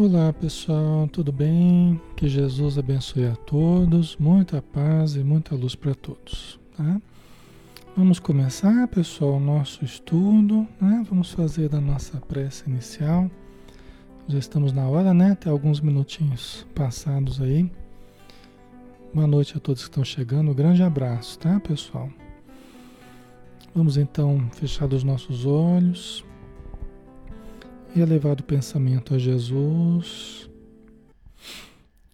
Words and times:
Olá 0.00 0.32
pessoal, 0.32 1.08
tudo 1.08 1.32
bem? 1.32 2.00
Que 2.14 2.28
Jesus 2.28 2.78
abençoe 2.78 3.26
a 3.26 3.34
todos, 3.34 4.16
muita 4.16 4.62
paz 4.62 5.16
e 5.16 5.24
muita 5.24 5.56
luz 5.56 5.74
para 5.74 5.92
todos, 5.92 6.56
tá? 6.76 7.02
Vamos 7.96 8.20
começar, 8.20 8.86
pessoal, 8.86 9.32
o 9.32 9.40
nosso 9.40 9.84
estudo, 9.84 10.68
né? 10.80 11.04
Vamos 11.10 11.32
fazer 11.32 11.74
a 11.74 11.80
nossa 11.80 12.16
prece 12.20 12.70
inicial. 12.70 13.28
Já 14.28 14.38
estamos 14.38 14.72
na 14.72 14.86
hora, 14.86 15.12
né? 15.12 15.34
Tem 15.34 15.50
alguns 15.50 15.80
minutinhos 15.80 16.64
passados 16.76 17.42
aí. 17.42 17.68
Boa 19.12 19.26
noite 19.26 19.56
a 19.56 19.60
todos 19.60 19.82
que 19.82 19.88
estão 19.88 20.04
chegando. 20.04 20.52
Um 20.52 20.54
grande 20.54 20.80
abraço, 20.80 21.40
tá, 21.40 21.58
pessoal? 21.58 22.08
Vamos 23.74 23.96
então 23.96 24.48
fechar 24.52 24.94
os 24.94 25.02
nossos 25.02 25.44
olhos 25.44 26.24
e 27.98 28.00
elevado 28.00 28.44
pensamento 28.44 29.12
a 29.12 29.18
Jesus, 29.18 30.48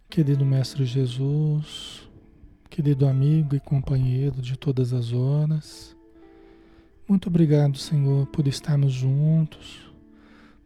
querido 0.08 0.42
Mestre 0.42 0.86
Jesus, 0.86 2.08
querido 2.70 3.06
amigo 3.06 3.54
e 3.54 3.60
companheiro 3.60 4.40
de 4.40 4.56
todas 4.56 4.94
as 4.94 5.12
horas. 5.12 5.94
Muito 7.06 7.28
obrigado, 7.28 7.76
Senhor, 7.76 8.26
por 8.28 8.48
estarmos 8.48 8.94
juntos, 8.94 9.92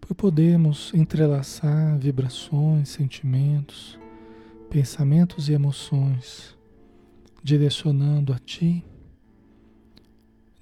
por 0.01 0.15
podermos 0.15 0.95
entrelaçar 0.95 1.99
vibrações, 1.99 2.89
sentimentos, 2.89 3.99
pensamentos 4.71 5.49
e 5.49 5.53
emoções, 5.53 6.57
direcionando 7.43 8.33
a 8.33 8.39
Ti 8.39 8.85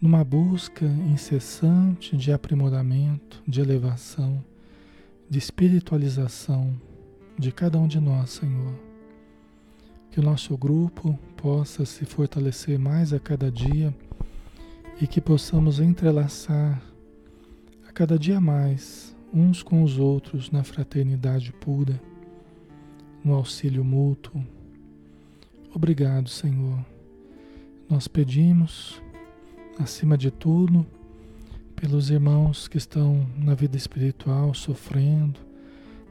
numa 0.06 0.22
busca 0.22 0.86
incessante 0.86 2.16
de 2.16 2.30
aprimoramento, 2.30 3.42
de 3.44 3.60
elevação, 3.60 4.40
de 5.28 5.36
espiritualização 5.36 6.80
de 7.36 7.50
cada 7.50 7.76
um 7.76 7.88
de 7.88 7.98
nós, 7.98 8.30
Senhor. 8.30 8.72
Que 10.12 10.20
o 10.20 10.22
nosso 10.22 10.56
grupo 10.56 11.18
possa 11.36 11.84
se 11.84 12.04
fortalecer 12.04 12.78
mais 12.78 13.12
a 13.12 13.18
cada 13.18 13.50
dia 13.50 13.92
e 15.00 15.08
que 15.08 15.20
possamos 15.20 15.80
entrelaçar 15.80 16.80
a 17.88 17.90
cada 17.90 18.16
dia 18.16 18.40
mais 18.40 19.12
uns 19.34 19.60
com 19.60 19.82
os 19.82 19.98
outros 19.98 20.52
na 20.52 20.62
fraternidade 20.62 21.52
pura, 21.52 22.00
no 23.24 23.34
auxílio 23.34 23.84
mútuo. 23.84 24.40
Obrigado, 25.74 26.28
Senhor. 26.28 26.78
Nós 27.90 28.06
pedimos 28.06 29.02
acima 29.78 30.16
de 30.16 30.30
tudo, 30.30 30.86
pelos 31.74 32.10
irmãos 32.10 32.66
que 32.66 32.78
estão 32.78 33.26
na 33.36 33.54
vida 33.54 33.76
espiritual 33.76 34.54
sofrendo, 34.54 35.38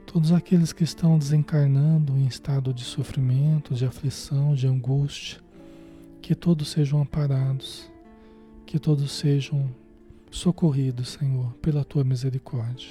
todos 0.05 0.31
aqueles 0.31 0.71
que 0.71 0.83
estão 0.83 1.17
desencarnando 1.17 2.13
em 2.13 2.27
estado 2.27 2.73
de 2.73 2.83
sofrimento, 2.83 3.73
de 3.73 3.85
aflição, 3.85 4.53
de 4.53 4.67
angústia, 4.67 5.39
que 6.21 6.35
todos 6.35 6.69
sejam 6.69 7.01
amparados, 7.01 7.89
que 8.65 8.77
todos 8.77 9.11
sejam 9.11 9.69
socorridos, 10.29 11.09
Senhor, 11.09 11.53
pela 11.61 11.83
tua 11.83 12.03
misericórdia. 12.03 12.89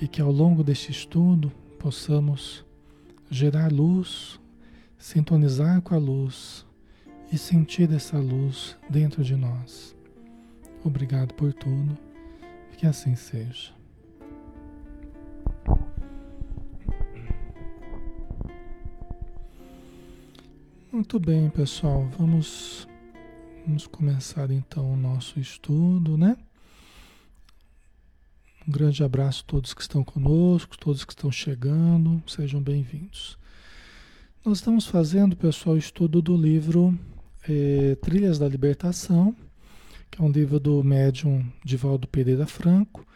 E 0.00 0.06
que 0.06 0.20
ao 0.20 0.30
longo 0.30 0.62
deste 0.62 0.92
estudo 0.92 1.50
possamos 1.78 2.64
gerar 3.30 3.72
luz, 3.72 4.38
sintonizar 4.98 5.80
com 5.82 5.94
a 5.94 5.98
luz 5.98 6.67
e 7.30 7.36
sentir 7.36 7.92
essa 7.92 8.18
luz 8.18 8.76
dentro 8.88 9.22
de 9.22 9.36
nós. 9.36 9.94
Obrigado 10.82 11.34
por 11.34 11.52
tudo, 11.52 11.96
que 12.76 12.86
assim 12.86 13.14
seja. 13.14 13.72
Muito 20.90 21.20
bem, 21.20 21.50
pessoal, 21.50 22.08
vamos, 22.18 22.88
vamos 23.66 23.86
começar 23.86 24.50
então 24.50 24.92
o 24.92 24.96
nosso 24.96 25.38
estudo, 25.38 26.16
né? 26.16 26.36
Um 28.66 28.72
grande 28.72 29.04
abraço 29.04 29.42
a 29.42 29.46
todos 29.46 29.74
que 29.74 29.82
estão 29.82 30.02
conosco, 30.02 30.78
todos 30.78 31.04
que 31.04 31.12
estão 31.12 31.30
chegando, 31.30 32.22
sejam 32.26 32.60
bem-vindos. 32.60 33.38
Nós 34.44 34.58
estamos 34.58 34.86
fazendo, 34.86 35.36
pessoal, 35.36 35.76
o 35.76 35.78
estudo 35.78 36.22
do 36.22 36.36
livro 36.36 36.98
é, 37.48 37.94
Trilhas 37.96 38.38
da 38.38 38.48
Libertação, 38.48 39.34
que 40.10 40.20
é 40.20 40.24
um 40.24 40.30
livro 40.30 40.60
do 40.60 40.82
médium 40.84 41.44
Divaldo 41.64 42.06
Pereira 42.06 42.46
Franco, 42.46 43.06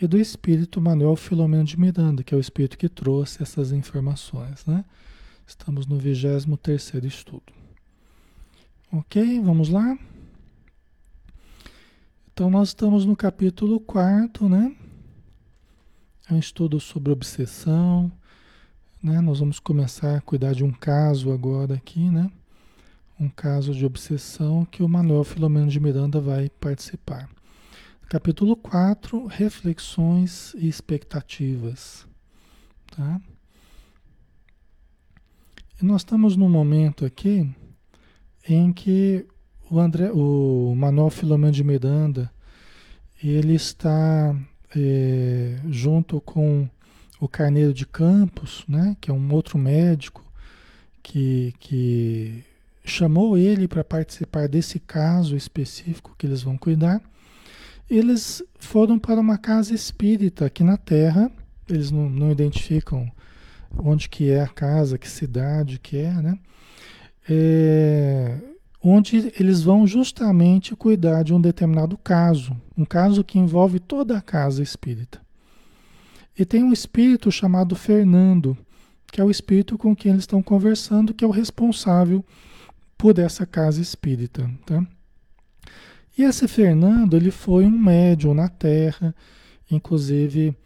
e 0.00 0.06
do 0.06 0.18
espírito 0.18 0.80
Manuel 0.80 1.16
Filomeno 1.16 1.64
de 1.64 1.78
Miranda, 1.78 2.22
que 2.24 2.34
é 2.34 2.36
o 2.36 2.40
espírito 2.40 2.78
que 2.78 2.88
trouxe 2.88 3.42
essas 3.42 3.72
informações. 3.72 4.64
Né? 4.66 4.84
Estamos 5.46 5.86
no 5.86 5.96
23 5.96 7.04
estudo. 7.04 7.52
Ok, 8.90 9.40
vamos 9.40 9.68
lá? 9.68 9.96
Então, 12.32 12.50
nós 12.50 12.68
estamos 12.68 13.04
no 13.04 13.14
capítulo 13.14 13.78
4, 13.78 14.48
né? 14.48 14.74
É 16.28 16.34
um 16.34 16.38
estudo 16.38 16.80
sobre 16.80 17.12
obsessão. 17.12 18.10
Né? 19.02 19.20
Nós 19.20 19.38
vamos 19.38 19.60
começar 19.60 20.16
a 20.16 20.20
cuidar 20.20 20.54
de 20.54 20.64
um 20.64 20.72
caso 20.72 21.30
agora 21.30 21.74
aqui, 21.74 22.10
né? 22.10 22.30
Um 23.22 23.28
caso 23.28 23.72
de 23.72 23.86
obsessão 23.86 24.64
que 24.64 24.82
o 24.82 24.88
Manuel 24.88 25.22
Filomeno 25.22 25.68
de 25.68 25.78
Miranda 25.78 26.20
vai 26.20 26.50
participar. 26.50 27.30
Capítulo 28.08 28.56
4, 28.56 29.26
reflexões 29.26 30.52
e 30.54 30.66
expectativas. 30.66 32.04
Tá? 32.90 33.20
Nós 35.80 36.00
estamos 36.00 36.36
num 36.36 36.48
momento 36.48 37.04
aqui 37.04 37.48
em 38.48 38.72
que 38.72 39.24
o, 39.70 39.78
André, 39.78 40.10
o 40.10 40.74
Manuel 40.76 41.08
Filomeno 41.08 41.52
de 41.52 41.62
Miranda 41.62 42.28
ele 43.22 43.54
está 43.54 44.34
é, 44.74 45.60
junto 45.68 46.20
com 46.20 46.68
o 47.20 47.28
Carneiro 47.28 47.72
de 47.72 47.86
Campos, 47.86 48.64
né, 48.66 48.96
que 49.00 49.12
é 49.12 49.14
um 49.14 49.32
outro 49.32 49.56
médico 49.56 50.24
que, 51.00 51.54
que 51.60 52.44
chamou 52.84 53.38
ele 53.38 53.68
para 53.68 53.84
participar 53.84 54.48
desse 54.48 54.78
caso 54.78 55.36
específico 55.36 56.14
que 56.18 56.26
eles 56.26 56.42
vão 56.42 56.56
cuidar. 56.56 57.00
Eles 57.88 58.42
foram 58.58 58.98
para 58.98 59.20
uma 59.20 59.38
casa 59.38 59.74
espírita 59.74 60.46
aqui 60.46 60.64
na 60.64 60.76
Terra. 60.76 61.30
Eles 61.68 61.90
não, 61.90 62.08
não 62.08 62.32
identificam 62.32 63.10
onde 63.78 64.08
que 64.08 64.30
é 64.30 64.42
a 64.42 64.48
casa, 64.48 64.98
que 64.98 65.08
cidade 65.08 65.78
que 65.78 65.96
é, 65.96 66.12
né? 66.12 66.38
É, 67.28 68.38
onde 68.82 69.32
eles 69.38 69.62
vão 69.62 69.86
justamente 69.86 70.74
cuidar 70.74 71.22
de 71.22 71.32
um 71.32 71.40
determinado 71.40 71.96
caso, 71.96 72.56
um 72.76 72.84
caso 72.84 73.22
que 73.22 73.38
envolve 73.38 73.78
toda 73.78 74.18
a 74.18 74.20
casa 74.20 74.62
espírita. 74.62 75.20
E 76.36 76.44
tem 76.44 76.64
um 76.64 76.72
espírito 76.72 77.30
chamado 77.30 77.76
Fernando, 77.76 78.56
que 79.06 79.20
é 79.20 79.24
o 79.24 79.30
espírito 79.30 79.78
com 79.78 79.94
quem 79.94 80.10
eles 80.10 80.22
estão 80.22 80.42
conversando, 80.42 81.14
que 81.14 81.24
é 81.24 81.28
o 81.28 81.30
responsável 81.30 82.24
por 83.02 83.18
essa 83.18 83.44
casa 83.44 83.82
espírita. 83.82 84.48
Tá? 84.64 84.86
E 86.16 86.22
esse 86.22 86.46
Fernando, 86.46 87.16
ele 87.16 87.32
foi 87.32 87.64
um 87.64 87.70
médium 87.76 88.32
na 88.32 88.48
Terra, 88.48 89.12
inclusive 89.68 90.56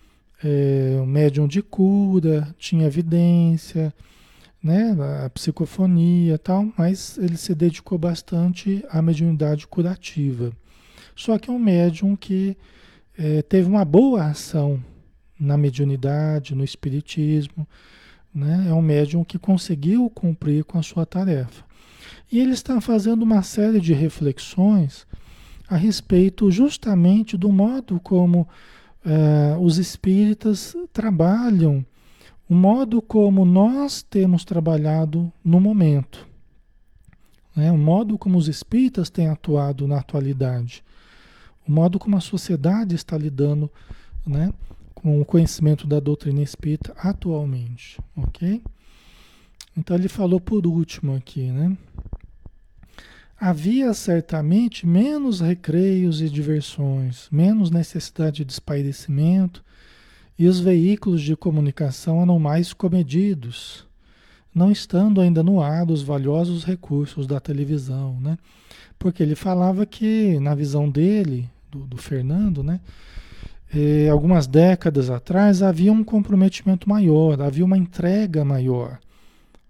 é, 0.45 0.99
um 1.01 1.07
médium 1.07 1.49
de 1.49 1.63
cura, 1.63 2.55
tinha 2.59 2.87
evidência, 2.87 3.91
né, 4.63 4.95
a 5.25 5.31
psicofonia 5.31 6.37
tal, 6.37 6.71
mas 6.77 7.17
ele 7.17 7.39
se 7.39 7.55
dedicou 7.55 7.97
bastante 7.97 8.85
à 8.91 9.01
mediunidade 9.01 9.67
curativa. 9.67 10.53
Só 11.15 11.39
que 11.39 11.49
é 11.49 11.53
um 11.55 11.59
médium 11.59 12.15
que 12.15 12.55
é, 13.17 13.41
teve 13.41 13.67
uma 13.67 13.83
boa 13.83 14.27
ação 14.27 14.79
na 15.41 15.57
mediunidade, 15.57 16.55
no 16.55 16.65
espiritismo, 16.65 17.67
né? 18.35 18.67
é 18.69 18.75
um 18.75 18.83
médium 18.83 19.25
que 19.25 19.39
conseguiu 19.39 20.11
cumprir 20.11 20.65
com 20.65 20.79
a 20.79 20.83
sua 20.83 21.07
tarefa. 21.07 21.66
E 22.31 22.41
ele 22.41 22.53
está 22.53 22.81
fazendo 22.81 23.23
uma 23.23 23.43
série 23.43 23.81
de 23.81 23.93
reflexões 23.93 25.07
a 25.69 25.77
respeito 25.77 26.51
justamente 26.51 27.37
do 27.37 27.51
modo 27.51 28.01
como 28.01 28.49
eh, 29.05 29.57
os 29.61 29.79
espíritas 29.79 30.77
trabalham, 30.93 31.85
o 32.49 32.55
modo 32.55 33.03
como 33.03 33.45
nós 33.45 34.03
temos 34.03 34.45
trabalhado 34.45 35.33
no 35.45 35.61
momento, 35.61 36.27
né? 37.55 37.73
o 37.73 37.79
modo 37.79 38.17
como 38.17 38.39
os 38.39 38.49
espíritas 38.49 39.11
têm 39.11 39.29
atuado 39.29 39.87
na 39.89 39.99
atualidade, 39.99 40.85
o 41.67 41.73
modo 41.73 41.99
como 41.99 42.17
a 42.17 42.21
sociedade 42.21 42.95
está 42.95 43.19
lidando 43.19 43.71
né, 44.25 44.53
com 44.95 45.21
o 45.21 45.25
conhecimento 45.25 45.87
da 45.87 45.99
doutrina 45.99 46.43
espírita 46.43 46.93
atualmente, 46.97 48.01
ok? 48.17 48.63
Então 49.77 49.97
ele 49.97 50.09
falou 50.09 50.41
por 50.41 50.67
último 50.67 51.15
aqui, 51.15 51.51
né? 51.51 51.77
Havia 53.39 53.93
certamente 53.93 54.87
menos 54.87 55.41
recreios 55.41 56.23
e 56.23 56.29
diversões, 56.29 57.29
menos 57.31 57.71
necessidade 57.71 58.45
de 58.45 58.53
espairecimento 58.53 59.63
e 60.39 60.47
os 60.47 60.59
veículos 60.59 61.23
de 61.23 61.37
comunicação 61.37 62.23
eram 62.23 62.39
mais 62.39 62.73
comedidos, 62.73 63.87
não 64.55 64.71
estando 64.71 65.21
ainda 65.21 65.43
no 65.43 65.63
ar 65.63 65.91
os 65.91 66.03
valiosos 66.03 66.65
recursos 66.65 67.27
da 67.27 67.39
televisão, 67.39 68.19
né? 68.21 68.39
Porque 68.99 69.23
ele 69.23 69.35
falava 69.35 69.85
que, 69.85 70.41
na 70.41 70.55
visão 70.55 70.89
dele, 70.89 71.49
do, 71.71 71.81
do 71.81 71.97
Fernando, 71.99 72.63
né? 72.63 72.81
Eh, 73.75 74.09
algumas 74.09 74.47
décadas 74.47 75.11
atrás 75.11 75.63
havia 75.63 75.93
um 75.93 76.05
comprometimento 76.05 76.89
maior, 76.89 77.43
havia 77.43 77.65
uma 77.65 77.77
entrega 77.77 78.45
maior 78.45 78.99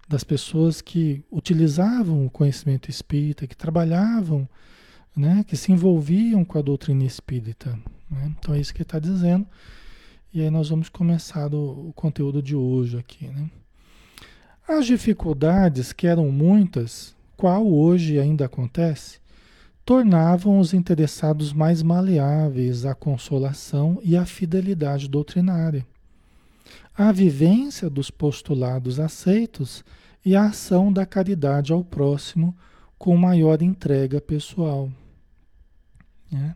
das 0.07 0.23
pessoas 0.23 0.81
que 0.81 1.23
utilizavam 1.29 2.25
o 2.25 2.29
conhecimento 2.29 2.89
espírita, 2.89 3.45
que 3.45 3.57
trabalhavam, 3.57 4.47
né, 5.15 5.43
que 5.45 5.57
se 5.57 5.71
envolviam 5.71 6.45
com 6.45 6.57
a 6.57 6.61
doutrina 6.61 7.03
espírita. 7.03 7.77
Né? 8.09 8.33
Então 8.39 8.55
é 8.55 8.59
isso 8.59 8.73
que 8.73 8.77
ele 8.77 8.83
está 8.83 8.99
dizendo. 8.99 9.45
E 10.33 10.41
aí 10.41 10.49
nós 10.49 10.69
vamos 10.69 10.87
começar 10.87 11.53
o, 11.53 11.91
conteúdo 11.93 12.41
de 12.41 12.55
hoje 12.55 12.97
aqui. 12.97 13.27
Né? 13.27 13.49
As 14.67 14.85
dificuldades, 14.85 15.91
que 15.91 16.07
eram 16.07 16.31
muitas, 16.31 17.15
qual 17.35 17.67
hoje 17.67 18.19
ainda 18.19 18.45
acontece, 18.45 19.19
tornavam 19.83 20.59
os 20.59 20.73
interessados 20.73 21.51
mais 21.51 21.81
maleáveis 21.81 22.85
à 22.85 22.93
consolação 22.93 23.99
e 24.03 24.15
à 24.15 24.25
fidelidade 24.25 25.07
doutrinária 25.07 25.85
a 26.97 27.11
vivência 27.11 27.89
dos 27.89 28.09
postulados 28.09 28.99
aceitos 28.99 29.85
e 30.25 30.35
a 30.35 30.45
ação 30.45 30.91
da 30.91 31.05
caridade 31.05 31.71
ao 31.71 31.83
próximo 31.83 32.57
com 32.97 33.15
maior 33.15 33.61
entrega 33.61 34.19
pessoal. 34.19 34.89
Né? 36.31 36.55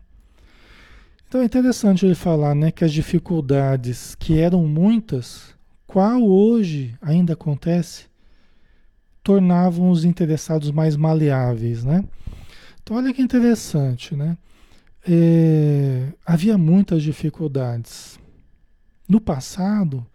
Então 1.28 1.40
é 1.40 1.44
interessante 1.44 2.04
ele 2.04 2.16
falar 2.16 2.56
né, 2.56 2.72
que 2.72 2.84
as 2.84 2.92
dificuldades 2.92 4.16
que 4.16 4.38
eram 4.38 4.66
muitas, 4.66 5.54
qual 5.86 6.20
hoje 6.22 6.94
ainda 7.00 7.34
acontece, 7.34 8.06
tornavam 9.22 9.90
os 9.90 10.04
interessados 10.04 10.72
mais 10.72 10.96
maleáveis. 10.96 11.84
Né? 11.84 12.04
Então 12.82 12.96
olha 12.96 13.14
que 13.14 13.22
interessante, 13.22 14.16
né? 14.16 14.36
É, 15.08 16.12
havia 16.24 16.56
muitas 16.58 17.02
dificuldades. 17.02 18.18
No 19.08 19.20
passado, 19.20 20.06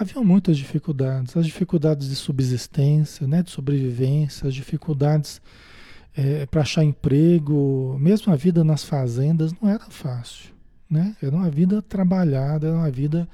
Havia 0.00 0.22
muitas 0.22 0.56
dificuldades, 0.56 1.36
as 1.36 1.44
dificuldades 1.44 2.08
de 2.08 2.14
subsistência, 2.14 3.26
né, 3.26 3.42
de 3.42 3.50
sobrevivência, 3.50 4.46
as 4.46 4.54
dificuldades 4.54 5.42
é, 6.16 6.46
para 6.46 6.60
achar 6.60 6.84
emprego, 6.84 7.96
mesmo 7.98 8.32
a 8.32 8.36
vida 8.36 8.62
nas 8.62 8.84
fazendas 8.84 9.52
não 9.60 9.68
era 9.68 9.86
fácil, 9.90 10.54
né? 10.88 11.16
Era 11.20 11.34
uma 11.34 11.50
vida 11.50 11.82
trabalhada, 11.82 12.68
era 12.68 12.76
uma 12.76 12.90
vida 12.92 13.28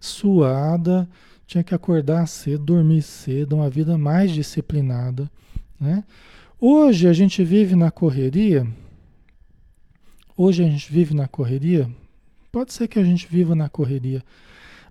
suada, 0.00 1.08
tinha 1.46 1.62
que 1.62 1.76
acordar 1.76 2.26
cedo, 2.26 2.64
dormir 2.64 3.02
cedo, 3.02 3.54
uma 3.54 3.70
vida 3.70 3.96
mais 3.96 4.32
disciplinada, 4.32 5.30
né? 5.78 6.02
Hoje 6.60 7.06
a 7.06 7.12
gente 7.12 7.44
vive 7.44 7.76
na 7.76 7.92
correria, 7.92 8.66
hoje 10.36 10.64
a 10.64 10.68
gente 10.68 10.92
vive 10.92 11.14
na 11.14 11.28
correria, 11.28 11.88
pode 12.50 12.72
ser 12.72 12.88
que 12.88 12.98
a 12.98 13.04
gente 13.04 13.28
viva 13.28 13.54
na 13.54 13.68
correria, 13.68 14.24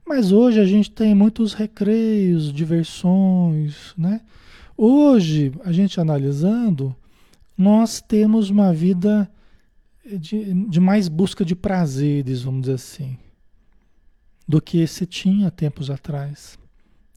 mas 0.09 0.31
hoje 0.31 0.59
a 0.59 0.65
gente 0.65 0.89
tem 0.89 1.13
muitos 1.13 1.53
recreios, 1.53 2.51
diversões, 2.51 3.93
né? 3.95 4.21
Hoje, 4.75 5.53
a 5.63 5.71
gente 5.71 6.01
analisando, 6.01 6.95
nós 7.55 8.01
temos 8.01 8.49
uma 8.49 8.73
vida 8.73 9.29
de, 10.03 10.51
de 10.67 10.79
mais 10.79 11.07
busca 11.07 11.45
de 11.45 11.55
prazeres, 11.55 12.41
vamos 12.41 12.61
dizer 12.61 12.73
assim, 12.73 13.19
do 14.47 14.59
que 14.59 14.87
se 14.87 15.05
tinha 15.05 15.51
tempos 15.51 15.91
atrás. 15.91 16.57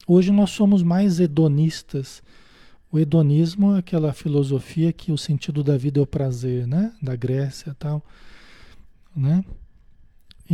Hoje 0.05 0.31
nós 0.31 0.51
somos 0.51 0.83
mais 0.83 1.19
hedonistas. 1.19 2.21
O 2.91 2.99
hedonismo 2.99 3.75
é 3.75 3.79
aquela 3.79 4.13
filosofia 4.13 4.93
que 4.93 5.11
o 5.11 5.17
sentido 5.17 5.63
da 5.63 5.75
vida 5.77 5.99
é 5.99 6.03
o 6.03 6.05
prazer, 6.05 6.67
né? 6.67 6.93
Da 7.01 7.15
Grécia 7.15 7.71
e 7.71 7.73
tal, 7.73 8.05
né? 9.15 9.43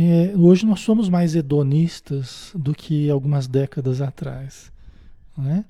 É, 0.02 0.34
hoje 0.34 0.64
nós 0.64 0.80
somos 0.80 1.10
mais 1.10 1.34
hedonistas 1.34 2.52
do 2.54 2.74
que 2.74 3.10
algumas 3.10 3.46
décadas 3.46 4.00
atrás. 4.00 4.72
Né? 5.36 5.62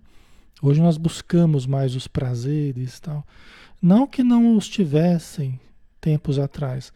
Hoje 0.62 0.80
nós 0.80 0.96
buscamos 0.96 1.66
mais 1.66 1.96
os 1.96 2.06
prazeres 2.06 3.00
tal. 3.00 3.26
Não 3.82 4.06
que 4.06 4.22
não 4.22 4.56
os 4.56 4.68
tivessem 4.68 5.58
tempos 6.00 6.38
atrás, 6.38 6.92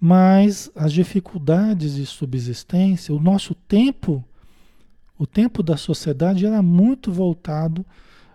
mas 0.00 0.72
as 0.74 0.92
dificuldades 0.92 1.94
de 1.94 2.04
subsistência, 2.04 3.14
o 3.14 3.20
nosso 3.20 3.54
tempo, 3.54 4.24
o 5.16 5.24
tempo 5.24 5.62
da 5.62 5.76
sociedade 5.76 6.44
era 6.44 6.60
muito 6.62 7.12
voltado 7.12 7.86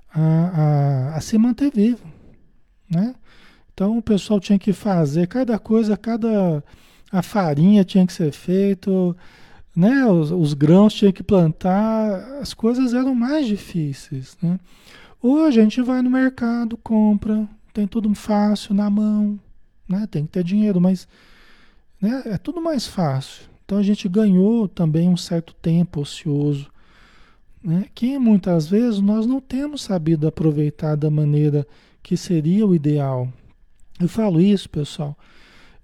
a, 0.10 0.22
a, 0.22 1.16
a 1.18 1.20
se 1.20 1.38
manter 1.38 1.70
vivo. 1.70 2.08
Né? 2.89 3.13
Então 3.74 3.98
o 3.98 4.01
pessoal 4.01 4.39
tinha 4.39 4.58
que 4.58 4.72
fazer 4.72 5.27
cada 5.27 5.60
coisa, 5.60 5.98
cada 5.98 6.63
a 7.12 7.22
farinha 7.22 7.84
tinha 7.84 8.06
que 8.06 8.14
ser 8.14 8.32
feita, 8.32 8.92
né? 9.76 10.06
Os, 10.06 10.32
os, 10.32 10.54
grãos 10.54 10.94
tinha 10.94 11.14
que 11.14 11.24
plantar, 11.24 12.40
as 12.42 12.54
coisas 12.54 12.94
eram 12.94 13.14
mais 13.16 13.48
difíceis, 13.48 14.38
né? 14.42 14.60
Hoje 15.22 15.60
a 15.60 15.64
gente 15.64 15.82
vai 15.82 16.02
no 16.02 16.10
mercado, 16.10 16.78
compra, 16.78 17.48
tem 17.74 17.88
tudo 17.88 18.14
fácil 18.14 18.74
na 18.74 18.90
mão, 18.90 19.40
né? 19.88 20.08
Tem 20.10 20.26
que 20.26 20.32
ter 20.32 20.44
dinheiro, 20.44 20.82
mas 20.82 21.08
né? 22.02 22.24
é 22.26 22.38
tudo 22.38 22.62
mais 22.62 22.86
fácil. 22.86 23.44
Então 23.66 23.78
a 23.78 23.84
gente 23.84 24.08
ganhou 24.08 24.68
também 24.68 25.10
um 25.10 25.18
certo 25.18 25.54
tempo 25.54 26.02
ocioso, 26.02 26.72
né? 27.62 27.86
que 27.94 28.18
muitas 28.18 28.68
vezes 28.68 29.02
nós 29.02 29.26
não 29.26 29.42
temos 29.42 29.82
sabido 29.82 30.28
aproveitar 30.28 30.96
da 30.96 31.10
maneira 31.10 31.68
que 32.02 32.16
seria 32.16 32.66
o 32.66 32.74
ideal. 32.74 33.28
Eu 34.00 34.08
falo 34.08 34.40
isso, 34.40 34.70
pessoal, 34.70 35.18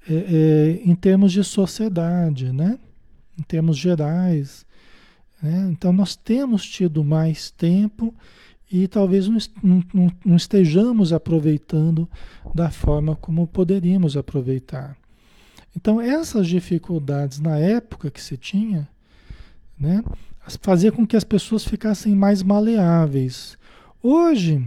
é, 0.09 0.13
é, 0.13 0.81
em 0.83 0.95
termos 0.95 1.31
de 1.31 1.43
sociedade, 1.43 2.51
né? 2.51 2.77
em 3.37 3.43
termos 3.43 3.77
gerais. 3.77 4.65
Né? 5.41 5.69
Então, 5.71 5.91
nós 5.91 6.15
temos 6.15 6.65
tido 6.65 7.03
mais 7.03 7.51
tempo 7.51 8.13
e 8.71 8.87
talvez 8.87 9.27
não, 9.27 9.37
não, 9.93 10.11
não, 10.25 10.35
estejamos 10.35 11.13
aproveitando 11.13 12.09
da 12.53 12.71
forma 12.71 13.15
como 13.15 13.47
poderíamos 13.47 14.17
aproveitar. 14.17 14.97
Então, 15.75 15.99
essas 15.99 16.47
dificuldades 16.47 17.39
na 17.39 17.57
época 17.57 18.11
que 18.11 18.21
se 18.21 18.37
tinha, 18.37 18.87
né, 19.79 20.03
fazia 20.61 20.91
com 20.91 21.05
que 21.05 21.15
as 21.15 21.23
pessoas 21.23 21.63
ficassem 21.63 22.15
mais 22.15 22.43
maleáveis. 22.43 23.57
Hoje, 24.01 24.63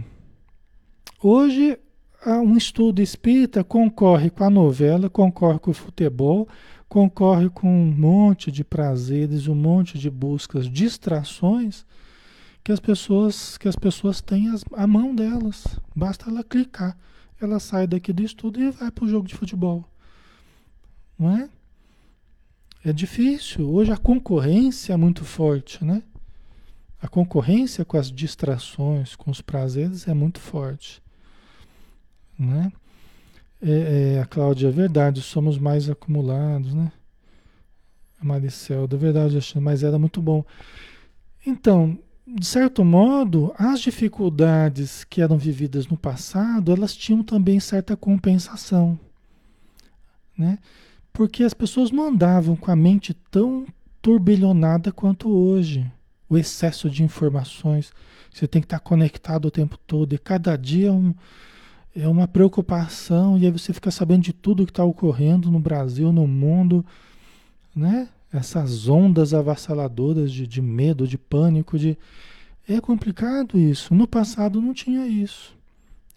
hoje 1.21 1.77
um 2.25 2.57
estudo 2.57 3.01
espírita 3.01 3.63
concorre 3.63 4.29
com 4.29 4.43
a 4.43 4.49
novela, 4.49 5.09
concorre 5.09 5.59
com 5.59 5.71
o 5.71 5.73
futebol, 5.73 6.47
concorre 6.89 7.49
com 7.49 7.67
um 7.67 7.91
monte 7.91 8.51
de 8.51 8.63
prazeres, 8.63 9.47
um 9.47 9.55
monte 9.55 9.97
de 9.97 10.09
buscas, 10.09 10.69
distrações 10.69 11.85
que 12.63 12.71
as 12.71 12.79
pessoas 12.79 13.57
que 13.57 13.67
as 13.67 13.75
pessoas 13.75 14.19
têm 14.19 14.49
as, 14.49 14.63
a 14.73 14.87
mão 14.87 15.15
delas. 15.15 15.65
Basta 15.95 16.29
ela 16.29 16.43
clicar, 16.43 16.97
ela 17.39 17.59
sai 17.59 17.87
daqui 17.87 18.11
do 18.11 18.23
estudo 18.23 18.59
e 18.59 18.71
vai 18.71 18.91
para 18.91 19.05
o 19.05 19.07
jogo 19.07 19.27
de 19.27 19.35
futebol, 19.35 19.85
não 21.17 21.37
é? 21.37 21.49
É 22.83 22.93
difícil. 22.93 23.69
Hoje 23.69 23.91
a 23.91 23.97
concorrência 23.97 24.93
é 24.93 24.97
muito 24.97 25.23
forte, 25.23 25.83
né? 25.83 26.03
A 27.01 27.07
concorrência 27.07 27.85
com 27.85 27.97
as 27.97 28.11
distrações, 28.11 29.15
com 29.15 29.29
os 29.29 29.41
prazeres 29.41 30.07
é 30.07 30.13
muito 30.13 30.39
forte. 30.39 31.01
Né? 32.37 32.71
É, 33.61 34.15
é, 34.15 34.21
a 34.21 34.25
Cláudia, 34.25 34.67
é 34.67 34.71
verdade, 34.71 35.21
somos 35.21 35.57
mais 35.57 35.89
acumulados, 35.89 36.73
né? 36.73 36.91
A 38.19 38.25
Maricel, 38.25 38.87
da 38.87 38.97
verdade, 38.97 39.37
mas 39.59 39.83
era 39.83 39.97
muito 39.97 40.21
bom. 40.21 40.43
Então, 41.45 41.97
de 42.25 42.45
certo 42.45 42.83
modo, 42.83 43.53
as 43.57 43.79
dificuldades 43.79 45.03
que 45.03 45.21
eram 45.21 45.37
vividas 45.37 45.87
no 45.87 45.95
passado, 45.95 46.71
elas 46.71 46.95
tinham 46.95 47.23
também 47.23 47.59
certa 47.59 47.95
compensação, 47.95 48.99
né? 50.37 50.59
Porque 51.13 51.43
as 51.43 51.53
pessoas 51.53 51.89
não 51.89 52.09
andavam 52.09 52.55
com 52.55 52.69
a 52.69 52.75
mente 52.75 53.13
tão 53.31 53.65
turbilhonada 54.01 54.91
quanto 54.91 55.29
hoje. 55.29 55.89
O 56.29 56.37
excesso 56.37 56.89
de 56.89 57.01
informações, 57.01 57.91
você 58.31 58.45
tem 58.45 58.61
que 58.61 58.65
estar 58.65 58.79
conectado 58.79 59.45
o 59.45 59.51
tempo 59.51 59.77
todo, 59.87 60.13
e 60.13 60.17
cada 60.17 60.55
dia 60.55 60.91
um, 60.91 61.15
é 61.99 62.07
uma 62.07 62.27
preocupação, 62.27 63.37
e 63.39 63.45
aí 63.45 63.51
você 63.51 63.73
fica 63.73 63.89
sabendo 63.89 64.21
de 64.21 64.31
tudo 64.31 64.65
que 64.65 64.71
está 64.71 64.83
ocorrendo 64.83 65.49
no 65.49 65.59
Brasil, 65.59 66.11
no 66.11 66.27
mundo, 66.27 66.85
né? 67.75 68.07
Essas 68.31 68.87
ondas 68.87 69.33
avassaladoras 69.33 70.31
de, 70.31 70.45
de 70.45 70.61
medo, 70.61 71.07
de 71.07 71.17
pânico, 71.17 71.77
de. 71.77 71.97
É 72.69 72.79
complicado 72.79 73.57
isso. 73.57 73.95
No 73.95 74.05
passado 74.07 74.61
não 74.61 74.73
tinha 74.73 75.07
isso. 75.07 75.55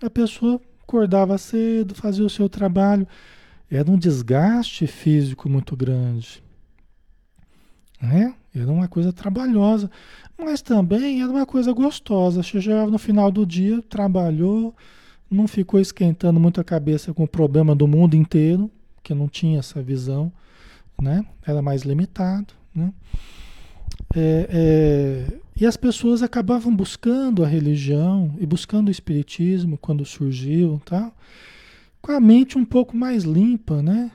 A 0.03 0.11
pessoa 0.11 0.61
acordava 0.83 1.39
cedo, 1.39 1.95
fazia 1.95 2.27
o 2.27 2.31
seu 2.31 2.49
trabalho. 2.49 3.07
Era 3.71 3.91
um 3.91 3.97
desgaste 3.97 4.87
físico 4.87 5.49
muito 5.49 5.77
grande. 5.77 6.43
Né? 8.03 8.35
Era 8.55 8.71
uma 8.71 8.89
coisa 8.89 9.13
trabalhosa, 9.13 9.91
mas 10.37 10.61
também 10.61 11.23
era 11.23 11.31
uma 11.31 11.47
coisa 11.47 11.73
gostosa. 11.73 12.43
Chegava 12.43 12.91
no 12.91 12.99
final 12.99 13.31
do 13.31 13.47
dia, 13.47 13.81
trabalhou, 13.83 14.75
não 15.31 15.47
ficou 15.47 15.81
esquentando 15.81 16.41
muito 16.41 16.61
a 16.61 16.65
cabeça 16.65 17.15
com 17.15 17.25
o 17.25 17.29
problema 17.29 17.75
do 17.75 17.87
mundo 17.87 18.15
inteiro, 18.15 18.71
que 19.03 19.15
não 19.15 19.29
tinha 19.29 19.59
essa 19.61 19.83
visão, 19.83 20.33
né? 21.01 21.25
Era 21.47 21.63
mais 21.63 21.83
limitado, 21.83 22.53
né? 22.75 22.93
É, 24.15 24.49
é, 24.51 25.39
e 25.57 25.67
as 25.67 25.77
pessoas 25.77 26.23
acabavam 26.23 26.75
buscando 26.75 27.45
a 27.45 27.47
religião 27.47 28.35
e 28.41 28.47
buscando 28.47 28.89
o 28.89 28.91
espiritismo 28.91 29.79
quando 29.79 30.05
surgiu, 30.05 30.81
tá? 30.85 31.13
com 32.01 32.13
a 32.13 32.21
mente 32.21 32.57
um 32.57 32.65
pouco 32.65 32.97
mais 32.97 33.25
limpa, 33.25 33.83
né? 33.83 34.11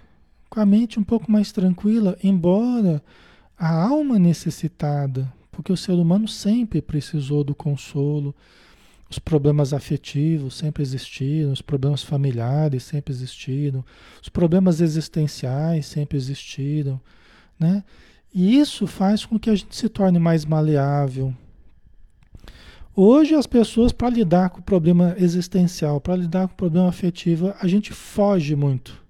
com 0.50 0.60
a 0.60 0.66
mente 0.66 1.00
um 1.00 1.04
pouco 1.04 1.32
mais 1.32 1.52
tranquila, 1.52 2.18
embora 2.24 3.04
a 3.58 3.72
alma 3.72 4.18
necessitada, 4.18 5.32
porque 5.52 5.72
o 5.72 5.78
ser 5.78 5.94
humano 5.94 6.28
sempre 6.28 6.82
precisou 6.82 7.44
do 7.44 7.54
consolo, 7.54 8.34
os 9.16 9.20
problemas 9.20 9.74
afetivos 9.74 10.56
sempre 10.56 10.84
existiram, 10.84 11.54
os 11.54 11.62
problemas 11.62 12.04
familiares 12.04 12.84
sempre 12.84 13.14
existiram, 13.14 13.84
os 14.22 14.28
problemas 14.28 14.82
existenciais 14.82 15.86
sempre 15.86 16.18
existiram, 16.18 17.00
né? 17.58 17.84
E 18.34 18.60
isso 18.60 18.86
faz 18.86 19.26
com 19.26 19.40
que 19.40 19.50
a 19.50 19.56
gente 19.56 19.74
se 19.74 19.88
torne 19.88 20.20
mais 20.20 20.44
maleável. 20.44 21.34
Hoje 22.94 23.34
as 23.34 23.48
pessoas, 23.48 23.94
para 23.94 24.10
lidar 24.10 24.50
com 24.50 24.60
o 24.60 24.64
problema 24.64 25.16
existencial, 25.18 26.02
para 26.02 26.18
lidar 26.18 26.50
com 26.50 26.54
o 26.54 26.58
problema 26.58 26.90
afetivo, 26.90 27.54
a 27.62 27.68
gente 27.68 27.94
foge 27.94 28.54
muito. 28.54 29.02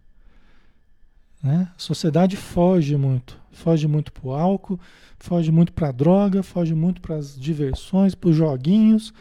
Né? 1.42 1.68
A 1.76 1.80
sociedade 1.80 2.36
foge 2.36 2.96
muito. 2.96 3.40
Foge 3.52 3.88
muito 3.88 4.12
para 4.12 4.28
o 4.28 4.34
álcool, 4.34 4.80
foge 5.18 5.52
muito 5.52 5.74
para 5.74 5.90
a 5.90 5.92
droga, 5.92 6.44
foge 6.44 6.76
muito 6.76 7.02
para 7.02 7.16
as 7.16 7.40
diversões, 7.40 8.14
para 8.14 8.30
os 8.30 8.36
joguinhos 8.36 9.12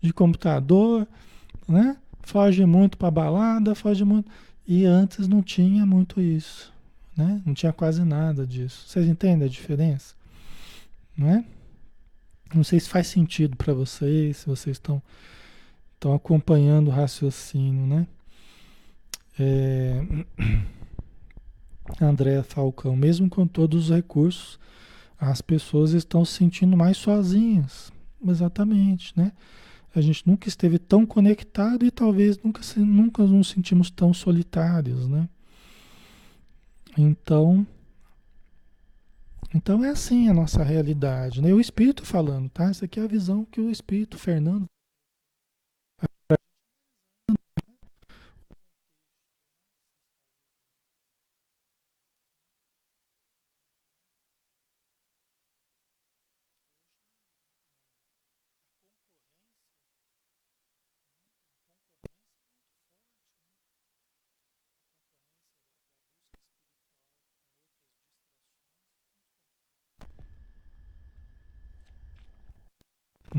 de 0.00 0.12
computador, 0.12 1.06
né? 1.68 1.96
foge 2.22 2.64
muito 2.64 2.96
para 2.96 3.10
balada, 3.10 3.74
foge 3.74 4.04
muito. 4.04 4.30
E 4.66 4.84
antes 4.84 5.26
não 5.26 5.42
tinha 5.42 5.84
muito 5.84 6.20
isso. 6.20 6.72
Né? 7.16 7.42
Não 7.44 7.52
tinha 7.52 7.72
quase 7.72 8.04
nada 8.04 8.46
disso. 8.46 8.88
Vocês 8.88 9.06
entendem 9.06 9.46
a 9.46 9.50
diferença? 9.50 10.14
Não 11.16 11.28
é? 11.28 11.44
Não 12.54 12.64
sei 12.64 12.80
se 12.80 12.88
faz 12.88 13.06
sentido 13.06 13.56
para 13.56 13.74
vocês, 13.74 14.38
se 14.38 14.46
vocês 14.46 14.76
estão 14.76 15.02
estão 15.94 16.14
acompanhando 16.14 16.88
o 16.88 16.90
raciocínio, 16.90 17.86
né? 17.86 18.06
É... 19.38 20.02
André 22.00 22.42
Falcão, 22.42 22.96
mesmo 22.96 23.28
com 23.28 23.46
todos 23.46 23.84
os 23.84 23.94
recursos, 23.94 24.58
as 25.18 25.42
pessoas 25.42 25.92
estão 25.92 26.24
se 26.24 26.34
sentindo 26.34 26.74
mais 26.76 26.96
sozinhas. 26.96 27.92
Exatamente, 28.26 29.12
né? 29.14 29.32
A 29.94 30.00
gente 30.00 30.26
nunca 30.26 30.48
esteve 30.48 30.78
tão 30.78 31.04
conectado 31.04 31.84
e 31.84 31.90
talvez 31.90 32.38
nunca, 32.38 32.60
nunca 32.76 33.24
nos 33.24 33.48
sentimos 33.48 33.90
tão 33.90 34.14
solitários, 34.14 35.08
né? 35.08 35.28
Então, 36.96 37.66
então 39.54 39.84
é 39.84 39.90
assim 39.90 40.28
a 40.28 40.34
nossa 40.34 40.62
realidade, 40.62 41.42
né? 41.42 41.52
O 41.52 41.60
Espírito 41.60 42.04
falando, 42.04 42.48
tá? 42.48 42.70
Essa 42.70 42.84
aqui 42.84 43.00
é 43.00 43.02
a 43.02 43.08
visão 43.08 43.44
que 43.44 43.60
o 43.60 43.70
Espírito 43.70 44.16
Fernando 44.16 44.66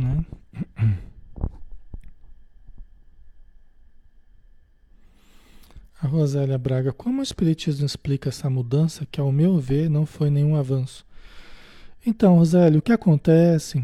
Né? 0.01 0.25
A 6.01 6.07
Rosélia 6.07 6.57
Braga, 6.57 6.91
como 6.91 7.19
o 7.19 7.23
Espiritismo 7.23 7.85
explica 7.85 8.29
essa 8.29 8.49
mudança 8.49 9.05
que, 9.05 9.21
ao 9.21 9.31
meu 9.31 9.59
ver, 9.59 9.87
não 9.87 10.03
foi 10.03 10.31
nenhum 10.31 10.55
avanço? 10.55 11.05
Então, 12.03 12.37
Rosélia, 12.37 12.79
o 12.79 12.81
que 12.81 12.91
acontece 12.91 13.83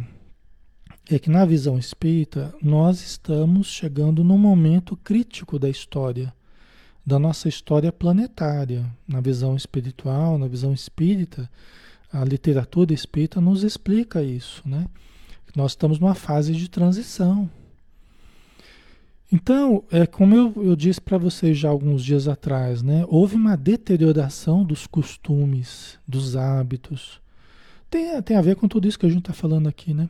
é 1.07 1.19
que 1.19 1.29
na 1.29 1.45
visão 1.45 1.77
espírita 1.77 2.53
nós 2.59 3.01
estamos 3.01 3.67
chegando 3.67 4.23
num 4.23 4.37
momento 4.37 4.97
crítico 4.97 5.59
da 5.59 5.69
história, 5.69 6.33
da 7.05 7.19
nossa 7.19 7.47
história 7.47 7.91
planetária. 7.91 8.91
Na 9.07 9.21
visão 9.21 9.55
espiritual, 9.55 10.39
na 10.39 10.47
visão 10.47 10.73
espírita, 10.73 11.47
a 12.11 12.25
literatura 12.25 12.91
espírita 12.93 13.39
nos 13.39 13.63
explica 13.63 14.23
isso, 14.23 14.63
né? 14.65 14.87
Nós 15.55 15.71
estamos 15.71 15.99
numa 15.99 16.15
fase 16.15 16.53
de 16.53 16.69
transição. 16.69 17.49
Então, 19.31 19.83
é 19.91 20.05
como 20.05 20.35
eu, 20.35 20.53
eu 20.63 20.75
disse 20.75 21.01
para 21.01 21.17
vocês 21.17 21.57
já 21.57 21.69
alguns 21.69 22.03
dias 22.03 22.27
atrás, 22.27 22.81
né? 22.81 23.03
Houve 23.09 23.35
uma 23.35 23.57
deterioração 23.57 24.63
dos 24.63 24.87
costumes, 24.87 25.99
dos 26.07 26.35
hábitos. 26.37 27.19
Tem, 27.89 28.21
tem 28.21 28.37
a 28.37 28.41
ver 28.41 28.55
com 28.55 28.67
tudo 28.67 28.87
isso 28.87 28.97
que 28.97 29.05
a 29.05 29.09
gente 29.09 29.19
está 29.19 29.33
falando 29.33 29.67
aqui, 29.67 29.93
né? 29.93 30.09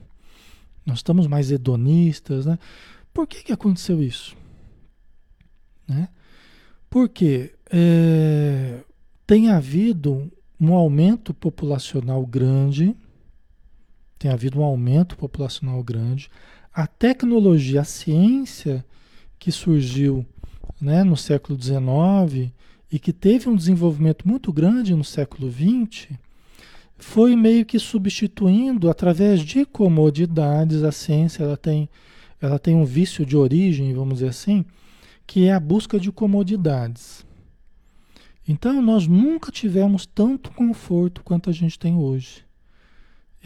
Nós 0.86 1.00
estamos 1.00 1.25
mais 1.27 1.51
hedonistas, 1.51 2.46
né? 2.46 2.60
Por 3.13 3.25
que, 3.25 3.44
que 3.44 3.51
aconteceu 3.51 4.01
isso? 4.01 4.38
Né? 5.88 6.10
Porque 6.89 7.53
é, 7.72 8.82
tem 9.25 9.50
havido 9.50 10.32
um 10.60 10.74
aumento 10.74 11.34
populacional 11.34 12.25
grande, 12.25 12.96
tem 14.18 14.32
havido 14.32 14.60
um 14.60 14.64
aumento 14.64 15.18
populacional 15.18 15.84
grande. 15.84 16.30
A 16.74 16.88
tecnologia, 16.88 17.82
a 17.82 17.86
ciência 17.86 18.86
que 19.40 19.52
surgiu 19.52 20.26
né, 20.82 21.04
no 21.04 21.18
século 21.18 21.62
XIX 21.62 22.52
e 22.92 23.00
que 23.00 23.12
teve 23.12 23.50
um 23.50 23.56
desenvolvimento 23.56 24.28
muito 24.28 24.52
grande 24.52 24.96
no 24.96 25.04
século 25.04 25.52
XX, 25.52 26.10
foi 26.98 27.36
meio 27.36 27.66
que 27.66 27.78
substituindo 27.78 28.90
através 28.90 29.42
de 29.42 29.66
comodidades. 29.66 30.84
A 30.84 30.92
ciência 30.92 31.44
ela 31.44 31.58
tem, 31.58 31.90
ela 32.42 32.58
tem 32.58 32.76
um 32.76 32.86
vício 32.86 33.26
de 33.26 33.38
origem, 33.38 33.94
vamos 33.94 34.16
dizer 34.16 34.30
assim, 34.30 34.66
que 35.26 35.46
é 35.46 35.54
a 35.54 35.60
busca 35.60 36.00
de 36.00 36.12
comodidades. 36.12 37.26
Então 38.48 38.82
nós 38.82 39.06
nunca 39.08 39.52
tivemos 39.52 40.06
tanto 40.06 40.52
conforto 40.52 41.22
quanto 41.24 41.50
a 41.50 41.54
gente 41.54 41.78
tem 41.78 41.96
hoje. 41.96 42.47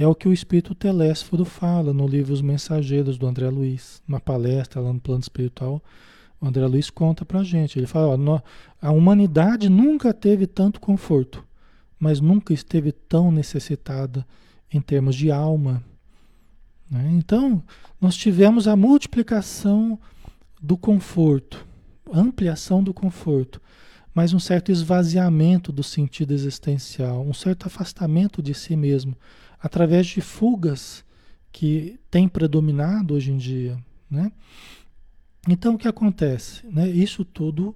É 0.02 0.08
o 0.08 0.16
que 0.16 0.28
o 0.28 0.34
espírito 0.34 0.74
telésforo 0.74 1.46
fala 1.46 1.94
no 1.94 2.08
livro 2.08 2.34
Os 2.34 2.42
Mensageiros 2.42 3.20
do 3.20 3.28
André 3.28 3.48
Luiz, 3.52 4.02
uma 4.08 4.20
palestra 4.20 4.82
lá 4.82 4.92
no 4.92 5.00
plano 5.00 5.22
espiritual. 5.22 5.80
O 6.42 6.48
André 6.48 6.66
Luiz 6.66 6.90
conta 6.90 7.24
pra 7.24 7.44
gente. 7.44 7.78
Ele 7.78 7.86
fala: 7.86 8.18
ó, 8.18 8.42
a 8.82 8.92
humanidade 8.92 9.70
nunca 9.70 10.12
teve 10.12 10.48
tanto 10.48 10.82
conforto, 10.82 11.46
mas 12.00 12.20
nunca 12.20 12.52
esteve 12.52 12.92
tão 12.92 13.32
necessitada 13.32 14.26
em 14.74 14.82
termos 14.82 15.16
de 15.16 15.30
alma. 15.30 15.84
Né? 16.90 17.12
Então, 17.14 17.62
nós 18.02 18.16
tivemos 18.16 18.68
a 18.68 18.76
multiplicação 18.76 20.00
do 20.60 20.78
conforto, 20.78 21.64
ampliação 22.12 22.84
do 22.84 22.92
conforto, 22.92 23.62
mas 24.16 24.34
um 24.34 24.40
certo 24.40 24.72
esvaziamento 24.72 25.72
do 25.72 25.84
sentido 25.84 26.34
existencial, 26.34 27.22
um 27.22 27.36
certo 27.36 27.68
afastamento 27.68 28.42
de 28.42 28.56
si 28.56 28.76
mesmo 28.76 29.16
através 29.62 30.08
de 30.08 30.22
fugas 30.22 31.06
que 31.52 32.00
têm 32.10 32.28
predominado 32.28 33.14
hoje 33.14 33.32
em 33.32 33.38
dia, 33.38 33.78
né? 34.10 34.32
Então 35.48 35.76
o 35.76 35.78
que 35.78 35.88
acontece, 35.88 36.66
né? 36.68 36.90
Isso 36.90 37.24
tudo 37.24 37.76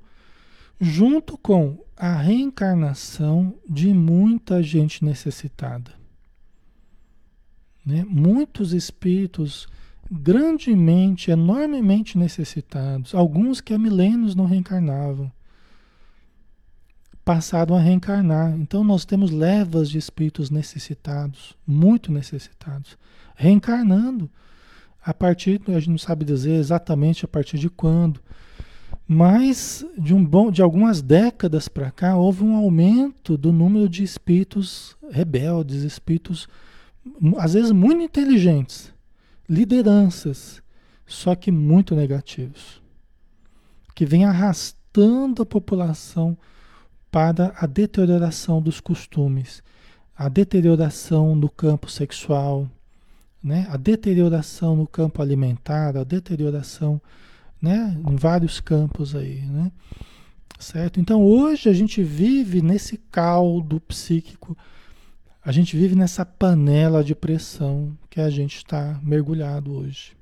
junto 0.80 1.38
com 1.38 1.84
a 1.96 2.15
reencarnação 2.15 3.56
de 3.70 3.94
muita 3.94 4.62
gente 4.62 5.04
necessitada, 5.04 5.94
né? 7.86 8.06
Muitos 8.08 8.74
espíritos 8.74 9.68
grandemente, 10.12 11.32
enormemente 11.32 12.18
necessitados, 12.18 13.15
alguns 13.15 13.60
que 13.60 13.74
há 13.74 13.77
milênios 13.77 14.36
não 14.36 14.46
reencarnavam, 14.46 15.32
passaram 17.25 17.75
a 17.75 17.79
reencarnar. 17.79 18.55
Então 18.55 18.84
nós 18.84 19.03
temos 19.03 19.32
levas 19.32 19.89
de 19.89 19.98
espíritos 19.98 20.51
necessitados, 20.51 21.58
muito 21.65 22.12
necessitados, 22.12 22.96
reencarnando 23.36 24.29
a 25.03 25.13
partir, 25.13 25.62
a 25.67 25.72
gente 25.74 25.89
não 25.89 25.98
sabe 25.98 26.24
dizer 26.24 26.53
exatamente 26.53 27.25
a 27.25 27.27
partir 27.27 27.58
de 27.58 27.70
quando, 27.70 28.20
mas 29.08 29.86
de 29.98 30.13
um 30.15 30.25
bom, 30.25 30.50
de 30.50 30.62
algumas 30.62 31.01
décadas 31.01 31.67
para 31.67 31.91
cá 31.91 32.15
houve 32.15 32.44
um 32.44 32.55
aumento 32.55 33.38
do 33.38 33.51
número 33.51 33.88
de 33.88 34.03
espíritos 34.03 34.96
rebeldes, 35.12 35.84
espíritos 35.84 36.48
às 37.38 37.53
vezes 37.53 37.72
muito 37.72 38.01
inteligentes, 38.01 38.91
lideranças, 39.48 40.62
só 41.05 41.36
que 41.36 41.51
muito 41.51 41.96
negativos, 41.96 42.82
que 43.94 44.08
vem 44.08 44.25
arrastando 44.25 45.44
a 45.44 45.46
população 45.46 46.36
a 47.55 47.65
deterioração 47.65 48.62
dos 48.62 48.81
costumes, 48.81 49.63
a 50.15 50.27
deterioração 50.27 51.36
no 51.36 51.50
campo 51.50 51.89
sexual, 51.89 52.69
né? 53.41 53.67
a 53.69 53.77
deterioração 53.77 54.75
no 54.75 54.86
campo 54.88 55.22
alimentar, 55.22 55.95
a 55.95 56.03
deterioração 56.03 57.01
né? 57.62 57.98
em 58.05 58.15
vários 58.15 58.60
campos 58.60 59.15
aí. 59.15 59.41
Né? 59.41 59.72
Certo? 60.60 61.00
Então 61.00 61.24
hoje 61.24 61.69
a 61.69 61.74
gente 61.74 62.03
vive 62.03 62.62
nesse 62.62 62.98
caldo 62.98 63.79
psíquico, 63.79 64.57
a 65.43 65.51
gente 65.51 65.77
vive 65.77 65.95
nessa 65.95 66.25
panela 66.25 67.03
de 67.03 67.15
pressão 67.15 67.98
que 68.10 68.19
a 68.19 68.29
gente 68.29 68.57
está 68.57 69.00
mergulhado 69.03 69.74
hoje. 69.74 70.17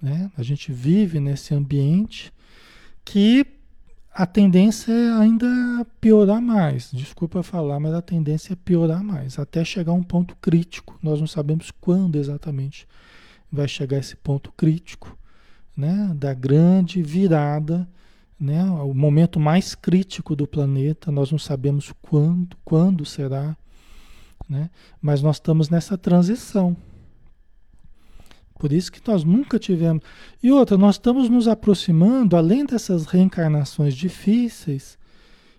Né? 0.00 0.30
A 0.36 0.42
gente 0.42 0.72
vive 0.72 1.20
nesse 1.20 1.54
ambiente 1.54 2.32
que 3.04 3.57
a 4.18 4.26
tendência 4.26 4.90
é 4.90 5.12
ainda 5.12 5.46
piorar 6.00 6.42
mais. 6.42 6.90
Desculpa 6.92 7.40
falar, 7.40 7.78
mas 7.78 7.94
a 7.94 8.02
tendência 8.02 8.52
é 8.52 8.56
piorar 8.56 9.00
mais, 9.00 9.38
até 9.38 9.64
chegar 9.64 9.92
a 9.92 9.94
um 9.94 10.02
ponto 10.02 10.34
crítico. 10.42 10.98
Nós 11.00 11.20
não 11.20 11.28
sabemos 11.28 11.70
quando 11.70 12.16
exatamente 12.16 12.84
vai 13.50 13.68
chegar 13.68 13.96
esse 13.96 14.16
ponto 14.16 14.50
crítico, 14.56 15.16
né? 15.76 16.10
Da 16.16 16.34
grande 16.34 17.00
virada, 17.00 17.88
né? 18.40 18.64
O 18.64 18.92
momento 18.92 19.38
mais 19.38 19.76
crítico 19.76 20.34
do 20.34 20.48
planeta. 20.48 21.12
Nós 21.12 21.30
não 21.30 21.38
sabemos 21.38 21.92
quando, 22.02 22.56
quando 22.64 23.06
será, 23.06 23.56
né? 24.48 24.68
Mas 25.00 25.22
nós 25.22 25.36
estamos 25.36 25.70
nessa 25.70 25.96
transição. 25.96 26.76
Por 28.58 28.72
isso 28.72 28.90
que 28.90 29.00
nós 29.06 29.22
nunca 29.22 29.58
tivemos. 29.58 30.02
E 30.42 30.50
outra, 30.50 30.76
nós 30.76 30.96
estamos 30.96 31.28
nos 31.28 31.46
aproximando, 31.46 32.36
além 32.36 32.66
dessas 32.66 33.06
reencarnações 33.06 33.94
difíceis 33.94 34.98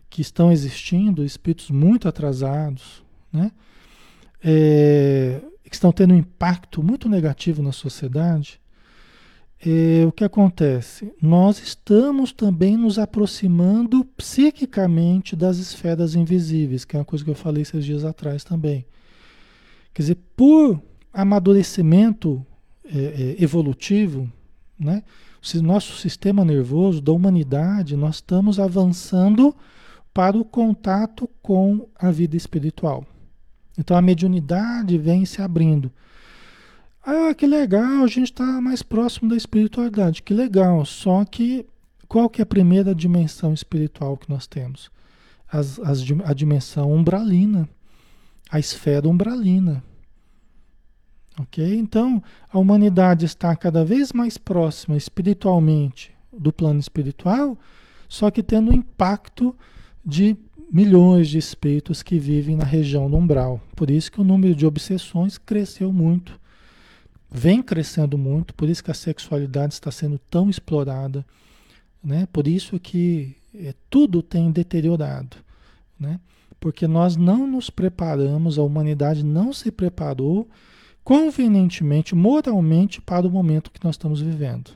que 0.10 0.22
estão 0.22 0.52
existindo, 0.52 1.24
espíritos 1.24 1.70
muito 1.70 2.08
atrasados, 2.08 3.04
né? 3.32 3.52
É, 4.44 5.42
que 5.64 5.76
estão 5.76 5.92
tendo 5.92 6.14
um 6.14 6.18
impacto 6.18 6.82
muito 6.82 7.08
negativo 7.08 7.62
na 7.62 7.72
sociedade. 7.72 8.60
É, 9.62 10.06
o 10.06 10.12
que 10.12 10.24
acontece? 10.24 11.14
Nós 11.22 11.62
estamos 11.62 12.32
também 12.32 12.78
nos 12.78 12.98
aproximando 12.98 14.06
psiquicamente 14.18 15.36
das 15.36 15.58
esferas 15.58 16.16
invisíveis, 16.16 16.86
que 16.86 16.96
é 16.96 17.00
uma 17.00 17.06
coisa 17.06 17.24
que 17.24 17.30
eu 17.30 17.36
falei 17.36 17.62
esses 17.62 17.84
dias 17.84 18.06
atrás 18.06 18.44
também. 18.44 18.86
Quer 19.94 20.02
dizer, 20.02 20.18
por 20.36 20.82
amadurecimento 21.14 22.46
é, 22.93 23.36
é, 23.39 23.43
evolutivo, 23.43 24.30
né? 24.78 25.04
Nosso 25.63 25.95
sistema 25.97 26.43
nervoso 26.43 27.02
da 27.02 27.13
humanidade, 27.13 27.95
nós 27.95 28.15
estamos 28.15 28.60
avançando 28.60 29.56
para 30.13 30.38
o 30.38 30.43
contato 30.43 31.30
com 31.41 31.88
a 31.95 32.12
vida 32.12 32.36
espiritual. 32.36 33.06
Então 33.78 33.95
a 33.95 34.02
mediunidade 34.02 34.97
vem 34.97 35.23
se 35.25 35.41
abrindo. 35.41 35.89
Ah, 37.02 37.34
que 37.34 37.47
legal, 37.47 38.04
a 38.04 38.08
gente 38.08 38.32
está 38.32 38.60
mais 38.60 38.84
próximo 38.84 39.30
da 39.30 39.38
espiritualidade. 39.38 40.21
Que 40.21 40.34
legal. 40.34 40.86
Só 40.86 41.23
que 41.23 41.65
qual 42.08 42.30
que 42.30 42.41
é 42.41 42.43
a 42.43 42.45
primeira 42.45 42.93
dimensão 42.93 43.54
espiritual 43.54 44.17
que 44.17 44.30
nós 44.30 44.47
temos? 44.47 44.91
As, 45.47 45.80
as, 45.80 46.04
a 46.25 46.34
dimensão 46.34 46.91
umbralina, 46.91 47.69
a 48.52 48.60
esfera 48.60 49.08
umbralina. 49.08 49.84
Ok? 51.39 51.78
Então, 51.78 52.21
a 52.52 52.60
humanidade 52.60 53.25
está 53.25 53.56
cada 53.56 53.86
vez 53.86 54.12
mais 54.12 54.38
próxima 54.38 54.97
espiritualmente 54.97 56.12
do 56.38 56.52
plano 56.52 56.82
espiritual, 56.82 57.58
só 58.10 58.30
que 58.30 58.43
tendo 58.43 58.71
o 58.71 58.75
impacto 58.75 59.56
de 60.06 60.36
milhões 60.69 61.30
de 61.30 61.38
espíritos 61.38 62.04
que 62.04 62.19
vivem 62.19 62.58
na 62.58 62.65
região 62.65 63.10
do 63.10 63.15
umbral. 63.15 63.62
Por 63.73 63.89
isso 63.89 64.12
que 64.12 64.19
o 64.19 64.23
número 64.23 64.54
de 64.54 64.65
obsessões 64.65 65.38
cresceu 65.38 65.93
muito, 65.93 66.38
vem 67.32 67.62
crescendo 67.62 68.17
muito, 68.17 68.54
por 68.54 68.67
isso 68.67 68.84
que 68.84 68.91
a 68.91 68.95
sexualidade 68.95 69.73
está 69.73 69.89
sendo 69.91 70.19
tão 70.30 70.49
explorada, 70.49 71.25
né? 72.04 72.28
Por 72.34 72.47
isso 72.47 72.78
que 72.80 73.36
é, 73.56 73.73
tudo 73.89 74.21
tem 74.21 74.52
deteriorado, 74.52 75.38
né? 75.97 76.19
Porque 76.60 76.86
nós 76.86 77.15
não 77.15 77.47
nos 77.47 77.69
preparamos, 77.69 78.60
a 78.60 78.63
humanidade 78.63 79.23
não 79.23 79.54
se 79.54 79.71
preparou 79.71 80.49
convenientemente, 81.10 82.13
moralmente, 82.13 83.02
para 83.02 83.26
o 83.26 83.32
momento 83.32 83.72
que 83.72 83.84
nós 83.84 83.95
estamos 83.95 84.22
vivendo. 84.22 84.69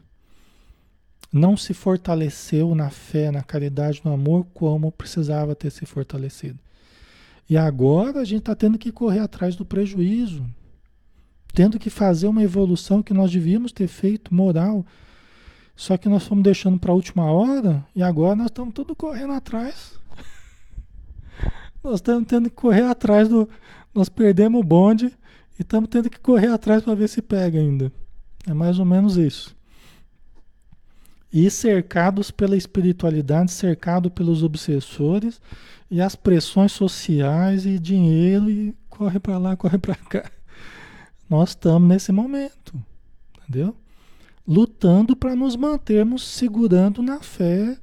Não 1.31 1.55
se 1.55 1.75
fortaleceu 1.75 2.73
na 2.73 2.89
fé, 2.89 3.29
na 3.29 3.43
caridade, 3.43 4.01
no 4.03 4.11
amor, 4.11 4.47
como 4.51 4.91
precisava 4.91 5.53
ter 5.53 5.69
se 5.69 5.85
fortalecido. 5.85 6.57
E 7.47 7.55
agora 7.55 8.21
a 8.21 8.25
gente 8.25 8.39
está 8.39 8.55
tendo 8.55 8.79
que 8.79 8.91
correr 8.91 9.19
atrás 9.19 9.55
do 9.55 9.63
prejuízo, 9.63 10.43
tendo 11.53 11.77
que 11.77 11.91
fazer 11.91 12.25
uma 12.25 12.41
evolução 12.41 13.03
que 13.03 13.13
nós 13.13 13.31
devíamos 13.31 13.71
ter 13.71 13.87
feito, 13.87 14.33
moral. 14.33 14.83
Só 15.75 15.97
que 15.97 16.09
nós 16.09 16.25
fomos 16.25 16.43
deixando 16.43 16.79
para 16.79 16.91
a 16.91 16.95
última 16.95 17.31
hora 17.31 17.85
e 17.95 18.01
agora 18.01 18.35
nós 18.35 18.47
estamos 18.47 18.73
tudo 18.73 18.95
correndo 18.95 19.33
atrás. 19.33 19.99
nós 21.83 21.95
estamos 21.95 22.27
tendo 22.27 22.49
que 22.49 22.55
correr 22.55 22.85
atrás 22.85 23.29
do. 23.29 23.47
Nós 23.93 24.09
perdemos 24.09 24.59
o 24.61 24.63
bonde 24.63 25.15
e 25.57 25.61
estamos 25.61 25.89
tendo 25.89 26.09
que 26.09 26.19
correr 26.19 26.47
atrás 26.47 26.83
para 26.83 26.95
ver 26.95 27.07
se 27.07 27.21
pega 27.21 27.59
ainda. 27.59 27.91
É 28.47 28.53
mais 28.53 28.79
ou 28.79 28.85
menos 28.85 29.17
isso. 29.17 29.55
E 31.31 31.49
cercados 31.49 32.29
pela 32.29 32.55
espiritualidade, 32.55 33.51
cercado 33.51 34.11
pelos 34.11 34.43
obsessores 34.43 35.41
e 35.89 36.01
as 36.01 36.15
pressões 36.15 36.71
sociais 36.71 37.65
e 37.65 37.79
dinheiro 37.79 38.49
e 38.49 38.75
corre 38.89 39.19
para 39.19 39.37
lá, 39.37 39.55
corre 39.57 39.77
para 39.77 39.95
cá. 39.95 40.29
Nós 41.29 41.49
estamos 41.49 41.87
nesse 41.87 42.11
momento, 42.11 42.73
entendeu? 43.39 43.75
Lutando 44.47 45.15
para 45.15 45.35
nos 45.35 45.55
mantermos 45.55 46.27
segurando 46.27 47.01
na 47.01 47.21
fé, 47.21 47.77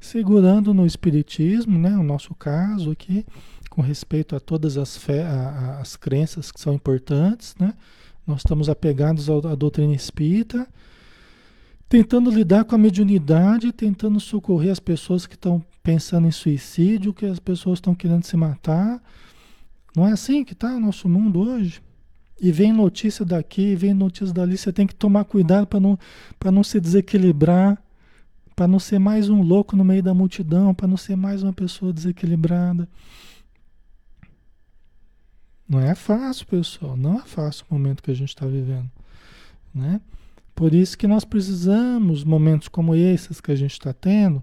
segurando 0.00 0.72
no 0.72 0.86
espiritismo, 0.86 1.78
né? 1.78 1.96
O 1.96 2.02
nosso 2.02 2.34
caso 2.34 2.90
aqui 2.90 3.24
com 3.76 3.82
respeito 3.82 4.34
a 4.34 4.40
todas 4.40 4.78
as, 4.78 4.96
fé, 4.96 5.22
a, 5.22 5.80
as 5.82 5.96
crenças 5.96 6.50
que 6.50 6.58
são 6.58 6.72
importantes, 6.72 7.54
né? 7.60 7.74
Nós 8.26 8.38
estamos 8.38 8.70
apegados 8.70 9.28
à 9.28 9.54
doutrina 9.54 9.94
espírita, 9.94 10.66
tentando 11.86 12.30
lidar 12.30 12.64
com 12.64 12.74
a 12.74 12.78
mediunidade, 12.78 13.72
tentando 13.72 14.18
socorrer 14.18 14.72
as 14.72 14.80
pessoas 14.80 15.26
que 15.26 15.34
estão 15.34 15.62
pensando 15.82 16.26
em 16.26 16.30
suicídio, 16.30 17.12
que 17.12 17.26
as 17.26 17.38
pessoas 17.38 17.76
estão 17.76 17.94
querendo 17.94 18.24
se 18.24 18.34
matar. 18.34 18.98
Não 19.94 20.08
é 20.08 20.12
assim 20.12 20.42
que 20.42 20.54
está 20.54 20.74
o 20.74 20.80
nosso 20.80 21.06
mundo 21.06 21.40
hoje? 21.40 21.82
E 22.40 22.50
vem 22.50 22.72
notícia 22.72 23.26
daqui, 23.26 23.76
vem 23.76 23.92
notícia 23.92 24.32
dali, 24.32 24.56
você 24.56 24.72
tem 24.72 24.86
que 24.86 24.94
tomar 24.94 25.24
cuidado 25.24 25.66
para 25.66 25.78
não, 25.78 25.98
não 26.50 26.64
se 26.64 26.80
desequilibrar, 26.80 27.76
para 28.56 28.66
não 28.66 28.78
ser 28.78 28.98
mais 28.98 29.28
um 29.28 29.42
louco 29.42 29.76
no 29.76 29.84
meio 29.84 30.02
da 30.02 30.14
multidão, 30.14 30.74
para 30.74 30.88
não 30.88 30.96
ser 30.96 31.14
mais 31.14 31.42
uma 31.42 31.52
pessoa 31.52 31.92
desequilibrada. 31.92 32.88
Não 35.68 35.80
é 35.80 35.94
fácil, 35.94 36.46
pessoal. 36.46 36.96
Não 36.96 37.18
é 37.18 37.22
fácil 37.22 37.64
o 37.68 37.74
momento 37.74 38.02
que 38.02 38.10
a 38.10 38.14
gente 38.14 38.28
está 38.28 38.46
vivendo. 38.46 38.90
Né? 39.74 40.00
Por 40.54 40.72
isso 40.72 40.96
que 40.96 41.06
nós 41.06 41.24
precisamos, 41.24 42.24
momentos 42.24 42.68
como 42.68 42.94
esses 42.94 43.40
que 43.40 43.52
a 43.52 43.56
gente 43.56 43.72
está 43.72 43.92
tendo, 43.92 44.42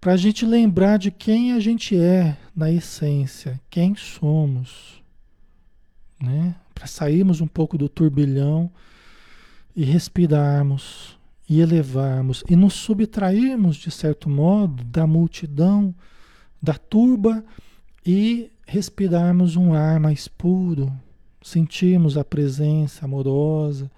para 0.00 0.12
a 0.12 0.16
gente 0.16 0.44
lembrar 0.44 0.98
de 0.98 1.10
quem 1.10 1.52
a 1.52 1.60
gente 1.60 1.96
é 1.96 2.36
na 2.54 2.70
essência, 2.70 3.60
quem 3.70 3.94
somos. 3.94 5.02
Né? 6.20 6.54
Para 6.74 6.86
sairmos 6.86 7.40
um 7.40 7.46
pouco 7.46 7.78
do 7.78 7.88
turbilhão 7.88 8.70
e 9.74 9.84
respirarmos 9.84 11.16
e 11.48 11.60
elevarmos 11.60 12.42
e 12.48 12.56
nos 12.56 12.74
subtrairmos, 12.74 13.76
de 13.76 13.90
certo 13.90 14.28
modo, 14.28 14.82
da 14.84 15.06
multidão, 15.06 15.94
da 16.60 16.74
turba 16.74 17.44
e 18.04 18.50
respirarmos 18.66 19.56
um 19.56 19.74
ar 19.74 20.00
mais 20.00 20.28
puro, 20.28 20.92
sentirmos 21.42 22.16
a 22.16 22.24
presença 22.24 23.04
amorosa 23.04 23.90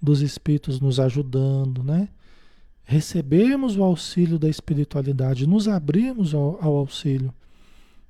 dos 0.00 0.20
espíritos 0.20 0.80
nos 0.80 1.00
ajudando, 1.00 1.82
né? 1.82 2.08
Recebermos 2.84 3.76
o 3.76 3.82
auxílio 3.82 4.38
da 4.38 4.48
espiritualidade, 4.48 5.46
nos 5.46 5.66
abrirmos 5.66 6.34
ao, 6.34 6.62
ao 6.62 6.76
auxílio, 6.76 7.32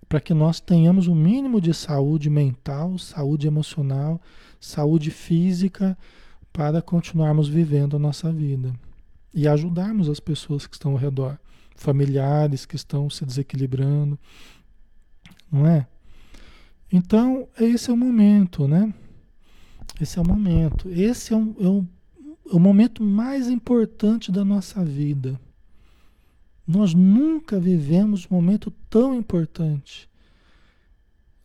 para 0.08 0.20
que 0.20 0.34
nós 0.34 0.58
tenhamos 0.58 1.06
o 1.06 1.12
um 1.12 1.14
mínimo 1.14 1.60
de 1.60 1.72
saúde 1.72 2.28
mental, 2.28 2.98
saúde 2.98 3.46
emocional, 3.46 4.20
saúde 4.60 5.12
física, 5.12 5.96
para 6.52 6.82
continuarmos 6.82 7.48
vivendo 7.48 7.96
a 7.96 7.98
nossa 7.98 8.32
vida 8.32 8.72
e 9.34 9.48
ajudarmos 9.48 10.08
as 10.08 10.20
pessoas 10.20 10.66
que 10.66 10.76
estão 10.76 10.92
ao 10.92 10.98
redor, 10.98 11.36
familiares 11.74 12.64
que 12.64 12.76
estão 12.76 13.10
se 13.10 13.26
desequilibrando, 13.26 14.16
não 15.54 15.66
é? 15.66 15.86
Então, 16.92 17.48
esse 17.58 17.90
é 17.90 17.92
o 17.92 17.96
momento, 17.96 18.66
né? 18.68 18.92
Esse 20.00 20.18
é 20.18 20.22
o 20.22 20.26
momento. 20.26 20.88
Esse 20.90 21.32
é, 21.32 21.36
um, 21.36 21.54
é, 21.60 21.68
um, 21.68 21.86
é 22.50 22.54
o 22.54 22.58
momento 22.58 23.02
mais 23.02 23.48
importante 23.48 24.32
da 24.32 24.44
nossa 24.44 24.84
vida. 24.84 25.40
Nós 26.66 26.94
nunca 26.94 27.60
vivemos 27.60 28.26
um 28.30 28.34
momento 28.34 28.72
tão 28.90 29.14
importante 29.14 30.08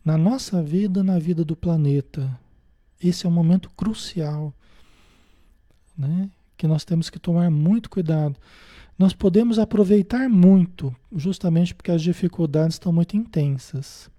na 0.04 0.18
nossa 0.18 0.62
vida, 0.62 1.02
na 1.04 1.18
vida 1.18 1.44
do 1.44 1.54
planeta. 1.54 2.38
Esse 3.02 3.26
é 3.26 3.28
um 3.28 3.32
momento 3.32 3.70
crucial, 3.70 4.52
né? 5.96 6.30
Que 6.56 6.66
nós 6.66 6.84
temos 6.84 7.08
que 7.08 7.18
tomar 7.18 7.50
muito 7.50 7.88
cuidado. 7.88 8.36
Nós 9.00 9.14
podemos 9.14 9.58
aproveitar 9.58 10.28
muito, 10.28 10.94
justamente 11.16 11.74
porque 11.74 11.90
as 11.90 12.02
dificuldades 12.02 12.74
estão 12.74 12.92
muito 12.92 13.16
intensas. 13.16 14.10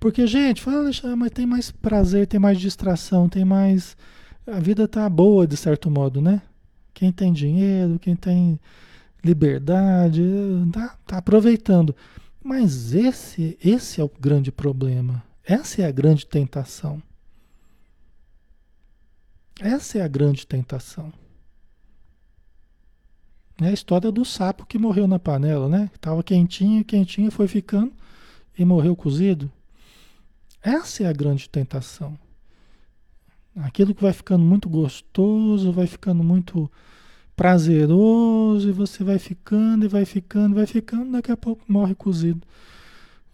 Porque, 0.00 0.26
gente, 0.26 0.62
fala, 0.62 0.90
mas 1.14 1.30
tem 1.32 1.44
mais 1.44 1.70
prazer, 1.70 2.26
tem 2.26 2.40
mais 2.40 2.58
distração, 2.58 3.28
tem 3.28 3.44
mais. 3.44 3.94
A 4.46 4.58
vida 4.58 4.88
tá 4.88 5.06
boa, 5.10 5.46
de 5.46 5.54
certo 5.54 5.90
modo, 5.90 6.18
né? 6.22 6.40
Quem 6.94 7.12
tem 7.12 7.30
dinheiro, 7.30 7.98
quem 7.98 8.16
tem 8.16 8.58
liberdade, 9.22 10.22
tá, 10.72 10.96
tá 11.06 11.18
aproveitando. 11.18 11.94
Mas 12.42 12.94
esse, 12.94 13.58
esse 13.62 14.00
é 14.00 14.04
o 14.04 14.10
grande 14.18 14.50
problema. 14.50 15.22
Essa 15.44 15.82
é 15.82 15.84
a 15.84 15.92
grande 15.92 16.24
tentação. 16.24 17.02
Essa 19.60 19.98
é 19.98 20.00
a 20.00 20.08
grande 20.08 20.46
tentação. 20.46 21.12
É 23.60 23.68
a 23.68 23.72
história 23.72 24.12
do 24.12 24.24
sapo 24.24 24.64
que 24.64 24.78
morreu 24.78 25.08
na 25.08 25.18
panela, 25.18 25.68
né? 25.68 25.90
Tava 26.00 26.22
quentinho, 26.22 26.84
quentinho, 26.84 27.30
foi 27.30 27.48
ficando 27.48 27.92
e 28.56 28.64
morreu 28.64 28.94
cozido. 28.94 29.50
Essa 30.62 31.04
é 31.04 31.06
a 31.06 31.12
grande 31.12 31.48
tentação. 31.48 32.18
Aquilo 33.56 33.94
que 33.94 34.02
vai 34.02 34.12
ficando 34.12 34.44
muito 34.44 34.68
gostoso, 34.68 35.72
vai 35.72 35.88
ficando 35.88 36.22
muito 36.22 36.70
prazeroso, 37.34 38.68
e 38.68 38.72
você 38.72 39.02
vai 39.02 39.18
ficando, 39.18 39.84
e 39.84 39.88
vai 39.88 40.04
ficando, 40.04 40.54
vai 40.54 40.66
ficando, 40.66 41.12
daqui 41.12 41.32
a 41.32 41.36
pouco 41.36 41.64
morre 41.68 41.94
cozido. 41.94 42.46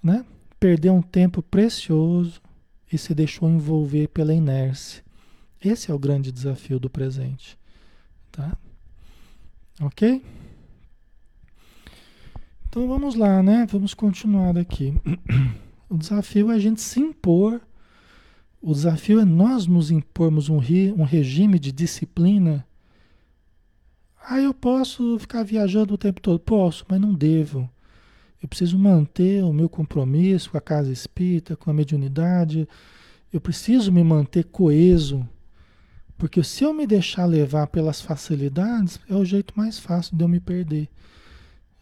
Né? 0.03 0.25
Perdeu 0.59 0.95
um 0.95 1.03
tempo 1.03 1.43
precioso 1.43 2.41
e 2.91 2.97
se 2.97 3.15
deixou 3.15 3.49
envolver 3.49 4.09
pela 4.09 4.33
inércia. 4.33 5.03
Esse 5.63 5.91
é 5.91 5.95
o 5.95 5.99
grande 5.99 6.31
desafio 6.31 6.79
do 6.79 6.89
presente. 6.89 7.59
Tá? 8.31 8.57
Ok? 9.81 10.23
Então 12.69 12.89
vamos 12.89 13.15
lá, 13.15 13.43
né? 13.43 13.67
Vamos 13.71 13.95
continuar 13.95 14.53
daqui. 14.53 14.95
O 15.87 15.99
desafio 15.99 16.51
é 16.51 16.55
a 16.55 16.59
gente 16.59 16.81
se 16.81 16.99
impor. 16.99 17.61
O 18.61 18.73
desafio 18.73 19.21
é 19.21 19.25
nós 19.25 19.67
nos 19.67 19.93
impormos 19.93 20.49
um, 20.49 20.57
um 20.57 21.05
regime 21.05 21.57
de 21.59 21.71
disciplina. 21.71 22.67
Ah, 24.27 24.41
eu 24.41 24.55
posso 24.55 25.19
ficar 25.19 25.45
viajando 25.45 25.95
o 25.95 25.99
tempo 25.99 26.21
todo? 26.21 26.41
Posso, 26.41 26.85
mas 26.89 26.99
não 26.99 27.15
devo. 27.15 27.71
Eu 28.43 28.49
preciso 28.49 28.79
manter 28.79 29.45
o 29.45 29.53
meu 29.53 29.69
compromisso 29.69 30.51
com 30.51 30.59
a 30.59 30.61
casa 30.61 30.91
espírita, 30.91 31.57
com 31.57 31.71
a 31.71 31.75
mediunidade. 31.75 32.67
Eu 33.33 33.41
preciso 33.41 33.93
me 33.93 34.03
manter 34.03 34.45
coeso. 34.45 35.29
Porque 36.17 36.43
se 36.43 36.65
eu 36.65 36.73
me 36.73 36.87
deixar 36.87 37.27
levar 37.27 37.67
pelas 37.67 38.01
facilidades, 38.01 39.01
é 39.09 39.15
o 39.15 39.25
jeito 39.25 39.55
mais 39.57 39.79
fácil 39.79 40.17
de 40.17 40.25
eu 40.25 40.29
me 40.29 40.41
perder. 40.41 40.89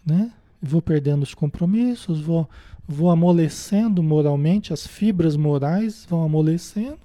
Né? 0.05 0.33
Vou 0.61 0.81
perdendo 0.81 1.23
os 1.23 1.35
compromissos, 1.35 2.21
vou 2.21 2.49
vou 2.87 3.11
amolecendo 3.11 4.03
moralmente, 4.03 4.73
as 4.73 4.87
fibras 4.87 5.37
morais 5.37 6.07
vão 6.09 6.23
amolecendo, 6.23 7.01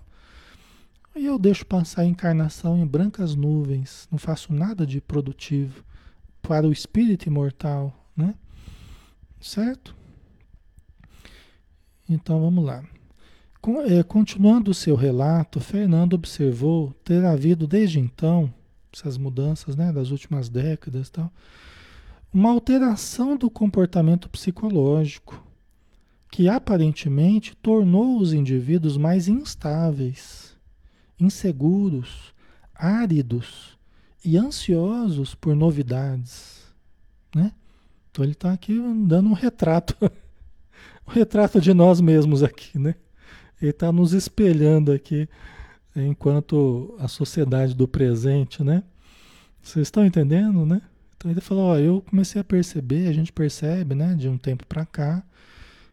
e 1.15 1.25
eu 1.25 1.39
deixo 1.39 1.65
passar 1.65 2.01
a 2.01 2.05
encarnação 2.05 2.77
em 2.77 2.85
brancas 2.85 3.35
nuvens, 3.35 4.07
não 4.11 4.19
faço 4.19 4.53
nada 4.53 4.85
de 4.85 5.01
produtivo 5.01 5.83
para 6.41 6.67
o 6.67 6.71
espírito 6.71 7.27
imortal, 7.27 7.93
né? 8.15 8.35
Certo? 9.41 9.95
Então 12.07 12.39
vamos 12.39 12.63
lá. 12.63 12.83
É, 13.85 14.01
continuando 14.01 14.71
o 14.71 14.73
seu 14.73 14.95
relato, 14.95 15.59
Fernando 15.59 16.13
observou 16.13 16.93
ter 17.03 17.25
havido 17.25 17.67
desde 17.67 17.99
então, 17.99 18.53
essas 18.93 19.17
mudanças 19.17 19.75
né, 19.75 19.91
das 19.91 20.09
últimas 20.09 20.47
décadas, 20.47 21.09
tal, 21.09 21.29
uma 22.33 22.49
alteração 22.49 23.35
do 23.35 23.49
comportamento 23.49 24.29
psicológico, 24.29 25.43
que 26.31 26.47
aparentemente 26.47 27.57
tornou 27.57 28.17
os 28.19 28.31
indivíduos 28.31 28.95
mais 28.95 29.27
instáveis, 29.27 30.55
inseguros, 31.19 32.33
áridos 32.73 33.77
e 34.23 34.37
ansiosos 34.37 35.35
por 35.35 35.53
novidades. 35.53 36.63
Né? 37.35 37.51
Então 38.11 38.23
ele 38.23 38.31
está 38.31 38.53
aqui 38.53 38.79
dando 39.05 39.29
um 39.29 39.33
retrato, 39.33 39.93
um 41.05 41.11
retrato 41.11 41.59
de 41.59 41.73
nós 41.73 41.99
mesmos 41.99 42.43
aqui, 42.43 42.79
né? 42.79 42.95
Ele 43.61 43.71
está 43.71 43.91
nos 43.91 44.13
espelhando 44.13 44.91
aqui 44.91 45.27
enquanto 45.95 46.95
a 46.99 47.07
sociedade 47.07 47.73
do 47.73 47.87
presente, 47.87 48.63
né? 48.63 48.83
Vocês 49.61 49.87
estão 49.87 50.05
entendendo, 50.05 50.65
né? 50.65 50.81
Então 51.17 51.31
ele 51.31 51.41
falou, 51.41 51.71
ó, 51.71 51.77
eu 51.77 52.01
comecei 52.01 52.39
a 52.39 52.43
perceber, 52.43 53.07
a 53.07 53.13
gente 53.13 53.33
percebe, 53.33 53.95
né, 53.95 54.13
de 54.13 54.29
um 54.29 54.37
tempo 54.37 54.65
para 54.67 54.85
cá, 54.85 55.23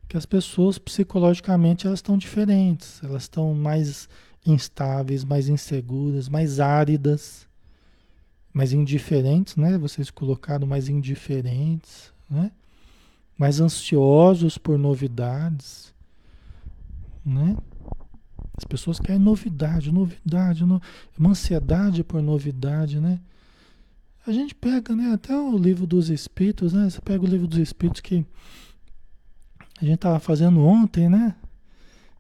que 0.07 0.19
as 0.19 0.27
pessoas 0.27 0.77
psicologicamente 0.77 1.87
elas 1.87 2.01
estão 2.01 2.19
diferentes, 2.19 3.03
elas 3.03 3.23
estão 3.23 3.55
mais 3.55 4.07
instáveis, 4.45 5.25
mais 5.25 5.49
inseguras, 5.49 6.29
mais 6.29 6.61
áridas, 6.61 7.47
mais 8.53 8.75
indiferentes, 8.75 9.57
né? 9.57 9.79
Vocês 9.79 10.11
colocaram 10.11 10.67
mais 10.67 10.89
indiferentes, 10.91 12.13
né? 12.29 12.53
Mais 13.39 13.59
ansiosos 13.61 14.59
por 14.59 14.79
novidades, 14.79 15.94
né? 17.25 17.57
As 18.57 18.65
pessoas 18.65 19.01
querem 19.01 19.21
novidade, 19.21 19.93
novidade, 19.93 20.65
no... 20.65 20.81
uma 21.19 21.31
ansiedade 21.31 22.05
por 22.05 22.23
novidade, 22.23 23.01
né? 23.01 23.21
A 24.27 24.33
gente 24.33 24.55
pega, 24.55 24.95
né, 24.97 25.13
até 25.13 25.37
o 25.37 25.57
livro 25.59 25.87
dos 25.87 26.09
Espíritos, 26.09 26.73
né? 26.73 26.89
Você 26.89 27.01
pega 27.01 27.23
o 27.25 27.29
livro 27.29 27.47
dos 27.47 27.59
Espíritos 27.59 28.01
que 28.01 28.25
a 29.81 29.85
gente 29.85 29.97
estava 29.97 30.19
fazendo 30.19 30.61
ontem, 30.61 31.09
né? 31.09 31.35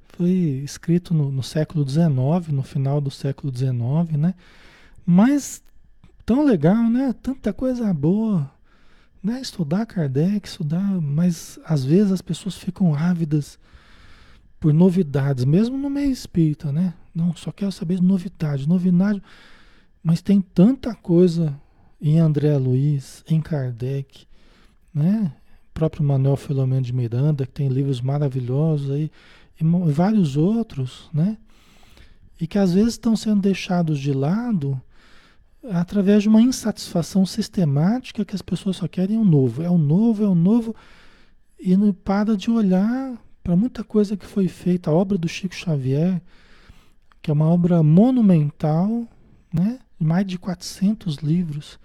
Foi 0.08 0.28
escrito 0.28 1.14
no, 1.14 1.30
no 1.30 1.42
século 1.42 1.88
XIX, 1.88 2.48
no 2.52 2.62
final 2.62 3.00
do 3.00 3.10
século 3.10 3.56
XIX, 3.56 4.18
né? 4.18 4.34
Mas 5.06 5.62
tão 6.26 6.44
legal, 6.44 6.90
né? 6.90 7.14
Tanta 7.22 7.52
coisa 7.52 7.92
boa, 7.94 8.50
né? 9.22 9.40
Estudar 9.40 9.86
Kardec, 9.86 10.46
estudar, 10.46 11.00
mas 11.00 11.58
às 11.64 11.84
vezes 11.84 12.12
as 12.12 12.22
pessoas 12.22 12.56
ficam 12.56 12.94
ávidas 12.94 13.58
por 14.64 14.72
novidades, 14.72 15.44
mesmo 15.44 15.76
no 15.76 15.90
meio 15.90 16.10
espírita, 16.10 16.72
né? 16.72 16.94
Não, 17.14 17.36
só 17.36 17.52
quero 17.52 17.70
saber 17.70 17.96
de 17.96 18.02
novidade, 18.02 18.66
novidade, 18.66 19.22
mas 20.02 20.22
tem 20.22 20.40
tanta 20.40 20.94
coisa 20.94 21.54
em 22.00 22.18
André 22.18 22.56
Luiz, 22.56 23.22
em 23.28 23.42
Kardec, 23.42 24.26
né? 24.94 25.34
próprio 25.74 26.02
Manuel 26.02 26.36
Filomeno 26.36 26.80
de 26.80 26.94
Miranda, 26.94 27.44
que 27.44 27.52
tem 27.52 27.68
livros 27.68 28.00
maravilhosos 28.00 28.90
aí, 28.90 29.10
e 29.60 29.92
vários 29.92 30.34
outros, 30.34 31.10
né? 31.12 31.36
E 32.40 32.46
que 32.46 32.56
às 32.56 32.72
vezes 32.72 32.94
estão 32.94 33.14
sendo 33.14 33.42
deixados 33.42 34.00
de 34.00 34.14
lado 34.14 34.80
através 35.72 36.22
de 36.22 36.30
uma 36.30 36.40
insatisfação 36.40 37.26
sistemática 37.26 38.24
que 38.24 38.34
as 38.34 38.40
pessoas 38.40 38.76
só 38.76 38.88
querem 38.88 39.18
o 39.18 39.26
novo. 39.26 39.62
É 39.62 39.68
o 39.68 39.76
novo, 39.76 40.24
é 40.24 40.26
o 40.26 40.34
novo, 40.34 40.74
e 41.60 41.76
não 41.76 41.92
para 41.92 42.34
de 42.34 42.50
olhar 42.50 43.22
para 43.44 43.54
muita 43.54 43.84
coisa 43.84 44.16
que 44.16 44.24
foi 44.24 44.48
feita. 44.48 44.90
A 44.90 44.94
obra 44.94 45.18
do 45.18 45.28
Chico 45.28 45.54
Xavier, 45.54 46.20
que 47.20 47.30
é 47.30 47.34
uma 47.34 47.46
obra 47.46 47.82
monumental, 47.82 49.06
né? 49.52 49.78
mais 50.00 50.26
de 50.26 50.38
400 50.38 51.16
livros, 51.18 51.78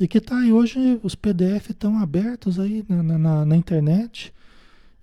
e 0.00 0.08
que 0.08 0.18
está 0.18 0.40
aí 0.40 0.52
hoje, 0.52 0.98
os 1.04 1.14
PDF 1.14 1.70
estão 1.70 1.98
abertos 1.98 2.58
aí 2.58 2.84
na, 2.88 3.02
na, 3.16 3.44
na, 3.46 3.56
internet. 3.56 4.34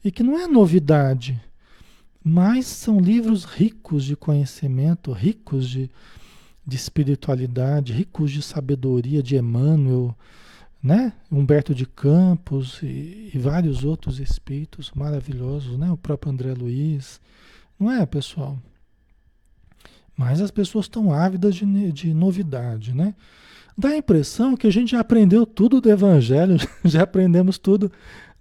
E 0.03 0.11
que 0.11 0.21
não 0.21 0.37
é 0.37 0.45
novidade, 0.47 1.41
mas 2.21 2.65
são 2.65 2.99
livros 2.99 3.45
ricos 3.45 4.03
de 4.03 4.17
conhecimento, 4.17 5.13
ricos 5.13 5.69
de, 5.69 5.89
de 6.67 6.75
espiritualidade, 6.75 7.93
ricos 7.93 8.31
de 8.31 8.41
sabedoria 8.41 9.23
de 9.23 9.37
Emmanuel, 9.37 10.13
né? 10.81 11.13
Humberto 11.31 11.75
de 11.75 11.85
Campos 11.85 12.79
e, 12.81 13.31
e, 13.33 13.37
vários 13.37 13.83
outros 13.83 14.19
espíritos 14.19 14.91
maravilhosos, 14.95 15.77
né? 15.77 15.91
O 15.91 15.97
próprio 15.97 16.31
André 16.31 16.53
Luiz. 16.53 17.21
Não 17.79 17.91
é, 17.91 18.05
pessoal? 18.05 18.57
Mas 20.17 20.41
as 20.41 20.51
pessoas 20.51 20.85
estão 20.85 21.13
ávidas 21.13 21.55
de, 21.55 21.91
de 21.91 22.13
novidade, 22.13 22.93
né? 22.93 23.15
Dá 23.77 23.89
a 23.89 23.97
impressão 23.97 24.55
que 24.57 24.67
a 24.67 24.71
gente 24.71 24.91
já 24.91 24.99
aprendeu 24.99 25.45
tudo 25.45 25.79
do 25.79 25.89
Evangelho, 25.89 26.57
já 26.83 27.03
aprendemos 27.03 27.57
tudo 27.57 27.91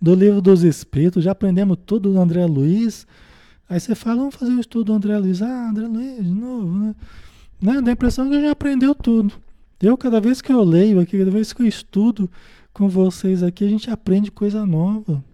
do 0.00 0.14
livro 0.14 0.40
dos 0.40 0.62
Espíritos, 0.62 1.24
já 1.24 1.32
aprendemos 1.32 1.78
tudo 1.86 2.12
do 2.12 2.20
André 2.20 2.44
Luiz, 2.46 3.06
Aí 3.70 3.78
você 3.78 3.94
fala, 3.94 4.16
vamos 4.16 4.34
fazer 4.34 4.50
o 4.50 4.56
um 4.56 4.60
estudo 4.60 4.86
do 4.86 4.92
André 4.94 5.16
Luiz. 5.16 5.40
Ah, 5.40 5.68
André 5.70 5.86
Luiz, 5.86 6.24
de 6.24 6.32
novo, 6.32 6.76
né? 6.76 6.94
né? 7.62 7.80
Dá 7.80 7.90
a 7.90 7.92
impressão 7.92 8.28
que 8.28 8.34
a 8.34 8.40
gente 8.40 8.50
aprendeu 8.50 8.96
tudo. 8.96 9.32
Eu, 9.80 9.96
cada 9.96 10.20
vez 10.20 10.42
que 10.42 10.52
eu 10.52 10.62
leio 10.62 11.00
aqui, 11.00 11.18
cada 11.18 11.30
vez 11.30 11.52
que 11.52 11.62
eu 11.62 11.66
estudo 11.66 12.30
com 12.72 12.88
vocês 12.88 13.42
aqui, 13.42 13.64
a 13.64 13.68
gente 13.68 13.90
aprende 13.90 14.30
coisa 14.30 14.66
nova. 14.66 15.24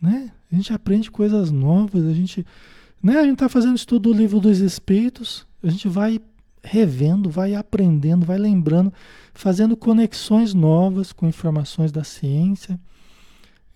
Né? 0.00 0.32
A 0.50 0.54
gente 0.54 0.72
aprende 0.72 1.10
coisas 1.10 1.50
novas, 1.50 2.06
a 2.06 2.12
gente, 2.12 2.44
né? 3.02 3.18
A 3.18 3.22
gente 3.22 3.34
está 3.34 3.48
fazendo 3.48 3.76
estudo 3.76 4.10
do 4.10 4.16
livro 4.16 4.40
dos 4.40 4.58
Espíritos, 4.58 5.46
a 5.62 5.68
gente 5.68 5.86
vai 5.86 6.18
revendo, 6.62 7.30
vai 7.30 7.54
aprendendo, 7.54 8.26
vai 8.26 8.38
lembrando, 8.38 8.92
fazendo 9.32 9.76
conexões 9.76 10.54
novas 10.54 11.12
com 11.12 11.28
informações 11.28 11.92
da 11.92 12.02
ciência. 12.02 12.80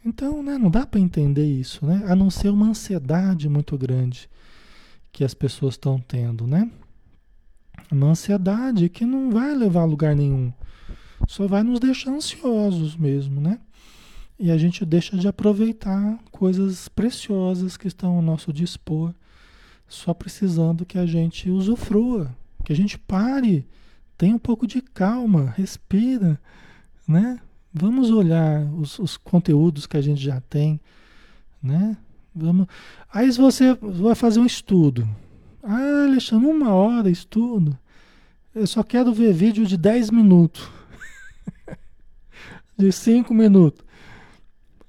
Então, 0.04 0.42
né, 0.42 0.58
não 0.58 0.70
dá 0.70 0.84
para 0.84 1.00
entender 1.00 1.46
isso, 1.46 1.84
né? 1.86 2.02
A 2.06 2.16
não 2.16 2.30
ser 2.30 2.50
uma 2.50 2.68
ansiedade 2.68 3.48
muito 3.48 3.76
grande 3.78 4.28
que 5.12 5.24
as 5.24 5.32
pessoas 5.32 5.74
estão 5.74 5.98
tendo, 5.98 6.46
né? 6.46 6.70
Uma 7.90 8.08
ansiedade 8.08 8.88
que 8.88 9.04
não 9.04 9.30
vai 9.30 9.54
levar 9.54 9.82
a 9.82 9.86
lugar 9.86 10.16
nenhum. 10.16 10.52
Só 11.28 11.46
vai 11.46 11.62
nos 11.62 11.80
deixar 11.80 12.10
ansiosos 12.10 12.96
mesmo, 12.96 13.40
né? 13.40 13.58
E 14.38 14.50
a 14.50 14.58
gente 14.58 14.84
deixa 14.84 15.16
de 15.16 15.28
aproveitar 15.28 16.18
coisas 16.30 16.88
preciosas 16.88 17.76
que 17.76 17.86
estão 17.86 18.16
ao 18.16 18.22
nosso 18.22 18.52
dispor, 18.52 19.14
só 19.86 20.12
precisando 20.12 20.84
que 20.84 20.98
a 20.98 21.06
gente 21.06 21.48
usufrua, 21.48 22.34
que 22.64 22.72
a 22.72 22.76
gente 22.76 22.98
pare, 22.98 23.66
tenha 24.18 24.34
um 24.34 24.38
pouco 24.38 24.66
de 24.66 24.80
calma, 24.80 25.54
respira, 25.56 26.40
né? 27.06 27.38
Vamos 27.72 28.10
olhar 28.10 28.62
os, 28.74 28.98
os 28.98 29.16
conteúdos 29.16 29.86
que 29.86 29.96
a 29.96 30.00
gente 30.00 30.22
já 30.22 30.40
tem, 30.40 30.80
né? 31.62 31.96
Vamos. 32.34 32.66
Aí 33.12 33.30
você 33.30 33.74
vai 33.74 34.14
fazer 34.14 34.40
um 34.40 34.46
estudo. 34.46 35.08
Ah, 35.64 36.04
Alexandre, 36.04 36.46
uma 36.46 36.72
hora 36.72 37.10
estudo. 37.10 37.76
Eu 38.54 38.66
só 38.66 38.82
quero 38.82 39.12
ver 39.12 39.32
vídeo 39.32 39.66
de 39.66 39.76
10 39.76 40.10
minutos. 40.10 40.68
de 42.78 42.92
5 42.92 43.32
minutos. 43.32 43.84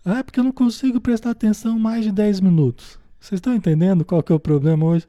Ah, 0.03 0.23
porque 0.23 0.39
eu 0.39 0.43
não 0.43 0.51
consigo 0.51 1.01
prestar 1.01 1.31
atenção 1.31 1.79
mais 1.79 2.03
de 2.03 2.11
10 2.11 2.41
minutos. 2.41 2.99
Vocês 3.19 3.39
estão 3.39 3.55
entendendo 3.55 4.05
qual 4.05 4.21
que 4.21 4.31
é 4.31 4.35
o 4.35 4.39
problema 4.39 4.85
hoje? 4.85 5.07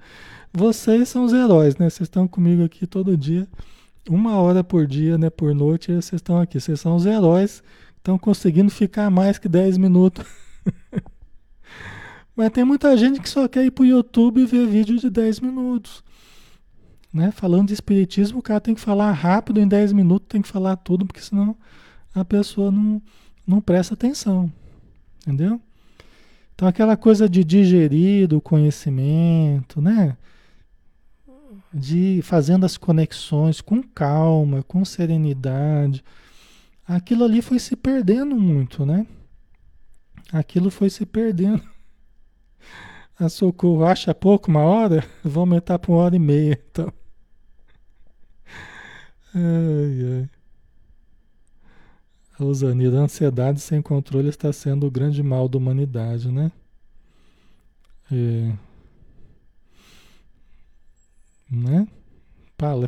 Vocês 0.52 1.08
são 1.08 1.24
os 1.24 1.34
heróis, 1.34 1.76
né? 1.76 1.90
Vocês 1.90 2.06
estão 2.06 2.26
comigo 2.26 2.64
aqui 2.64 2.86
todo 2.86 3.16
dia 3.16 3.46
uma 4.08 4.36
hora 4.36 4.62
por 4.62 4.86
dia, 4.86 5.18
né, 5.18 5.30
por 5.30 5.54
noite, 5.54 5.92
vocês 5.92 6.14
estão 6.14 6.40
aqui. 6.40 6.60
Vocês 6.60 6.80
são 6.80 6.96
os 6.96 7.06
heróis, 7.06 7.62
estão 7.96 8.18
conseguindo 8.18 8.70
ficar 8.70 9.10
mais 9.10 9.38
que 9.38 9.48
10 9.48 9.78
minutos. 9.78 10.24
Mas 12.36 12.50
tem 12.50 12.64
muita 12.64 12.96
gente 12.96 13.20
que 13.20 13.28
só 13.28 13.48
quer 13.48 13.64
ir 13.64 13.70
para 13.70 13.82
o 13.82 13.86
YouTube 13.86 14.44
ver 14.44 14.66
vídeo 14.66 14.98
de 14.98 15.08
10 15.08 15.40
minutos. 15.40 16.04
Né? 17.12 17.30
Falando 17.30 17.68
de 17.68 17.74
espiritismo, 17.74 18.38
o 18.40 18.42
cara 18.42 18.60
tem 18.60 18.74
que 18.74 18.80
falar 18.80 19.10
rápido, 19.12 19.58
em 19.58 19.66
10 19.66 19.92
minutos 19.92 20.28
tem 20.28 20.42
que 20.42 20.48
falar 20.48 20.76
tudo, 20.76 21.06
porque 21.06 21.20
senão 21.20 21.56
a 22.14 22.24
pessoa 22.24 22.70
não, 22.70 23.00
não 23.46 23.60
presta 23.60 23.94
atenção. 23.94 24.52
Entendeu? 25.22 25.60
Então 26.54 26.68
aquela 26.68 26.96
coisa 26.96 27.28
de 27.28 27.42
digerir 27.42 28.28
do 28.28 28.40
conhecimento, 28.40 29.80
né? 29.80 30.16
de 31.72 32.20
fazendo 32.22 32.64
as 32.64 32.76
conexões 32.76 33.60
com 33.60 33.82
calma, 33.82 34.62
com 34.62 34.84
serenidade. 34.84 36.02
Aquilo 36.86 37.24
ali 37.24 37.42
foi 37.42 37.58
se 37.58 37.76
perdendo 37.76 38.34
muito, 38.36 38.86
né? 38.86 39.06
Aquilo 40.32 40.70
foi 40.70 40.88
se 40.88 41.04
perdendo. 41.04 41.62
A 43.18 43.28
socorro 43.28 43.84
acha 43.84 44.14
pouco 44.14 44.50
uma 44.50 44.62
hora? 44.62 45.04
Vou 45.24 45.40
aumentar 45.40 45.78
para 45.78 45.90
uma 45.90 45.98
hora 46.00 46.16
e 46.16 46.18
meia, 46.18 46.60
então. 46.70 46.92
Ai, 49.34 50.20
ai. 50.20 50.30
Rosanida, 52.38 52.98
a 53.00 53.04
ansiedade 53.04 53.60
sem 53.60 53.80
controle 53.80 54.28
está 54.28 54.52
sendo 54.52 54.86
o 54.86 54.90
grande 54.90 55.22
mal 55.22 55.48
da 55.48 55.56
humanidade, 55.56 56.30
né? 56.30 56.52
É 58.12 58.52
né? 61.50 61.86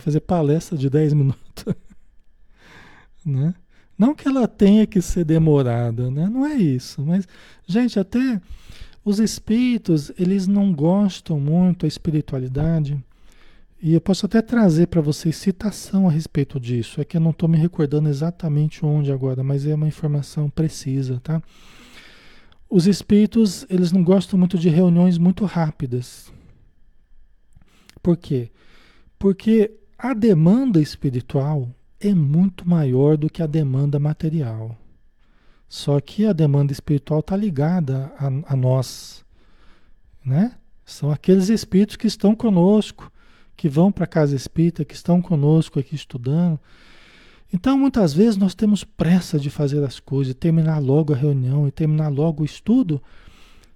Fazer 0.00 0.20
palestra 0.20 0.76
de 0.76 0.88
10 0.88 1.12
minutos, 1.12 1.64
né? 3.24 3.54
Não 3.98 4.14
que 4.14 4.28
ela 4.28 4.46
tenha 4.46 4.86
que 4.86 5.02
ser 5.02 5.24
demorada, 5.24 6.10
né? 6.10 6.28
Não 6.28 6.46
é 6.46 6.54
isso, 6.54 7.02
mas 7.02 7.26
gente, 7.66 7.98
até 7.98 8.40
os 9.08 9.18
espíritos, 9.18 10.12
eles 10.18 10.46
não 10.46 10.70
gostam 10.70 11.40
muito 11.40 11.80
da 11.80 11.88
espiritualidade. 11.88 13.02
E 13.80 13.94
eu 13.94 14.02
posso 14.02 14.26
até 14.26 14.42
trazer 14.42 14.88
para 14.88 15.00
vocês 15.00 15.34
citação 15.34 16.06
a 16.06 16.10
respeito 16.10 16.60
disso. 16.60 17.00
É 17.00 17.06
que 17.06 17.16
eu 17.16 17.20
não 17.20 17.30
estou 17.30 17.48
me 17.48 17.56
recordando 17.56 18.10
exatamente 18.10 18.84
onde 18.84 19.10
agora, 19.10 19.42
mas 19.42 19.66
é 19.66 19.74
uma 19.74 19.88
informação 19.88 20.50
precisa, 20.50 21.20
tá? 21.20 21.42
Os 22.68 22.86
espíritos, 22.86 23.64
eles 23.70 23.92
não 23.92 24.04
gostam 24.04 24.38
muito 24.38 24.58
de 24.58 24.68
reuniões 24.68 25.16
muito 25.16 25.46
rápidas. 25.46 26.30
Por 28.02 28.18
quê? 28.18 28.50
Porque 29.18 29.70
a 29.96 30.12
demanda 30.12 30.82
espiritual 30.82 31.66
é 31.98 32.12
muito 32.12 32.68
maior 32.68 33.16
do 33.16 33.30
que 33.30 33.42
a 33.42 33.46
demanda 33.46 33.98
material. 33.98 34.76
Só 35.68 36.00
que 36.00 36.24
a 36.24 36.32
demanda 36.32 36.72
espiritual 36.72 37.20
está 37.20 37.36
ligada 37.36 38.12
a, 38.18 38.52
a, 38.52 38.56
nós, 38.56 39.24
né? 40.24 40.56
São 40.84 41.10
aqueles 41.10 41.50
espíritos 41.50 41.96
que 41.96 42.06
estão 42.06 42.34
conosco, 42.34 43.12
que 43.54 43.68
vão 43.68 43.92
para 43.92 44.04
a 44.04 44.08
casa 44.08 44.34
espírita, 44.34 44.84
que 44.84 44.94
estão 44.94 45.20
conosco 45.20 45.78
aqui 45.78 45.94
estudando. 45.94 46.58
Então, 47.52 47.78
muitas 47.78 48.14
vezes 48.14 48.36
nós 48.36 48.54
temos 48.54 48.84
pressa 48.84 49.38
de 49.38 49.50
fazer 49.50 49.84
as 49.84 50.00
coisas, 50.00 50.34
terminar 50.34 50.78
logo 50.78 51.12
a 51.12 51.16
reunião 51.16 51.68
e 51.68 51.70
terminar 51.70 52.08
logo 52.08 52.42
o 52.42 52.46
estudo. 52.46 53.02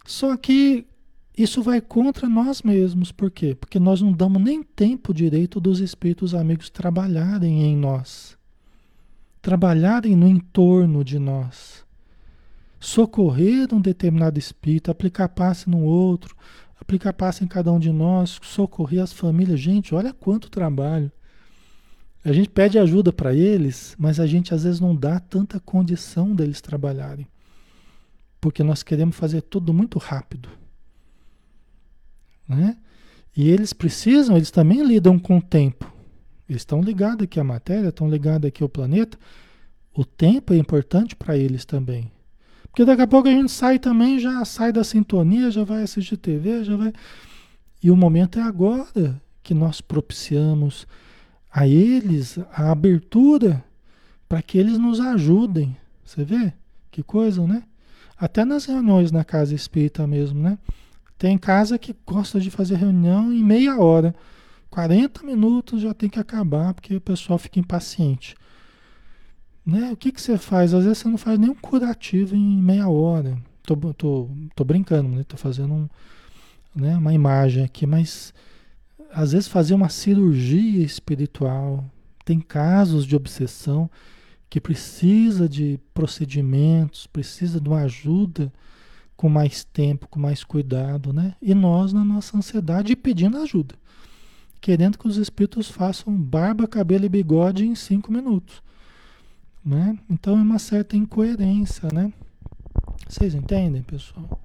Só 0.06 0.36
que 0.36 0.86
isso 1.36 1.62
vai 1.62 1.80
contra 1.80 2.28
nós 2.28 2.62
mesmos. 2.62 3.10
Por 3.12 3.30
quê? 3.30 3.54
Porque 3.54 3.78
nós 3.78 4.00
não 4.00 4.12
damos 4.12 4.42
nem 4.42 4.62
tempo 4.62 5.14
direito 5.14 5.60
dos 5.60 5.80
espíritos 5.80 6.34
amigos 6.34 6.68
trabalharem 6.68 7.62
em 7.62 7.76
nós, 7.76 8.36
trabalharem 9.42 10.14
no 10.14 10.28
entorno 10.28 11.04
de 11.04 11.18
nós, 11.18 11.84
socorrer 12.78 13.68
um 13.74 13.80
determinado 13.80 14.38
espírito, 14.38 14.90
aplicar 14.90 15.28
passe 15.28 15.68
no 15.68 15.82
outro, 15.82 16.36
aplicar 16.80 17.12
passe 17.12 17.44
em 17.44 17.48
cada 17.48 17.72
um 17.72 17.78
de 17.78 17.90
nós, 17.90 18.38
socorrer 18.42 19.02
as 19.02 19.12
famílias. 19.12 19.58
Gente, 19.58 19.94
olha 19.94 20.12
quanto 20.12 20.48
trabalho. 20.48 21.10
A 22.24 22.32
gente 22.32 22.48
pede 22.48 22.78
ajuda 22.78 23.12
para 23.12 23.34
eles, 23.34 23.96
mas 23.98 24.20
a 24.20 24.26
gente 24.26 24.54
às 24.54 24.62
vezes 24.62 24.78
não 24.78 24.94
dá 24.94 25.18
tanta 25.18 25.58
condição 25.58 26.34
deles 26.34 26.60
trabalharem. 26.60 27.26
Porque 28.40 28.62
nós 28.62 28.84
queremos 28.84 29.16
fazer 29.16 29.42
tudo 29.42 29.74
muito 29.74 29.98
rápido. 29.98 30.48
Né? 32.48 32.76
E 33.36 33.48
eles 33.48 33.72
precisam, 33.72 34.36
eles 34.36 34.52
também 34.52 34.84
lidam 34.84 35.18
com 35.18 35.38
o 35.38 35.42
tempo. 35.42 35.92
Eles 36.48 36.62
estão 36.62 36.80
ligados 36.80 37.24
aqui 37.24 37.38
à 37.38 37.44
matéria, 37.44 37.88
estão 37.88 38.08
ligados 38.08 38.46
aqui 38.46 38.62
ao 38.62 38.68
planeta. 38.68 39.18
O 39.94 40.04
tempo 40.04 40.52
é 40.52 40.56
importante 40.56 41.14
para 41.14 41.36
eles 41.36 41.64
também. 41.64 42.10
Porque 42.64 42.84
daqui 42.84 43.02
a 43.02 43.06
pouco 43.06 43.28
a 43.28 43.30
gente 43.32 43.52
sai 43.52 43.78
também, 43.78 44.18
já 44.18 44.44
sai 44.44 44.72
da 44.72 44.82
sintonia, 44.82 45.50
já 45.50 45.62
vai 45.62 45.82
assistir 45.82 46.16
TV, 46.16 46.64
já 46.64 46.76
vai. 46.76 46.92
E 47.82 47.90
o 47.90 47.96
momento 47.96 48.38
é 48.38 48.42
agora 48.42 49.20
que 49.42 49.52
nós 49.52 49.80
propiciamos 49.80 50.86
a 51.52 51.66
eles 51.68 52.38
a 52.52 52.70
abertura 52.70 53.62
para 54.28 54.40
que 54.40 54.56
eles 54.56 54.78
nos 54.78 55.00
ajudem. 55.00 55.76
Você 56.02 56.24
vê? 56.24 56.54
Que 56.90 57.02
coisa, 57.02 57.46
né? 57.46 57.62
Até 58.16 58.44
nas 58.44 58.64
reuniões 58.64 59.12
na 59.12 59.24
casa 59.24 59.54
espírita 59.54 60.06
mesmo, 60.06 60.40
né? 60.40 60.58
Tem 61.18 61.36
casa 61.36 61.78
que 61.78 61.94
gosta 62.06 62.40
de 62.40 62.50
fazer 62.50 62.76
reunião 62.76 63.32
em 63.32 63.44
meia 63.44 63.78
hora. 63.78 64.14
40 64.72 65.22
minutos 65.22 65.82
já 65.82 65.92
tem 65.92 66.08
que 66.08 66.18
acabar, 66.18 66.72
porque 66.72 66.96
o 66.96 67.00
pessoal 67.00 67.38
fica 67.38 67.60
impaciente. 67.60 68.34
Né? 69.66 69.92
O 69.92 69.96
que, 69.96 70.10
que 70.10 70.20
você 70.20 70.38
faz? 70.38 70.72
Às 70.72 70.84
vezes 70.84 70.98
você 70.98 71.08
não 71.08 71.18
faz 71.18 71.38
nenhum 71.38 71.54
curativo 71.54 72.34
em 72.34 72.56
meia 72.62 72.88
hora. 72.88 73.36
Tô, 73.62 73.76
tô, 73.92 74.30
tô 74.56 74.64
brincando, 74.64 75.10
né? 75.10 75.24
Tô 75.24 75.36
fazendo 75.36 75.74
um, 75.74 75.88
né, 76.74 76.96
uma 76.96 77.12
imagem 77.12 77.62
aqui, 77.62 77.84
mas 77.84 78.32
às 79.12 79.32
vezes 79.32 79.46
fazer 79.46 79.74
uma 79.74 79.90
cirurgia 79.90 80.82
espiritual. 80.82 81.84
Tem 82.24 82.40
casos 82.40 83.04
de 83.04 83.14
obsessão 83.14 83.90
que 84.48 84.58
precisa 84.58 85.46
de 85.46 85.78
procedimentos, 85.92 87.06
precisa 87.06 87.60
de 87.60 87.68
uma 87.68 87.82
ajuda 87.82 88.50
com 89.18 89.28
mais 89.28 89.64
tempo, 89.64 90.08
com 90.08 90.18
mais 90.18 90.42
cuidado, 90.42 91.12
né? 91.12 91.34
E 91.42 91.54
nós, 91.54 91.92
na 91.92 92.02
nossa 92.02 92.38
ansiedade, 92.38 92.96
pedindo 92.96 93.36
ajuda, 93.36 93.74
querendo 94.62 94.96
que 94.96 95.08
os 95.08 95.16
espíritos 95.16 95.68
façam 95.68 96.16
barba, 96.16 96.68
cabelo 96.68 97.04
e 97.04 97.08
bigode 97.08 97.66
em 97.66 97.74
cinco 97.74 98.12
minutos, 98.12 98.62
né? 99.62 99.98
Então 100.08 100.38
é 100.38 100.40
uma 100.40 100.60
certa 100.60 100.96
incoerência, 100.96 101.88
né? 101.92 102.12
Vocês 103.08 103.34
entendem, 103.34 103.82
pessoal? 103.82 104.40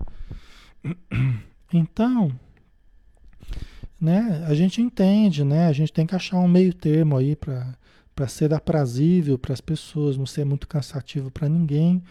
Então, 1.71 2.32
né, 3.99 4.45
a 4.47 4.56
gente 4.56 4.82
entende, 4.82 5.43
né? 5.43 5.67
A 5.67 5.73
gente 5.73 5.91
tem 5.91 6.08
que 6.08 6.15
achar 6.15 6.38
um 6.38 6.47
meio 6.47 6.73
termo 6.73 7.17
aí 7.17 7.36
para 7.36 8.27
ser 8.27 8.53
aprazível 8.53 9.38
para 9.38 9.53
as 9.53 9.62
pessoas, 9.62 10.17
não 10.17 10.25
ser 10.25 10.45
muito 10.45 10.67
cansativo 10.67 11.30
para 11.30 11.47
ninguém, 11.47 12.01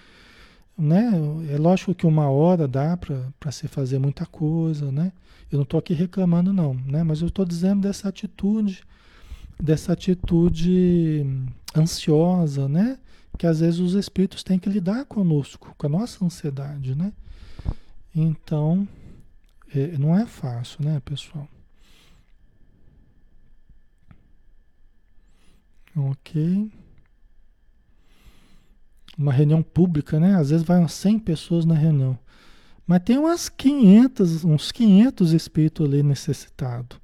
né? 0.77 1.11
É 1.51 1.57
lógico 1.57 1.95
que 1.95 2.07
uma 2.07 2.29
hora 2.29 2.69
dá 2.69 2.97
para 2.97 3.53
se 3.53 3.67
fazer 3.69 3.99
muita 3.99 4.27
coisa, 4.27 4.93
né? 4.93 5.13
Eu 5.51 5.57
não 5.59 5.63
estou 5.63 5.79
aqui 5.79 5.95
reclamando 5.95 6.53
não, 6.53 6.75
né? 6.75 7.03
Mas 7.03 7.21
eu 7.21 7.29
estou 7.29 7.45
dizendo 7.45 7.83
dessa 7.83 8.09
atitude, 8.09 8.83
dessa 9.61 9.93
atitude 9.93 11.25
ansiosa, 11.75 12.69
né? 12.69 12.99
Que 13.39 13.47
às 13.47 13.61
vezes 13.61 13.81
os 13.81 13.95
espíritos 13.95 14.43
têm 14.43 14.59
que 14.59 14.69
lidar 14.69 15.05
conosco, 15.07 15.75
com 15.79 15.87
a 15.87 15.91
nossa 15.91 16.25
ansiedade, 16.25 16.95
né? 16.95 17.13
Então, 18.15 18.87
é, 19.75 19.99
não 19.99 20.17
é 20.17 20.27
fácil, 20.27 20.85
né, 20.85 21.01
pessoal? 21.05 21.49
Ok. 25.95 26.71
Uma 29.17 29.33
reunião 29.33 29.63
pública, 29.63 30.21
né? 30.21 30.35
Às 30.35 30.51
vezes 30.51 30.67
vai 30.67 30.79
umas 30.79 30.93
100 30.93 31.19
pessoas 31.21 31.65
na 31.65 31.75
reunião. 31.75 32.19
Mas 32.87 33.03
tem 33.03 33.19
umas 33.19 33.49
500, 33.49 34.45
uns 34.45 34.71
500 34.71 35.33
espíritos 35.33 35.87
ali 35.87 36.03
necessitados. 36.03 36.99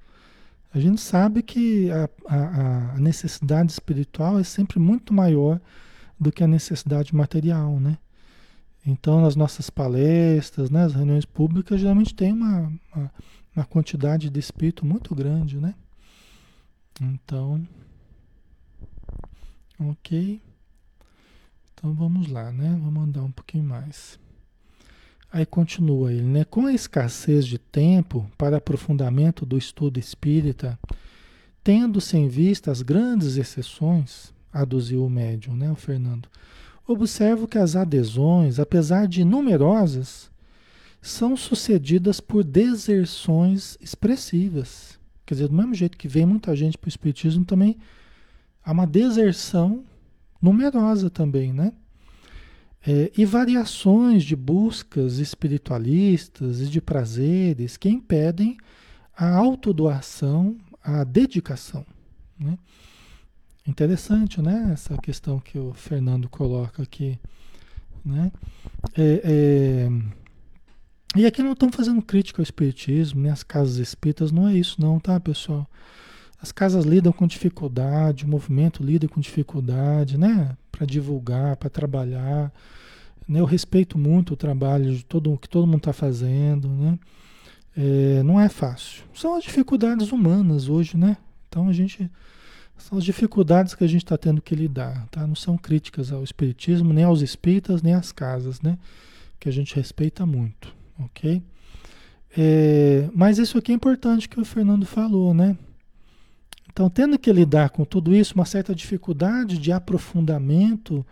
A 0.72 0.78
gente 0.78 1.00
sabe 1.00 1.42
que 1.42 1.90
a, 1.90 2.08
a, 2.26 2.94
a, 2.94 2.98
necessidade 2.98 3.72
espiritual 3.72 4.38
é 4.38 4.44
sempre 4.44 4.78
muito 4.78 5.12
maior 5.12 5.60
do 6.18 6.30
que 6.30 6.44
a 6.44 6.46
necessidade 6.46 7.14
material, 7.14 7.80
né? 7.80 7.98
Então, 8.86 9.20
nas 9.20 9.36
nossas 9.36 9.70
palestras, 9.70 10.70
né, 10.70 10.84
as 10.84 10.94
reuniões 10.94 11.24
públicas, 11.24 11.80
geralmente 11.80 12.14
tem 12.14 12.32
uma, 12.32 12.72
uma, 12.94 13.12
uma 13.54 13.64
quantidade 13.64 14.30
de 14.30 14.40
espírito 14.40 14.84
muito 14.84 15.14
grande, 15.14 15.58
né? 15.58 15.74
Então, 17.00 17.64
Ok? 19.90 20.40
Então 21.82 21.92
vamos 21.92 22.28
lá, 22.28 22.52
né? 22.52 22.78
Vamos 22.80 23.02
andar 23.02 23.24
um 23.24 23.32
pouquinho 23.32 23.64
mais. 23.64 24.16
Aí 25.32 25.44
continua 25.44 26.12
ele, 26.12 26.22
né? 26.22 26.44
Com 26.44 26.66
a 26.66 26.72
escassez 26.72 27.44
de 27.44 27.58
tempo 27.58 28.30
para 28.38 28.58
aprofundamento 28.58 29.44
do 29.44 29.58
estudo 29.58 29.98
espírita, 29.98 30.78
tendo-se 31.64 32.16
em 32.16 32.28
vista 32.28 32.70
as 32.70 32.82
grandes 32.82 33.36
exceções, 33.36 34.32
aduziu 34.52 35.04
o 35.04 35.10
médium, 35.10 35.56
né, 35.56 35.72
o 35.72 35.74
Fernando. 35.74 36.28
Observo 36.86 37.48
que 37.48 37.58
as 37.58 37.74
adesões, 37.74 38.60
apesar 38.60 39.08
de 39.08 39.24
numerosas, 39.24 40.30
são 41.00 41.36
sucedidas 41.36 42.20
por 42.20 42.44
deserções 42.44 43.76
expressivas. 43.80 45.00
Quer 45.26 45.34
dizer, 45.34 45.48
do 45.48 45.54
mesmo 45.54 45.74
jeito 45.74 45.98
que 45.98 46.06
vem 46.06 46.26
muita 46.26 46.54
gente 46.54 46.78
para 46.78 46.86
o 46.86 46.88
Espiritismo, 46.88 47.44
também 47.44 47.76
há 48.62 48.70
uma 48.70 48.86
deserção 48.86 49.84
numerosa 50.42 51.08
também, 51.08 51.52
né? 51.52 51.72
É, 52.84 53.12
e 53.16 53.24
variações 53.24 54.24
de 54.24 54.34
buscas 54.34 55.18
espiritualistas 55.18 56.60
e 56.60 56.66
de 56.66 56.80
prazeres 56.80 57.76
que 57.76 57.88
impedem 57.88 58.58
a 59.16 59.36
autodoação, 59.36 60.56
a 60.82 61.04
dedicação. 61.04 61.86
Né? 62.36 62.58
Interessante, 63.64 64.42
né? 64.42 64.70
Essa 64.72 64.96
questão 64.98 65.38
que 65.38 65.56
o 65.56 65.72
Fernando 65.72 66.28
coloca 66.28 66.82
aqui. 66.82 67.20
Né? 68.04 68.32
É, 68.96 69.22
é... 69.24 69.88
E 71.14 71.24
aqui 71.24 71.40
não 71.40 71.52
estamos 71.52 71.76
fazendo 71.76 72.02
crítica 72.02 72.40
ao 72.40 72.44
espiritismo, 72.44 73.20
nem 73.20 73.28
né? 73.28 73.32
as 73.32 73.44
casas 73.44 73.76
espíritas, 73.76 74.32
não 74.32 74.48
é 74.48 74.56
isso 74.56 74.80
não, 74.80 74.98
tá, 74.98 75.20
pessoal? 75.20 75.70
As 76.42 76.50
casas 76.50 76.84
lidam 76.84 77.12
com 77.12 77.24
dificuldade, 77.24 78.24
o 78.24 78.28
movimento 78.28 78.82
lida 78.82 79.06
com 79.06 79.20
dificuldade, 79.20 80.18
né? 80.18 80.56
Para 80.72 80.84
divulgar, 80.84 81.56
para 81.56 81.70
trabalhar. 81.70 82.52
Né? 83.28 83.38
Eu 83.38 83.44
respeito 83.44 83.96
muito 83.96 84.34
o 84.34 84.36
trabalho 84.36 84.92
de 84.92 85.04
todo, 85.04 85.38
que 85.38 85.48
todo 85.48 85.68
mundo 85.68 85.78
está 85.78 85.92
fazendo, 85.92 86.68
né? 86.68 86.98
É, 87.76 88.24
não 88.24 88.40
é 88.40 88.48
fácil. 88.48 89.04
São 89.14 89.36
as 89.36 89.44
dificuldades 89.44 90.10
humanas 90.10 90.68
hoje, 90.68 90.96
né? 90.96 91.16
Então 91.48 91.68
a 91.68 91.72
gente. 91.72 92.10
São 92.76 92.98
as 92.98 93.04
dificuldades 93.04 93.76
que 93.76 93.84
a 93.84 93.86
gente 93.86 94.02
está 94.02 94.18
tendo 94.18 94.42
que 94.42 94.56
lidar, 94.56 95.06
tá? 95.12 95.24
Não 95.24 95.36
são 95.36 95.56
críticas 95.56 96.10
ao 96.10 96.24
espiritismo, 96.24 96.92
nem 96.92 97.04
aos 97.04 97.20
espíritas, 97.20 97.82
nem 97.82 97.94
às 97.94 98.10
casas, 98.10 98.60
né? 98.60 98.76
Que 99.38 99.48
a 99.48 99.52
gente 99.52 99.76
respeita 99.76 100.26
muito, 100.26 100.74
ok? 100.98 101.40
É, 102.36 103.08
mas 103.14 103.38
isso 103.38 103.56
aqui 103.56 103.70
é 103.70 103.74
importante 103.76 104.28
que 104.28 104.40
o 104.40 104.44
Fernando 104.44 104.84
falou, 104.84 105.32
né? 105.32 105.56
Então, 106.72 106.88
tendo 106.88 107.18
que 107.18 107.30
lidar 107.30 107.68
com 107.70 107.84
tudo 107.84 108.14
isso, 108.14 108.34
uma 108.34 108.46
certa 108.46 108.74
dificuldade 108.74 109.58
de 109.58 109.70
aprofundamento 109.70 111.04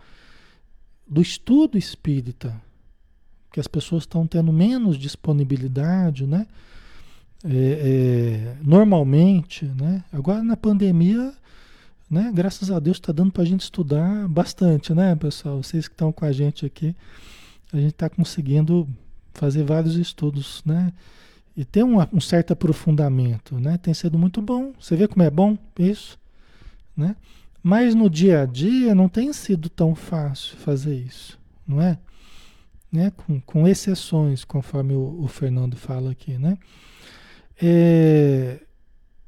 do 1.07 1.21
estudo 1.21 1.77
espírita, 1.77 2.59
que 3.51 3.59
as 3.59 3.67
pessoas 3.67 4.03
estão 4.03 4.25
tendo 4.25 4.51
menos 4.51 4.97
disponibilidade, 4.97 6.25
né? 6.25 6.47
É, 7.43 7.49
é, 7.49 8.57
normalmente, 8.63 9.65
né? 9.65 10.03
Agora 10.11 10.43
na 10.43 10.57
pandemia, 10.57 11.33
né? 12.09 12.31
Graças 12.33 12.71
a 12.71 12.79
Deus 12.79 12.97
está 12.97 13.11
dando 13.11 13.31
para 13.31 13.43
a 13.43 13.45
gente 13.45 13.61
estudar 13.61 14.27
bastante, 14.27 14.93
né, 14.93 15.15
pessoal? 15.15 15.61
Vocês 15.61 15.87
que 15.87 15.93
estão 15.93 16.11
com 16.11 16.25
a 16.25 16.31
gente 16.31 16.65
aqui, 16.65 16.95
a 17.71 17.77
gente 17.77 17.91
está 17.91 18.09
conseguindo 18.09 18.87
fazer 19.33 19.63
vários 19.63 19.95
estudos, 19.95 20.63
né? 20.65 20.91
E 21.55 21.65
tem 21.65 21.83
um, 21.83 21.97
um, 22.13 22.21
certo 22.21 22.53
aprofundamento, 22.53 23.59
né? 23.59 23.77
Tem 23.77 23.93
sido 23.93 24.17
muito 24.17 24.41
bom. 24.41 24.73
Você 24.79 24.95
vê 24.95 25.07
como 25.07 25.23
é 25.23 25.29
bom 25.29 25.57
isso, 25.77 26.17
né? 26.95 27.15
Mas 27.61 27.93
no 27.93 28.09
dia 28.09 28.41
a 28.41 28.45
dia 28.45 28.95
não 28.95 29.09
tem 29.09 29.31
sido 29.33 29.69
tão 29.69 29.93
fácil 29.93 30.57
fazer 30.57 30.95
isso, 30.95 31.37
não 31.67 31.81
é? 31.81 31.97
Né? 32.91 33.11
Com, 33.11 33.39
com 33.41 33.67
exceções, 33.67 34.43
conforme 34.43 34.93
o, 34.93 35.23
o, 35.23 35.27
Fernando 35.27 35.75
fala 35.75 36.11
aqui, 36.11 36.37
né? 36.37 36.57
É, 37.61 38.59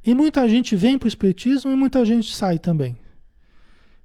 e 0.05 0.15
muita 0.15 0.47
gente 0.49 0.75
vem 0.75 0.97
para 0.97 1.05
o 1.05 1.07
Espiritismo 1.07 1.71
e 1.71 1.75
muita 1.75 2.03
gente 2.03 2.33
sai 2.33 2.57
também. 2.57 2.97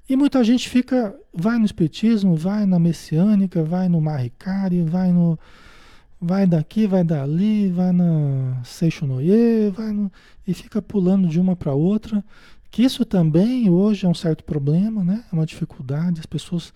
E 0.09 0.17
muita 0.17 0.43
gente 0.43 0.69
fica, 0.69 1.15
vai 1.33 1.59
no 1.59 1.65
Espiritismo, 1.65 2.35
vai 2.35 2.67
na 2.67 2.79
Messiânica, 2.79 3.63
vai 3.63 3.89
no 3.89 4.01
Maricari, 4.01 4.83
vai 4.83 5.13
no, 5.13 5.39
vai 6.21 6.47
daqui, 6.47 6.87
vai 6.87 7.05
dali, 7.05 7.69
vai 7.71 7.93
na 7.93 8.61
Seixonoye, 8.65 9.71
vai 9.71 9.93
no, 9.93 10.11
e 10.47 10.53
fica 10.53 10.83
pulando 10.83 11.29
de 11.29 11.39
uma 11.41 11.55
para 11.55 11.75
outra. 11.75 12.25
Que 12.71 12.83
isso 12.83 13.05
também 13.05 13.71
hoje 13.71 14.05
é 14.05 14.09
um 14.09 14.15
certo 14.15 14.45
problema, 14.45 15.03
né? 15.03 15.25
É 15.33 15.35
uma 15.35 15.47
dificuldade. 15.47 16.21
As 16.21 16.27
pessoas 16.27 16.73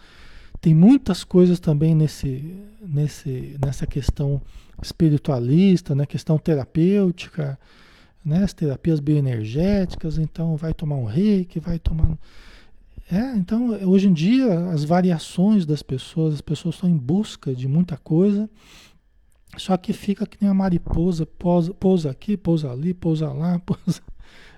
têm 0.61 0.74
muitas 0.74 1.22
coisas 1.22 1.61
também 1.61 1.95
nesse, 1.95 2.57
nesse, 2.80 3.59
nessa 3.62 3.86
questão 3.86 4.40
espiritualista, 4.80 5.95
na 5.95 6.03
né? 6.03 6.07
questão 6.07 6.38
terapêutica, 6.38 7.59
né? 8.24 8.45
As 8.45 8.55
terapias 8.55 9.01
bioenergéticas. 9.01 10.16
Então, 10.18 10.57
vai 10.57 10.72
tomar 10.72 10.97
um 10.97 11.05
reiki, 11.05 11.61
vai 11.61 11.78
tomar. 11.78 12.16
É, 13.11 13.36
então, 13.36 13.70
hoje 13.86 14.09
em 14.09 14.12
dia, 14.12 14.70
as 14.70 14.84
variações 14.84 15.66
das 15.66 15.82
pessoas, 15.82 16.34
as 16.34 16.40
pessoas 16.40 16.76
estão 16.76 16.88
em 16.88 16.97
busca 16.97 17.55
de 17.55 17.68
muita 17.68 17.99
coisa 17.99 18.49
só 19.57 19.76
que 19.76 19.92
fica 19.92 20.26
que 20.26 20.38
nem 20.40 20.50
a 20.50 20.55
mariposa, 20.55 21.26
pousa, 21.26 21.74
pousa 21.74 22.11
aqui, 22.11 22.36
pousa 22.36 22.70
ali, 22.70 22.94
pousa 22.94 23.32
lá, 23.32 23.59
pousa, 23.64 24.00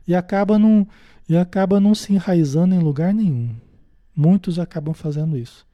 e 0.07 0.15
acaba 0.15 0.59
não 0.59 0.87
e 1.29 1.37
acaba 1.37 1.81
não 1.81 1.95
se 1.95 2.13
enraizando 2.13 2.75
em 2.75 2.79
lugar 2.79 3.15
nenhum. 3.15 3.57
Muitos 4.15 4.59
acabam 4.59 4.95
fazendo 4.95 5.39
isso. 5.39 5.67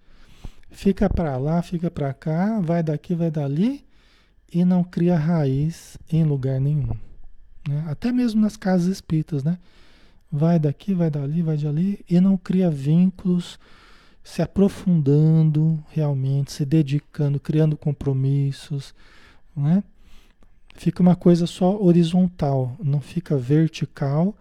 Fica 0.70 1.10
para 1.10 1.36
lá, 1.36 1.60
fica 1.60 1.90
para 1.90 2.14
cá, 2.14 2.60
vai 2.60 2.82
daqui, 2.82 3.14
vai 3.14 3.30
dali 3.30 3.84
e 4.52 4.64
não 4.64 4.84
cria 4.84 5.18
raiz 5.18 5.98
em 6.10 6.22
lugar 6.22 6.60
nenhum. 6.60 6.94
Né? 7.68 7.84
Até 7.88 8.12
mesmo 8.12 8.40
nas 8.40 8.56
casas 8.56 8.86
espíritas, 8.86 9.42
né? 9.42 9.58
Vai 10.30 10.60
daqui, 10.60 10.94
vai 10.94 11.10
dali, 11.10 11.42
vai 11.42 11.56
de 11.56 11.66
ali 11.66 12.04
e 12.08 12.20
não 12.20 12.36
cria 12.36 12.70
vínculos 12.70 13.58
se 14.22 14.42
aprofundando 14.42 15.82
realmente, 15.88 16.52
se 16.52 16.64
dedicando, 16.64 17.40
criando 17.40 17.76
compromissos, 17.76 18.94
né? 19.56 19.82
Fica 20.74 21.02
uma 21.02 21.16
coisa 21.16 21.46
só 21.46 21.80
horizontal, 21.80 22.76
não 22.82 23.00
fica 23.00 23.36
vertical 23.36 24.34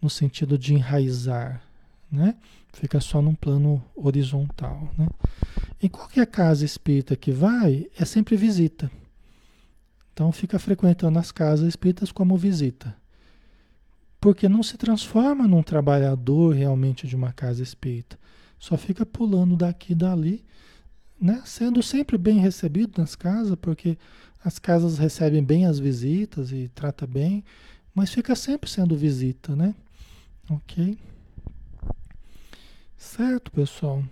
no 0.00 0.08
sentido 0.08 0.56
de 0.56 0.74
enraizar, 0.74 1.62
né? 2.10 2.36
Fica 2.72 3.00
só 3.00 3.20
num 3.20 3.34
plano 3.34 3.84
horizontal, 3.94 4.90
né? 4.96 5.08
Em 5.82 5.88
qualquer 5.88 6.26
casa 6.26 6.64
espírita 6.64 7.14
que 7.14 7.30
vai, 7.30 7.86
é 7.98 8.04
sempre 8.04 8.36
visita. 8.36 8.90
Então 10.12 10.32
fica 10.32 10.58
frequentando 10.58 11.18
as 11.18 11.30
casas 11.30 11.68
espíritas 11.68 12.10
como 12.10 12.36
visita. 12.36 12.96
Porque 14.20 14.48
não 14.48 14.62
se 14.62 14.78
transforma 14.78 15.46
num 15.46 15.62
trabalhador 15.62 16.54
realmente 16.54 17.06
de 17.06 17.14
uma 17.14 17.32
casa 17.32 17.62
espírita 17.62 18.18
só 18.64 18.78
fica 18.78 19.04
pulando 19.04 19.56
daqui 19.56 19.92
e 19.92 19.94
dali, 19.94 20.42
né, 21.20 21.42
sendo 21.44 21.82
sempre 21.82 22.16
bem 22.16 22.38
recebido 22.38 22.98
nas 22.98 23.14
casas, 23.14 23.54
porque 23.60 23.98
as 24.42 24.58
casas 24.58 24.96
recebem 24.96 25.44
bem 25.44 25.66
as 25.66 25.78
visitas 25.78 26.50
e 26.50 26.70
trata 26.74 27.06
bem, 27.06 27.44
mas 27.94 28.08
fica 28.08 28.34
sempre 28.34 28.70
sendo 28.70 28.96
visita, 28.96 29.54
né? 29.54 29.74
Ok? 30.48 30.98
Certo, 32.96 33.50
pessoal? 33.50 34.02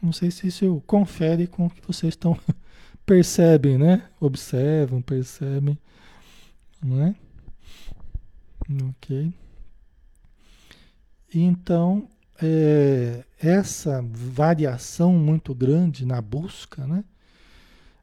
Não 0.00 0.12
sei 0.12 0.30
se 0.30 0.46
isso 0.46 0.80
confere 0.86 1.48
com 1.48 1.66
o 1.66 1.70
que 1.70 1.84
vocês 1.84 2.12
estão 2.12 2.38
percebem, 3.04 3.76
né? 3.76 4.08
Observam, 4.20 5.02
percebem, 5.02 5.76
não 6.80 7.02
é? 7.06 7.14
Ok. 8.88 9.34
Então, 11.34 12.08
é, 12.42 13.24
essa 13.38 14.02
variação 14.02 15.12
muito 15.12 15.54
grande 15.54 16.06
na 16.06 16.20
busca, 16.20 16.86
né? 16.86 17.04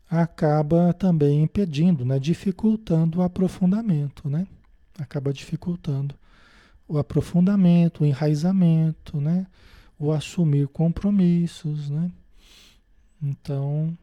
Acaba 0.10 0.94
também 0.94 1.44
impedindo, 1.44 2.06
né? 2.06 2.20
Dificultando 2.20 3.20
o 3.20 3.22
aprofundamento, 3.24 4.30
né? 4.30 4.48
Acaba 4.98 5.34
dificultando 5.34 6.16
o 6.88 6.98
aprofundamento, 6.98 8.04
o 8.04 8.06
enraizamento, 8.06 9.20
né? 9.20 9.46
O 10.00 10.12
assumir 10.12 10.68
compromissos, 10.68 11.90
né? 11.90 12.12
Então, 13.22 13.98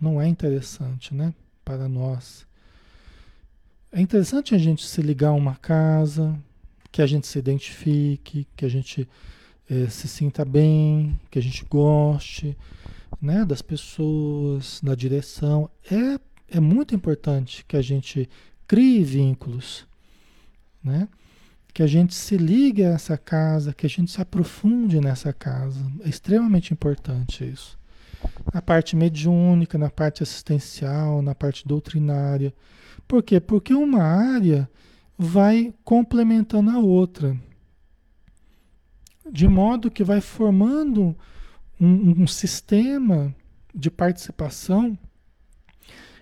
não 0.00 0.20
é 0.20 0.26
interessante, 0.26 1.14
né? 1.14 1.34
Para 1.64 1.88
nós. 1.88 2.46
É 3.90 4.00
interessante 4.00 4.54
a 4.54 4.58
gente 4.58 4.86
se 4.86 5.02
ligar 5.02 5.28
a 5.28 5.34
uma 5.34 5.56
casa, 5.56 6.34
que 6.90 7.02
a 7.02 7.06
gente 7.06 7.26
se 7.26 7.38
identifique, 7.38 8.46
que 8.56 8.64
a 8.64 8.68
gente 8.68 9.06
é, 9.72 9.88
se 9.88 10.06
sinta 10.06 10.44
bem, 10.44 11.18
que 11.30 11.38
a 11.38 11.42
gente 11.42 11.64
goste, 11.64 12.56
né? 13.20 13.44
Das 13.44 13.62
pessoas, 13.62 14.80
da 14.82 14.94
direção. 14.94 15.70
É, 15.90 16.18
é 16.56 16.60
muito 16.60 16.94
importante 16.94 17.64
que 17.66 17.76
a 17.76 17.82
gente 17.82 18.28
crie 18.66 19.02
vínculos, 19.02 19.86
né? 20.84 21.08
Que 21.72 21.82
a 21.82 21.86
gente 21.86 22.14
se 22.14 22.36
ligue 22.36 22.84
a 22.84 22.90
essa 22.90 23.16
casa, 23.16 23.72
que 23.72 23.86
a 23.86 23.88
gente 23.88 24.10
se 24.10 24.20
aprofunde 24.20 25.00
nessa 25.00 25.32
casa. 25.32 25.80
É 26.04 26.08
extremamente 26.08 26.72
importante 26.72 27.48
isso 27.48 27.80
na 28.52 28.62
parte 28.62 28.94
mediúnica, 28.94 29.76
na 29.76 29.90
parte 29.90 30.22
assistencial, 30.22 31.22
na 31.22 31.34
parte 31.34 31.66
doutrinária. 31.66 32.54
Por 33.08 33.22
quê? 33.22 33.40
Porque 33.40 33.74
uma 33.74 34.02
área 34.02 34.68
vai 35.18 35.74
complementando 35.84 36.70
a 36.70 36.78
outra. 36.78 37.36
De 39.32 39.48
modo 39.48 39.90
que 39.90 40.04
vai 40.04 40.20
formando 40.20 41.16
um, 41.80 42.22
um 42.22 42.26
sistema 42.26 43.34
de 43.74 43.90
participação 43.90 44.96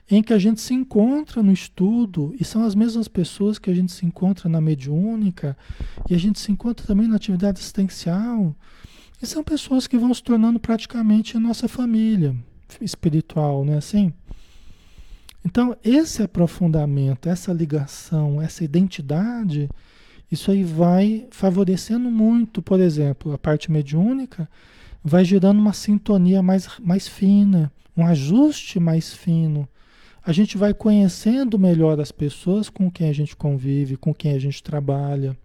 em 0.09 0.23
que 0.23 0.33
a 0.33 0.39
gente 0.39 0.61
se 0.61 0.73
encontra 0.73 1.43
no 1.43 1.53
estudo 1.53 2.33
e 2.39 2.45
são 2.45 2.65
as 2.65 2.75
mesmas 2.75 3.09
pessoas 3.09 3.59
que 3.59 3.69
a 3.69 3.75
gente 3.75 3.91
se 3.91 4.07
encontra 4.07 4.49
na 4.49 4.61
mediúnica 4.61 5.57
e 6.09 6.15
a 6.15 6.19
gente 6.19 6.39
se 6.39 6.53
encontra 6.53 6.87
também 6.87 7.09
na 7.09 7.17
atividade 7.17 7.59
assistencial. 7.59 8.55
E 9.21 9.27
são 9.27 9.43
pessoas 9.43 9.89
que 9.89 9.99
vão 9.99 10.15
se 10.15 10.23
tornando 10.23 10.61
praticamente 10.61 11.37
a 11.37 11.41
nossa 11.41 11.69
família 11.69 12.35
espiritual, 12.81 13.65
não 13.65 13.75
é 13.75 13.77
assim? 13.79 14.13
Então, 15.45 15.77
esse 15.83 16.23
aprofundamento, 16.23 17.29
essa 17.29 17.53
ligação, 17.53 18.41
essa 18.41 18.63
identidade, 18.63 19.69
isso 20.31 20.51
aí 20.51 20.63
vai 20.63 21.27
favorecendo 21.31 22.11
muito, 22.11 22.63
por 22.63 22.79
exemplo, 22.79 23.33
a 23.33 23.39
parte 23.39 23.71
mediúnica, 23.71 24.49
vai 25.03 25.25
gerando 25.25 25.59
uma 25.59 25.73
sintonia 25.73 26.43
mais, 26.43 26.69
mais 26.79 27.09
fina, 27.09 27.73
um 27.97 28.07
ajuste 28.07 28.79
mais 28.79 29.13
fino. 29.13 29.69
A 30.23 30.33
gente 30.33 30.57
vai 30.57 30.73
conhecendo 30.73 31.59
melhor 31.59 31.99
as 31.99 32.13
pessoas 32.13 32.69
com 32.69 32.91
quem 32.91 33.09
a 33.09 33.13
gente 33.13 33.35
convive, 33.35 33.97
com 33.97 34.15
quem 34.15 34.33
a 34.33 34.39
gente 34.39 34.63
trabalha. 34.63 35.37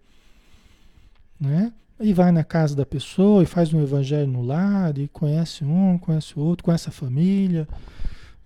Né? 1.40 1.72
E 1.98 2.12
vai 2.12 2.30
na 2.30 2.44
casa 2.44 2.76
da 2.76 2.86
pessoa 2.86 3.42
e 3.42 3.46
faz 3.46 3.72
um 3.72 3.82
evangelho 3.82 4.30
no 4.30 4.42
lar, 4.42 4.96
e 4.98 5.08
conhece 5.08 5.64
um, 5.64 5.98
conhece 5.98 6.38
o 6.38 6.42
outro, 6.42 6.64
conhece 6.64 6.88
a 6.88 6.92
família, 6.92 7.66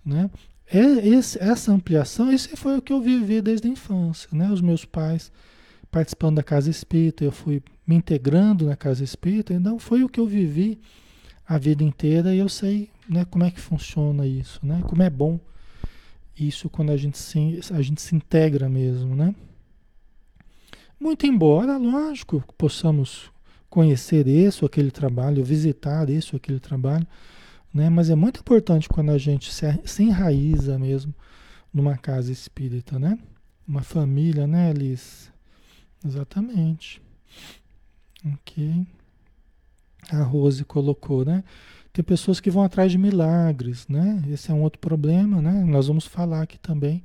né? 0.03 0.29
É 0.73 1.05
esse, 1.05 1.37
essa 1.43 1.69
ampliação, 1.73 2.31
esse 2.31 2.55
foi 2.55 2.77
o 2.77 2.81
que 2.81 2.93
eu 2.93 3.01
vivi 3.01 3.41
desde 3.41 3.67
a 3.67 3.71
infância, 3.71 4.29
né? 4.31 4.49
Os 4.49 4.61
meus 4.61 4.85
pais 4.85 5.29
participando 5.91 6.37
da 6.37 6.43
casa 6.43 6.69
espírita, 6.69 7.23
eu 7.23 7.31
fui 7.31 7.61
me 7.85 7.95
integrando 7.95 8.65
na 8.65 8.75
casa 8.75 9.03
espírita, 9.03 9.53
então 9.53 9.77
foi 9.77 10.03
o 10.03 10.09
que 10.09 10.19
eu 10.19 10.25
vivi 10.25 10.79
a 11.45 11.57
vida 11.57 11.83
inteira 11.83 12.33
e 12.33 12.39
eu 12.39 12.47
sei, 12.47 12.89
né, 13.09 13.25
como 13.25 13.43
é 13.43 13.51
que 13.51 13.59
funciona 13.59 14.25
isso, 14.25 14.65
né? 14.65 14.81
Como 14.87 15.03
é 15.03 15.09
bom 15.09 15.37
isso 16.39 16.69
quando 16.69 16.91
a 16.91 16.97
gente 16.97 17.17
se, 17.17 17.59
a 17.71 17.81
gente 17.81 18.01
se 18.01 18.15
integra 18.15 18.69
mesmo, 18.69 19.15
né? 19.15 19.35
Muito 20.97 21.25
embora, 21.25 21.77
lógico, 21.77 22.43
possamos 22.57 23.29
conhecer 23.69 24.27
esse 24.27 24.63
ou 24.63 24.67
aquele 24.67 24.91
trabalho, 24.91 25.43
visitar 25.43 26.09
esse 26.09 26.33
ou 26.33 26.37
aquele 26.37 26.59
trabalho, 26.59 27.05
né? 27.73 27.89
Mas 27.89 28.09
é 28.09 28.15
muito 28.15 28.39
importante 28.39 28.87
quando 28.87 29.09
a 29.09 29.17
gente 29.17 29.51
se, 29.51 29.65
se 29.83 30.03
enraiza 30.03 30.79
mesmo 30.79 31.13
numa 31.73 31.97
casa 31.97 32.31
espírita, 32.31 32.97
né? 32.97 33.17
Uma 33.67 33.81
família, 33.81 34.47
né, 34.47 34.71
Liz? 34.73 35.30
Exatamente. 36.05 37.01
Ok. 38.25 38.85
A 40.11 40.23
Rose 40.23 40.63
colocou, 40.65 41.23
né? 41.23 41.43
Tem 41.93 42.03
pessoas 42.03 42.39
que 42.39 42.49
vão 42.49 42.63
atrás 42.63 42.91
de 42.91 42.97
milagres, 42.97 43.87
né? 43.87 44.23
Esse 44.29 44.51
é 44.51 44.53
um 44.53 44.61
outro 44.61 44.79
problema, 44.79 45.41
né? 45.41 45.63
Nós 45.65 45.87
vamos 45.87 46.05
falar 46.05 46.41
aqui 46.41 46.57
também 46.57 47.03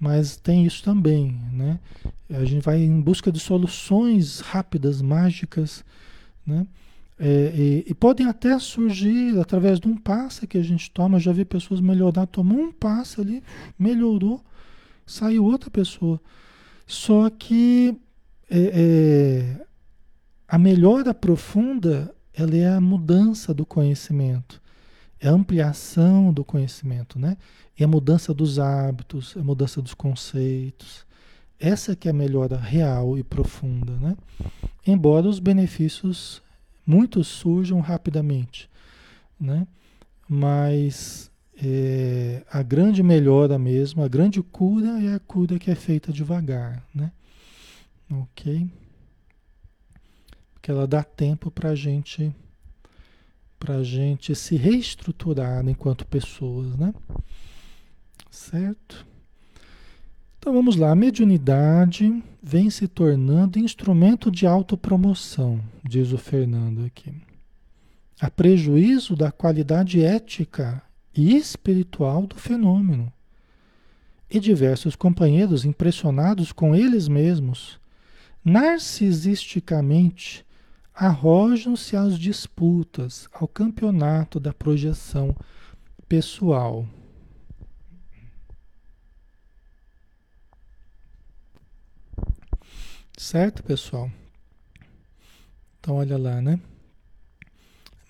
mas 0.00 0.34
tem 0.38 0.64
isso 0.64 0.82
também, 0.82 1.38
né? 1.52 1.78
A 2.30 2.44
gente 2.46 2.64
vai 2.64 2.80
em 2.80 3.00
busca 3.02 3.30
de 3.30 3.38
soluções 3.38 4.40
rápidas, 4.40 5.02
mágicas, 5.02 5.84
né? 6.46 6.66
É, 7.18 7.52
e, 7.54 7.84
e, 7.86 7.94
podem 7.94 8.26
até 8.26 8.58
surgir 8.58 9.38
através 9.38 9.78
de 9.78 9.86
um 9.86 9.94
passe 9.94 10.46
que 10.46 10.56
a 10.56 10.62
gente 10.62 10.90
toma. 10.90 11.20
Já 11.20 11.32
vi 11.32 11.44
pessoas 11.44 11.78
melhorar, 11.78 12.24
tomou 12.24 12.58
um 12.58 12.72
passe 12.72 13.20
ali, 13.20 13.42
melhorou, 13.78 14.42
saiu 15.04 15.44
outra 15.44 15.68
pessoa. 15.68 16.18
Só 16.90 17.30
que 17.30 17.96
é, 18.50 18.58
é, 18.58 19.66
a 20.48 20.58
melhora 20.58 21.14
profunda 21.14 22.12
ela 22.34 22.56
é 22.56 22.66
a 22.66 22.80
mudança 22.80 23.54
do 23.54 23.64
conhecimento, 23.64 24.60
é 25.20 25.28
a 25.28 25.30
ampliação 25.30 26.32
do 26.32 26.44
conhecimento, 26.44 27.16
né? 27.16 27.36
É 27.78 27.84
a 27.84 27.88
mudança 27.88 28.34
dos 28.34 28.58
hábitos, 28.58 29.36
é 29.36 29.38
a 29.38 29.44
mudança 29.44 29.80
dos 29.80 29.94
conceitos. 29.94 31.06
Essa 31.60 31.94
que 31.94 32.08
é 32.08 32.10
a 32.10 32.14
melhora 32.14 32.56
real 32.56 33.16
e 33.16 33.22
profunda, 33.22 33.92
né? 33.92 34.16
Embora 34.84 35.28
os 35.28 35.38
benefícios 35.38 36.42
muitos 36.84 37.28
surjam 37.28 37.78
rapidamente, 37.78 38.68
né? 39.38 39.64
Mas 40.28 41.29
é, 41.62 42.42
a 42.50 42.62
grande 42.62 43.02
melhora 43.02 43.58
mesmo, 43.58 44.02
a 44.02 44.08
grande 44.08 44.42
cura 44.42 45.02
é 45.02 45.14
a 45.14 45.18
cura 45.18 45.58
que 45.58 45.70
é 45.70 45.74
feita 45.74 46.12
devagar, 46.12 46.82
né? 46.94 47.12
Ok? 48.10 48.66
Porque 50.54 50.70
ela 50.70 50.86
dá 50.86 51.02
tempo 51.02 51.50
para 51.50 51.74
gente, 51.74 52.34
para 53.58 53.82
gente 53.82 54.34
se 54.34 54.56
reestruturar 54.56 55.66
enquanto 55.68 56.06
pessoas, 56.06 56.76
né? 56.76 56.94
Certo? 58.30 59.06
Então 60.38 60.54
vamos 60.54 60.76
lá, 60.76 60.92
a 60.92 60.96
mediunidade 60.96 62.22
vem 62.42 62.70
se 62.70 62.88
tornando 62.88 63.58
instrumento 63.58 64.30
de 64.30 64.46
autopromoção, 64.46 65.60
diz 65.84 66.12
o 66.12 66.18
Fernando 66.18 66.86
aqui. 66.86 67.12
A 68.18 68.30
prejuízo 68.30 69.14
da 69.14 69.30
qualidade 69.30 70.02
ética 70.02 70.82
e 71.14 71.36
espiritual 71.36 72.26
do 72.26 72.36
fenômeno. 72.36 73.12
E 74.30 74.38
diversos 74.38 74.94
companheiros, 74.94 75.64
impressionados 75.64 76.52
com 76.52 76.74
eles 76.74 77.08
mesmos, 77.08 77.80
narcisisticamente 78.44 80.46
arrojam-se 80.94 81.96
às 81.96 82.18
disputas, 82.18 83.28
ao 83.32 83.48
campeonato 83.48 84.38
da 84.38 84.52
projeção 84.52 85.34
pessoal. 86.08 86.86
Certo, 93.16 93.62
pessoal? 93.62 94.10
Então, 95.78 95.96
olha 95.96 96.18
lá, 96.18 96.40
né? 96.40 96.60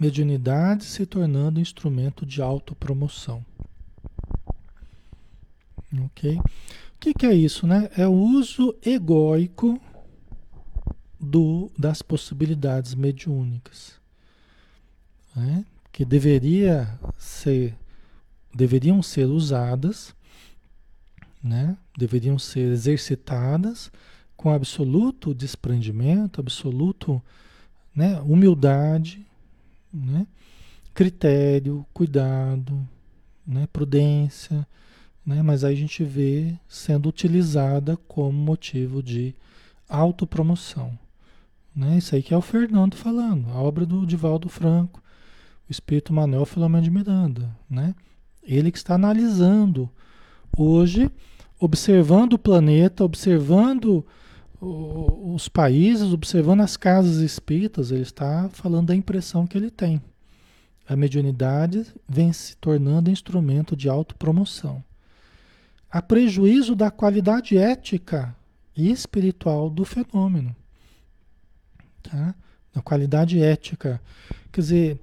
Mediunidade 0.00 0.84
se 0.84 1.04
tornando 1.04 1.60
instrumento 1.60 2.24
de 2.24 2.40
autopromoção. 2.40 3.44
Ok? 6.06 6.38
O 6.38 6.42
que, 6.98 7.14
que, 7.14 7.26
é 7.26 7.34
isso, 7.34 7.66
né? 7.66 7.90
É 7.96 8.08
o 8.08 8.12
uso 8.12 8.74
egóico 8.84 9.80
do, 11.20 11.70
das 11.78 12.02
possibilidades 12.02 12.94
mediúnicas. 12.94 14.00
Né? 15.36 15.64
que 15.92 16.04
deveria 16.04 16.98
ser, 17.18 17.76
deveriam 18.54 19.02
ser 19.02 19.26
usadas, 19.26 20.14
né? 21.42 21.76
deveriam 21.96 22.38
ser 22.38 22.72
exercitadas 22.72 23.90
com 24.36 24.50
absoluto 24.50 25.34
desprendimento, 25.34 26.40
absoluto 26.40 27.22
né? 27.94 28.20
humildade, 28.20 29.26
né? 29.92 30.26
critério, 30.94 31.86
cuidado, 31.92 32.86
né? 33.46 33.68
prudência, 33.72 34.66
né? 35.24 35.42
mas 35.42 35.64
aí 35.64 35.74
a 35.74 35.76
gente 35.76 36.04
vê 36.04 36.54
sendo 36.68 37.08
utilizada 37.08 37.96
como 38.08 38.32
motivo 38.32 39.02
de 39.02 39.34
autopromoção. 39.88 40.98
Né? 41.74 41.98
Isso 41.98 42.14
aí 42.14 42.22
que 42.22 42.34
é 42.34 42.36
o 42.36 42.42
Fernando 42.42 42.96
falando, 42.96 43.48
a 43.50 43.60
obra 43.60 43.86
do 43.86 44.06
Divaldo 44.06 44.48
Franco, 44.48 45.02
o 45.68 45.70
espírito 45.70 46.12
Manuel 46.12 46.44
Filomeno 46.44 46.82
de 46.82 46.90
Miranda. 46.90 47.50
Né? 47.68 47.94
Ele 48.42 48.72
que 48.72 48.78
está 48.78 48.94
analisando 48.94 49.88
hoje, 50.56 51.10
observando 51.58 52.34
o 52.34 52.38
planeta, 52.38 53.04
observando 53.04 54.04
os 54.60 55.48
países, 55.48 56.12
observando 56.12 56.60
as 56.60 56.76
casas 56.76 57.16
espíritas, 57.16 57.90
ele 57.90 58.02
está 58.02 58.48
falando 58.50 58.88
da 58.88 58.94
impressão 58.94 59.46
que 59.46 59.56
ele 59.56 59.70
tem. 59.70 60.02
A 60.86 60.94
mediunidade 60.94 61.86
vem 62.08 62.32
se 62.32 62.56
tornando 62.56 63.10
instrumento 63.10 63.74
de 63.74 63.88
autopromoção. 63.88 64.82
A 65.90 66.02
prejuízo 66.02 66.74
da 66.74 66.90
qualidade 66.90 67.56
ética 67.56 68.34
e 68.76 68.90
espiritual 68.90 69.70
do 69.70 69.84
fenômeno. 69.84 70.54
Tá? 72.02 72.34
Da 72.72 72.82
qualidade 72.82 73.42
ética. 73.42 74.00
Quer 74.52 74.60
dizer, 74.60 75.00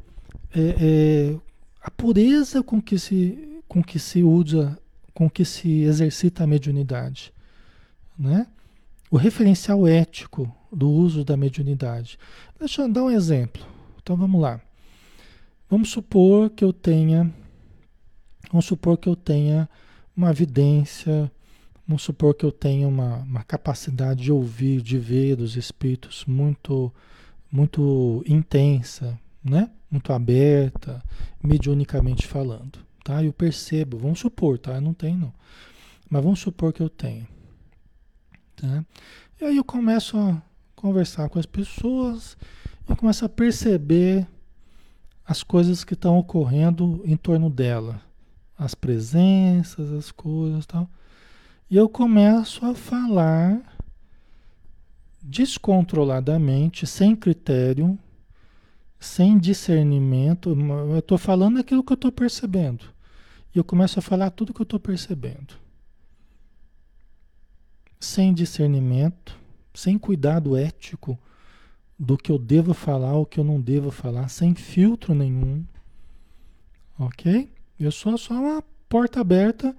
é, 0.53 0.75
é, 0.79 1.39
a 1.81 1.89
pureza 1.89 2.61
com 2.61 2.81
que, 2.81 2.99
se, 2.99 3.61
com 3.67 3.83
que 3.83 3.97
se 3.97 4.23
usa, 4.23 4.77
com 5.13 5.29
que 5.29 5.43
se 5.43 5.83
exercita 5.83 6.43
a 6.43 6.47
mediunidade. 6.47 7.33
Né? 8.17 8.45
O 9.09 9.17
referencial 9.17 9.87
ético 9.87 10.53
do 10.71 10.89
uso 10.89 11.23
da 11.23 11.37
mediunidade. 11.37 12.19
Deixa 12.59 12.81
eu 12.81 12.91
dar 12.91 13.03
um 13.03 13.09
exemplo. 13.09 13.65
Então 14.01 14.15
vamos 14.15 14.41
lá. 14.41 14.61
Vamos 15.69 15.89
supor 15.89 16.49
que 16.49 16.63
eu 16.63 16.71
tenha, 16.71 17.33
vamos 18.49 18.65
supor 18.65 18.97
que 18.97 19.09
eu 19.09 19.15
tenha 19.17 19.69
uma 20.15 20.31
evidência, 20.31 21.29
vamos 21.85 22.03
supor 22.03 22.33
que 22.33 22.45
eu 22.45 22.51
tenha 22.51 22.87
uma, 22.87 23.17
uma 23.17 23.43
capacidade 23.43 24.23
de 24.23 24.31
ouvir, 24.31 24.81
de 24.81 24.97
ver 24.97 25.41
os 25.41 25.57
espíritos 25.57 26.23
muito, 26.25 26.91
muito 27.51 28.23
intensa, 28.25 29.19
né? 29.43 29.69
Muito 29.91 30.13
aberta, 30.13 31.03
mediunicamente 31.43 32.25
falando, 32.25 32.79
tá? 33.03 33.21
Eu 33.21 33.33
percebo, 33.33 33.97
vamos 33.97 34.19
supor, 34.19 34.57
tá? 34.57 34.75
Eu 34.75 34.81
não 34.81 34.93
tenho 34.93 35.17
não, 35.17 35.33
mas 36.09 36.23
vamos 36.23 36.39
supor 36.39 36.71
que 36.71 36.81
eu 36.81 36.89
tenho, 36.89 37.27
tá? 38.57 38.83
E 39.39 39.45
aí 39.45 39.57
eu 39.57 39.63
começo 39.63 40.17
a 40.17 40.41
conversar 40.75 41.29
com 41.29 41.39
as 41.39 41.45
pessoas 41.45 42.37
e 42.89 42.95
começo 42.95 43.23
a 43.23 43.29
perceber 43.29 44.27
as 45.25 45.43
coisas 45.43 45.83
que 45.83 45.93
estão 45.93 46.17
ocorrendo 46.17 47.01
em 47.05 47.15
torno 47.15 47.49
dela, 47.49 48.01
as 48.57 48.73
presenças, 48.73 49.91
as 49.91 50.11
coisas 50.11 50.65
tal. 50.65 50.89
E 51.69 51.75
eu 51.75 51.87
começo 51.89 52.65
a 52.65 52.73
falar 52.73 53.61
descontroladamente, 55.21 56.87
sem 56.87 57.15
critério, 57.15 57.99
sem 58.97 59.37
discernimento. 59.37 60.49
Eu 60.49 60.99
estou 60.99 61.17
falando 61.17 61.59
aquilo 61.59 61.83
que 61.83 61.91
eu 61.91 61.95
estou 61.95 62.11
percebendo. 62.11 62.85
E 63.53 63.57
eu 63.57 63.63
começo 63.63 63.99
a 63.99 64.01
falar 64.01 64.29
tudo 64.31 64.53
que 64.53 64.61
eu 64.61 64.65
estou 64.65 64.79
percebendo. 64.79 65.66
Sem 67.99 68.33
discernimento, 68.33 69.37
sem 69.73 69.97
cuidado 69.97 70.55
ético 70.55 71.17
do 71.97 72.17
que 72.17 72.31
eu 72.31 72.37
devo 72.37 72.73
falar, 72.73 73.15
o 73.15 73.25
que 73.25 73.39
eu 73.39 73.43
não 73.43 73.59
devo 73.59 73.89
falar, 73.89 74.29
sem 74.29 74.53
filtro 74.53 75.15
nenhum. 75.15 75.65
Ok? 76.99 77.51
Eu 77.79 77.91
sou 77.91 78.17
só 78.17 78.33
uma 78.33 78.63
porta 78.87 79.19
aberta, 79.19 79.75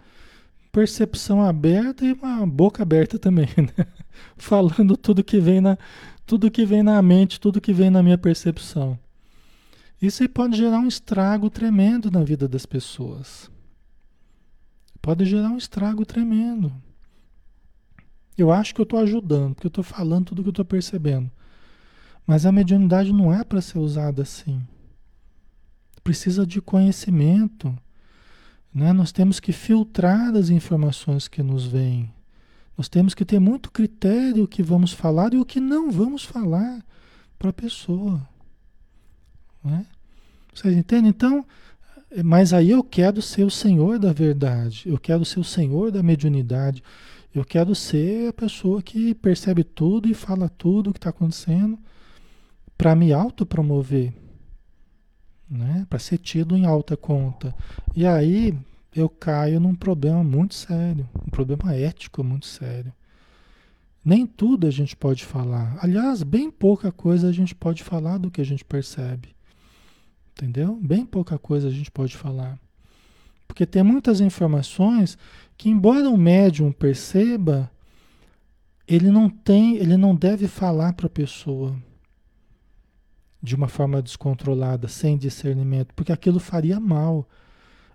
percepção 0.72 1.42
aberta 1.42 2.04
e 2.04 2.12
uma 2.12 2.46
boca 2.46 2.82
aberta 2.82 3.18
também, 3.18 3.48
né? 3.56 3.86
Falando 4.36 4.96
tudo 4.96 5.22
que 5.24 5.40
vem 5.40 5.60
na 5.60 5.78
tudo 6.26 6.50
que 6.50 6.66
vem 6.66 6.82
na 6.82 7.00
mente, 7.00 7.40
tudo 7.40 7.60
que 7.60 7.72
vem 7.72 7.88
na 7.88 8.02
minha 8.02 8.18
percepção. 8.18 8.98
Isso 10.00 10.22
aí 10.22 10.28
pode 10.28 10.58
gerar 10.58 10.78
um 10.78 10.86
estrago 10.86 11.48
tremendo 11.48 12.10
na 12.10 12.22
vida 12.22 12.46
das 12.46 12.66
pessoas. 12.66 13.50
Pode 15.00 15.24
gerar 15.24 15.48
um 15.48 15.56
estrago 15.56 16.04
tremendo. 16.04 16.70
Eu 18.38 18.52
acho 18.52 18.72
que 18.72 18.80
eu 18.80 18.84
estou 18.84 19.00
ajudando, 19.00 19.54
porque 19.54 19.66
eu 19.66 19.70
estou 19.70 19.82
falando 19.82 20.26
tudo 20.26 20.42
que 20.42 20.48
eu 20.48 20.52
estou 20.52 20.64
percebendo. 20.64 21.28
Mas 22.24 22.46
a 22.46 22.52
mediunidade 22.52 23.12
não 23.12 23.34
é 23.34 23.42
para 23.42 23.60
ser 23.60 23.78
usada 23.78 24.22
assim. 24.22 24.62
Precisa 26.04 26.46
de 26.46 26.60
conhecimento. 26.60 27.76
Né? 28.72 28.92
Nós 28.92 29.10
temos 29.10 29.40
que 29.40 29.52
filtrar 29.52 30.36
as 30.36 30.50
informações 30.50 31.26
que 31.26 31.42
nos 31.42 31.66
vêm. 31.66 32.12
Nós 32.76 32.88
temos 32.88 33.12
que 33.12 33.24
ter 33.24 33.40
muito 33.40 33.72
critério 33.72 34.44
o 34.44 34.48
que 34.48 34.62
vamos 34.62 34.92
falar 34.92 35.34
e 35.34 35.38
o 35.38 35.44
que 35.44 35.58
não 35.58 35.90
vamos 35.90 36.24
falar 36.24 36.80
para 37.36 37.50
a 37.50 37.52
pessoa. 37.52 38.24
Né? 39.64 39.84
Vocês 40.54 40.76
entendem? 40.76 41.10
Então, 41.10 41.44
mas 42.24 42.52
aí 42.52 42.70
eu 42.70 42.84
quero 42.84 43.20
ser 43.20 43.42
o 43.42 43.50
senhor 43.50 43.98
da 43.98 44.12
verdade, 44.12 44.84
eu 44.86 44.98
quero 44.98 45.24
ser 45.24 45.40
o 45.40 45.44
senhor 45.44 45.90
da 45.90 46.02
mediunidade, 46.02 46.82
eu 47.38 47.44
quero 47.44 47.74
ser 47.74 48.28
a 48.28 48.32
pessoa 48.32 48.82
que 48.82 49.14
percebe 49.14 49.62
tudo 49.62 50.08
e 50.08 50.14
fala 50.14 50.48
tudo 50.48 50.90
o 50.90 50.92
que 50.92 50.98
está 50.98 51.10
acontecendo 51.10 51.78
para 52.76 52.94
me 52.94 53.12
autopromover, 53.12 54.12
né? 55.48 55.86
para 55.88 55.98
ser 55.98 56.18
tido 56.18 56.56
em 56.56 56.66
alta 56.66 56.96
conta. 56.96 57.54
E 57.94 58.06
aí 58.06 58.56
eu 58.94 59.08
caio 59.08 59.60
num 59.60 59.74
problema 59.74 60.22
muito 60.22 60.54
sério, 60.54 61.08
um 61.26 61.30
problema 61.30 61.74
ético 61.74 62.24
muito 62.24 62.46
sério. 62.46 62.92
Nem 64.04 64.26
tudo 64.26 64.66
a 64.66 64.70
gente 64.70 64.96
pode 64.96 65.24
falar. 65.24 65.76
Aliás, 65.82 66.22
bem 66.22 66.50
pouca 66.50 66.90
coisa 66.90 67.28
a 67.28 67.32
gente 67.32 67.54
pode 67.54 67.82
falar 67.82 68.18
do 68.18 68.30
que 68.30 68.40
a 68.40 68.44
gente 68.44 68.64
percebe. 68.64 69.34
Entendeu? 70.32 70.78
Bem 70.80 71.04
pouca 71.04 71.38
coisa 71.38 71.68
a 71.68 71.70
gente 71.70 71.90
pode 71.90 72.16
falar. 72.16 72.58
Porque 73.46 73.66
tem 73.66 73.82
muitas 73.82 74.20
informações 74.20 75.18
que, 75.58 75.68
embora 75.68 76.08
o 76.08 76.16
médium 76.16 76.70
perceba, 76.70 77.68
ele 78.86 79.10
não 79.10 79.28
tem, 79.28 79.76
ele 79.76 79.96
não 79.96 80.14
deve 80.14 80.46
falar 80.46 80.92
para 80.92 81.06
a 81.06 81.10
pessoa 81.10 81.76
de 83.42 83.56
uma 83.56 83.66
forma 83.66 84.00
descontrolada, 84.00 84.86
sem 84.86 85.18
discernimento, 85.18 85.92
porque 85.94 86.12
aquilo 86.12 86.38
faria 86.38 86.78
mal. 86.78 87.28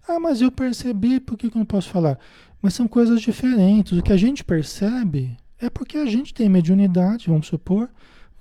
Ah, 0.07 0.19
mas 0.19 0.41
eu 0.41 0.51
percebi, 0.51 1.21
por 1.21 1.37
que, 1.37 1.49
que 1.49 1.55
eu 1.55 1.59
não 1.59 1.65
posso 1.65 1.89
falar? 1.89 2.19
Mas 2.61 2.73
são 2.73 2.87
coisas 2.87 3.21
diferentes. 3.21 3.97
O 3.97 4.03
que 4.03 4.11
a 4.11 4.17
gente 4.17 4.43
percebe 4.43 5.37
é 5.57 5.69
porque 5.69 5.97
a 5.97 6.05
gente 6.05 6.33
tem 6.33 6.49
mediunidade, 6.49 7.27
vamos 7.27 7.47
supor, 7.47 7.89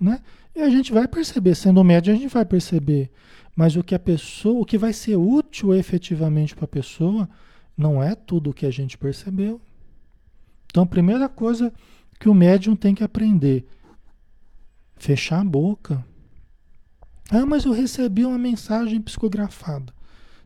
né? 0.00 0.20
E 0.54 0.60
a 0.60 0.68
gente 0.68 0.92
vai 0.92 1.06
perceber, 1.06 1.54
sendo 1.54 1.82
médio, 1.84 2.12
a 2.12 2.16
gente 2.16 2.32
vai 2.32 2.44
perceber. 2.44 3.10
Mas 3.54 3.76
o 3.76 3.84
que 3.84 3.94
a 3.94 3.98
pessoa, 3.98 4.60
o 4.60 4.64
que 4.64 4.76
vai 4.76 4.92
ser 4.92 5.16
útil 5.16 5.74
efetivamente 5.74 6.54
para 6.54 6.64
a 6.64 6.68
pessoa, 6.68 7.28
não 7.76 8.02
é 8.02 8.14
tudo 8.14 8.50
o 8.50 8.54
que 8.54 8.66
a 8.66 8.70
gente 8.70 8.98
percebeu. 8.98 9.60
Então, 10.66 10.82
a 10.82 10.86
primeira 10.86 11.28
coisa 11.28 11.72
que 12.18 12.28
o 12.28 12.34
médium 12.34 12.76
tem 12.76 12.94
que 12.94 13.04
aprender, 13.04 13.66
fechar 14.96 15.40
a 15.40 15.44
boca, 15.44 16.04
ah, 17.30 17.46
mas 17.46 17.64
eu 17.64 17.72
recebi 17.72 18.24
uma 18.24 18.38
mensagem 18.38 19.00
psicografada. 19.00 19.92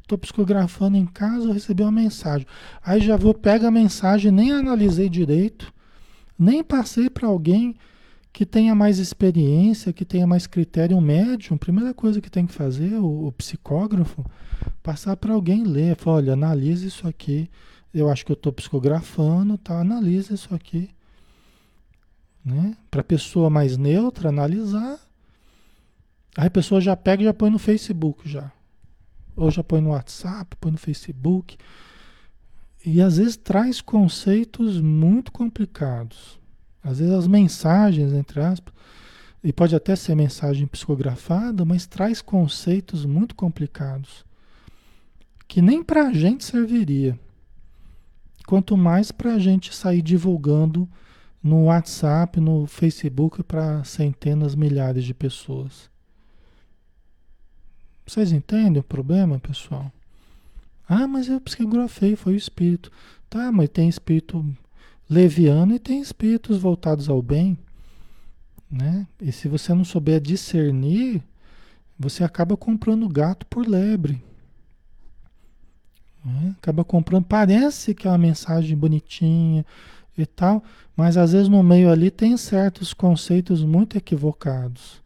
Estou 0.01 0.17
psicografando 0.17 0.97
em 0.97 1.05
casa, 1.05 1.47
eu 1.47 1.53
recebi 1.53 1.83
uma 1.83 1.91
mensagem. 1.91 2.47
Aí 2.81 3.01
já 3.01 3.17
vou, 3.17 3.35
pego 3.35 3.67
a 3.67 3.71
mensagem, 3.71 4.31
nem 4.31 4.53
analisei 4.53 5.09
direito, 5.09 5.73
nem 6.39 6.63
passei 6.63 7.11
para 7.11 7.27
alguém 7.27 7.75
que 8.37 8.45
tenha 8.45 8.75
mais 8.75 8.99
experiência, 8.99 9.95
que 9.95 10.05
tenha 10.05 10.27
mais 10.27 10.47
critério, 10.47 10.95
um 10.95 11.01
médium. 11.01 11.57
Primeira 11.57 11.95
coisa 11.95 12.21
que 12.21 12.31
tem 12.31 12.47
que 12.47 12.53
fazer, 12.53 12.93
o, 12.97 13.29
o 13.29 13.33
psicógrafo, 13.33 14.23
passar 14.83 15.17
para 15.17 15.33
alguém 15.33 15.65
ler. 15.65 15.97
Falar, 15.97 16.17
olha, 16.19 16.33
analise 16.35 16.87
isso 16.87 17.09
aqui. 17.09 17.49
Eu 17.95 18.11
acho 18.11 18.27
que 18.27 18.33
eu 18.33 18.35
estou 18.35 18.53
psicografando, 18.53 19.57
tá? 19.57 19.81
Analisa 19.81 20.35
isso 20.35 20.55
aqui. 20.55 20.91
Né? 22.45 22.77
Para 22.91 23.03
pessoa 23.03 23.49
mais 23.49 23.79
neutra 23.79 24.29
analisar 24.29 25.01
Aí 26.37 26.49
a 26.49 26.51
pessoa 26.51 26.83
já 26.83 26.95
pega 26.95 27.23
e 27.23 27.25
já 27.25 27.33
põe 27.33 27.49
no 27.49 27.59
Facebook 27.59 28.29
já. 28.29 28.53
Ou 29.35 29.51
já 29.51 29.65
põe 29.65 29.81
no 29.81 29.91
WhatsApp, 29.91 30.55
põe 30.61 30.73
no 30.73 30.77
Facebook. 30.77 31.57
E 32.85 33.01
às 33.01 33.17
vezes 33.17 33.39
traz 33.39 33.81
conceitos 33.81 34.79
muito 34.79 35.33
complicados. 35.33 36.39
Às 36.87 37.01
vezes 37.01 37.13
as 37.13 37.27
mensagens, 37.27 38.13
entre 38.13 38.41
aspas, 38.41 38.73
e 39.43 39.53
pode 39.53 39.75
até 39.75 39.97
ser 39.97 40.15
mensagem 40.15 40.67
psicografada, 40.67 41.65
mas 41.65 41.87
traz 41.87 42.23
conceitos 42.23 43.05
muito 43.05 43.35
complicados 43.35 44.25
que 45.49 45.63
nem 45.63 45.83
para 45.83 46.09
a 46.09 46.13
gente 46.13 46.45
serviria. 46.45 47.19
Quanto 48.47 48.77
mais 48.77 49.11
para 49.11 49.35
a 49.35 49.39
gente 49.39 49.75
sair 49.75 50.03
divulgando 50.03 50.89
no 51.43 51.65
WhatsApp, 51.65 52.41
no 52.41 52.67
Facebook 52.67 53.43
para 53.43 53.83
centenas, 53.85 54.55
milhares 54.55 55.05
de 55.05 55.15
pessoas. 55.15 55.91
Vocês 58.07 58.33
entendem 58.33 58.81
o 58.81 58.85
problema, 58.85 59.39
pessoal? 59.39 59.91
Ah, 60.89 61.09
mas 61.09 61.29
eu 61.29 61.41
psicografei, 61.41 62.15
foi 62.15 62.35
o 62.35 62.37
espírito. 62.37 62.91
Tá, 63.29 63.51
mas 63.51 63.69
tem 63.69 63.89
espírito 63.89 64.45
leviano 65.09 65.75
e 65.75 65.79
tem 65.79 66.01
espíritos 66.01 66.59
voltados 66.59 67.09
ao 67.09 67.23
bem. 67.23 67.57
Né? 68.71 69.07
E 69.21 69.31
se 69.31 69.49
você 69.49 69.73
não 69.73 69.85
souber 69.85 70.21
discernir, 70.21 71.23
você 71.99 72.25
acaba 72.25 72.57
comprando 72.57 73.09
gato 73.09 73.47
por 73.47 73.67
lebre. 73.67 74.23
Né? 76.25 76.55
Acaba 76.59 76.85
comprando, 76.85 77.25
parece 77.25 77.95
que 77.95 78.07
é 78.07 78.11
uma 78.11 78.19
mensagem 78.19 78.77
bonitinha 78.77 79.65
e 80.19 80.27
tal, 80.27 80.65
mas 80.97 81.17
às 81.17 81.33
vezes 81.33 81.49
no 81.49 81.63
meio 81.63 81.91
ali 81.91 82.11
tem 82.11 82.37
certos 82.37 82.93
conceitos 82.93 83.63
muito 83.63 83.97
equivocados. 83.97 85.01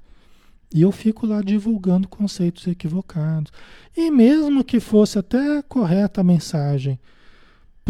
E 0.72 0.82
eu 0.82 0.92
fico 0.92 1.26
lá 1.26 1.42
divulgando 1.42 2.08
conceitos 2.08 2.66
equivocados. 2.66 3.52
E 3.96 4.08
mesmo 4.10 4.62
que 4.62 4.78
fosse 4.78 5.18
até 5.18 5.60
correta 5.62 6.20
a 6.20 6.24
mensagem, 6.24 6.98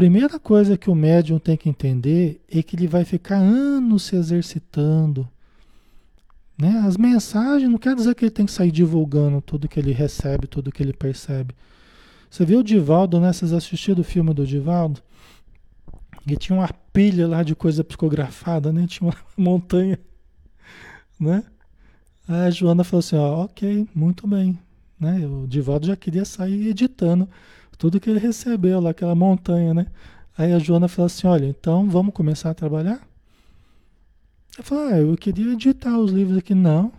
primeira 0.00 0.38
coisa 0.40 0.78
que 0.78 0.88
o 0.88 0.94
médium 0.94 1.38
tem 1.38 1.58
que 1.58 1.68
entender 1.68 2.40
é 2.50 2.62
que 2.62 2.74
ele 2.74 2.88
vai 2.88 3.04
ficar 3.04 3.36
anos 3.36 4.04
se 4.04 4.16
exercitando. 4.16 5.28
Né? 6.56 6.82
As 6.86 6.96
mensagens 6.96 7.70
não 7.70 7.76
quer 7.76 7.94
dizer 7.94 8.14
que 8.14 8.24
ele 8.24 8.30
tem 8.30 8.46
que 8.46 8.52
sair 8.52 8.70
divulgando 8.70 9.42
tudo 9.42 9.68
que 9.68 9.78
ele 9.78 9.92
recebe, 9.92 10.46
tudo 10.46 10.72
que 10.72 10.82
ele 10.82 10.94
percebe. 10.94 11.54
Você 12.30 12.46
viu 12.46 12.60
o 12.60 12.64
Divaldo, 12.64 13.20
né? 13.20 13.30
Vocês 13.30 13.52
assistiram 13.52 14.00
o 14.00 14.04
filme 14.04 14.32
do 14.32 14.46
Divaldo? 14.46 15.02
E 16.26 16.34
tinha 16.34 16.56
uma 16.58 16.70
pilha 16.94 17.28
lá 17.28 17.42
de 17.42 17.54
coisa 17.54 17.84
psicografada, 17.84 18.72
né? 18.72 18.86
Tinha 18.86 19.10
uma 19.10 19.16
montanha, 19.36 19.98
né? 21.18 21.44
Aí 22.26 22.46
a 22.46 22.50
Joana 22.50 22.84
falou 22.84 23.00
assim, 23.00 23.16
ó, 23.16 23.44
ok, 23.44 23.86
muito 23.94 24.26
bem. 24.26 24.58
Né? 24.98 25.26
O 25.26 25.46
Divaldo 25.46 25.86
já 25.86 25.96
queria 25.96 26.24
sair 26.24 26.68
editando 26.68 27.28
tudo 27.80 27.98
que 27.98 28.10
ele 28.10 28.18
recebeu 28.20 28.78
lá, 28.78 28.90
aquela 28.90 29.14
montanha, 29.14 29.72
né? 29.72 29.86
Aí 30.36 30.52
a 30.52 30.58
Joana 30.58 30.86
falou 30.86 31.06
assim, 31.06 31.26
olha, 31.26 31.46
então 31.46 31.88
vamos 31.88 32.12
começar 32.12 32.50
a 32.50 32.54
trabalhar? 32.54 33.00
Eu 34.58 34.62
falei, 34.62 34.92
ah, 34.92 34.98
eu 34.98 35.16
queria 35.16 35.54
editar 35.54 35.98
os 35.98 36.12
livros 36.12 36.36
aqui. 36.36 36.54
Não. 36.54 36.92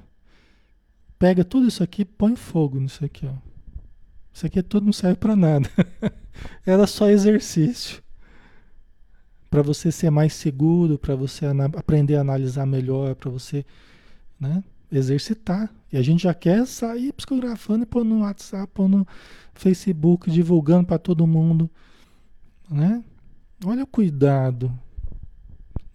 Pega 1.20 1.46
tudo 1.46 1.68
isso 1.68 1.84
aqui 1.84 2.04
põe 2.04 2.36
fogo 2.36 2.80
nisso 2.80 3.06
aqui, 3.06 3.28
ó. 3.28 3.34
Isso 4.34 4.48
aqui 4.48 4.64
tudo 4.64 4.88
não 4.88 4.94
serve 4.94 5.18
para 5.18 5.36
nada. 5.36 5.70
Era 6.66 6.88
só 6.88 7.08
exercício. 7.12 8.02
Para 9.52 9.62
você 9.62 9.92
ser 9.92 10.10
mais 10.10 10.34
seguro, 10.34 10.98
para 10.98 11.16
você 11.16 11.46
aprender 11.78 12.16
a 12.16 12.22
analisar 12.22 12.66
melhor, 12.66 13.14
para 13.14 13.30
você, 13.30 13.64
né? 14.40 14.64
Exercitar. 14.92 15.74
E 15.92 15.98
a 15.98 16.02
gente 16.02 16.24
já 16.24 16.34
quer 16.34 16.66
sair 16.66 17.12
psicografando 17.14 17.84
e 17.84 17.86
pôr 17.86 18.04
no 18.04 18.22
WhatsApp, 18.22 18.72
pôr 18.74 18.88
no 18.88 19.06
Facebook, 19.54 20.30
divulgando 20.30 20.88
para 20.88 20.98
todo 20.98 21.28
mundo. 21.28 21.70
Né? 22.70 23.04
Olha 23.66 23.84
o 23.84 23.88
cuidado. 23.88 24.72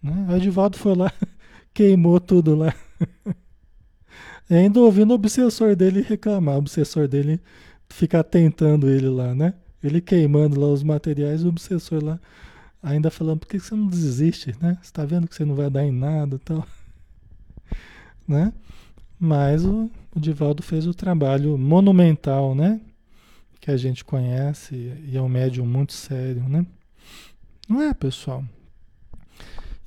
Né? 0.01 0.27
O 0.29 0.35
Edivaldo 0.35 0.77
foi 0.77 0.95
lá, 0.95 1.11
queimou 1.73 2.19
tudo 2.19 2.55
lá. 2.55 2.73
e 4.49 4.55
ainda 4.55 4.79
ouvindo 4.79 5.11
o 5.11 5.15
obsessor 5.15 5.75
dele 5.75 6.01
reclamar, 6.01 6.55
o 6.55 6.59
obsessor 6.59 7.07
dele 7.07 7.39
ficar 7.89 8.23
tentando 8.23 8.89
ele 8.89 9.09
lá, 9.09 9.33
né? 9.33 9.53
Ele 9.81 10.01
queimando 10.01 10.59
lá 10.59 10.67
os 10.67 10.83
materiais, 10.83 11.43
o 11.43 11.49
obsessor 11.49 12.03
lá 12.03 12.19
ainda 12.81 13.09
falando, 13.09 13.39
por 13.39 13.47
que 13.47 13.59
você 13.59 13.75
não 13.75 13.87
desiste, 13.87 14.55
né? 14.61 14.77
Você 14.81 14.91
tá 14.91 15.05
vendo 15.05 15.27
que 15.27 15.35
você 15.35 15.45
não 15.45 15.55
vai 15.55 15.69
dar 15.69 15.83
em 15.83 15.91
nada 15.91 16.35
e 16.35 16.39
tal. 16.39 16.65
Né? 18.27 18.51
Mas 19.19 19.65
o, 19.65 19.89
o 20.15 20.19
Divaldo 20.19 20.61
fez 20.61 20.85
o 20.85 20.93
trabalho 20.93 21.57
monumental, 21.57 22.53
né? 22.53 22.79
Que 23.59 23.71
a 23.71 23.77
gente 23.77 24.05
conhece 24.05 24.75
e 25.07 25.17
é 25.17 25.21
um 25.21 25.27
médium 25.27 25.65
muito 25.65 25.93
sério, 25.93 26.47
né? 26.47 26.65
Não 27.67 27.81
é, 27.81 27.93
pessoal? 27.93 28.43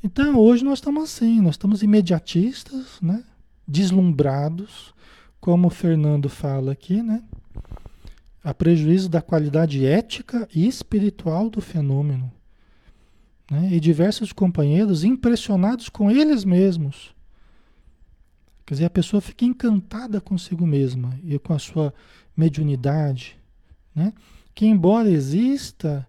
Então, 0.03 0.37
hoje 0.37 0.64
nós 0.64 0.78
estamos 0.78 1.05
assim, 1.05 1.41
nós 1.41 1.55
estamos 1.55 1.83
imediatistas, 1.83 2.99
né? 3.01 3.22
Deslumbrados, 3.66 4.93
como 5.41 5.68
o 5.68 5.70
Fernando 5.70 6.28
fala 6.28 6.72
aqui, 6.72 7.01
né? 7.01 7.22
A 8.43 8.53
prejuízo 8.53 9.09
da 9.09 9.22
qualidade 9.22 9.87
ética 9.87 10.49
e 10.53 10.66
espiritual 10.66 11.49
do 11.49 11.61
fenômeno. 11.61 12.33
Né? 13.51 13.74
E 13.74 13.81
diversos 13.81 14.33
companheiros 14.33 15.05
impressionados 15.05 15.89
com 15.89 16.11
eles 16.11 16.45
mesmos 16.45 17.14
Quer 18.71 18.75
dizer, 18.75 18.85
a 18.85 18.91
pessoa 18.91 19.21
fica 19.21 19.45
encantada 19.45 20.21
consigo 20.21 20.64
mesma 20.64 21.18
e 21.25 21.37
com 21.41 21.53
a 21.53 21.59
sua 21.59 21.93
mediunidade, 22.37 23.37
né? 23.93 24.12
que 24.55 24.64
embora 24.64 25.11
exista, 25.11 26.07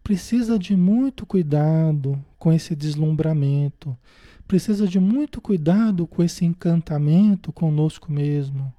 precisa 0.00 0.56
de 0.56 0.76
muito 0.76 1.26
cuidado 1.26 2.24
com 2.38 2.52
esse 2.52 2.76
deslumbramento, 2.76 3.98
precisa 4.46 4.86
de 4.86 5.00
muito 5.00 5.40
cuidado 5.40 6.06
com 6.06 6.22
esse 6.22 6.44
encantamento 6.44 7.52
conosco 7.52 8.12
mesmo. 8.12 8.72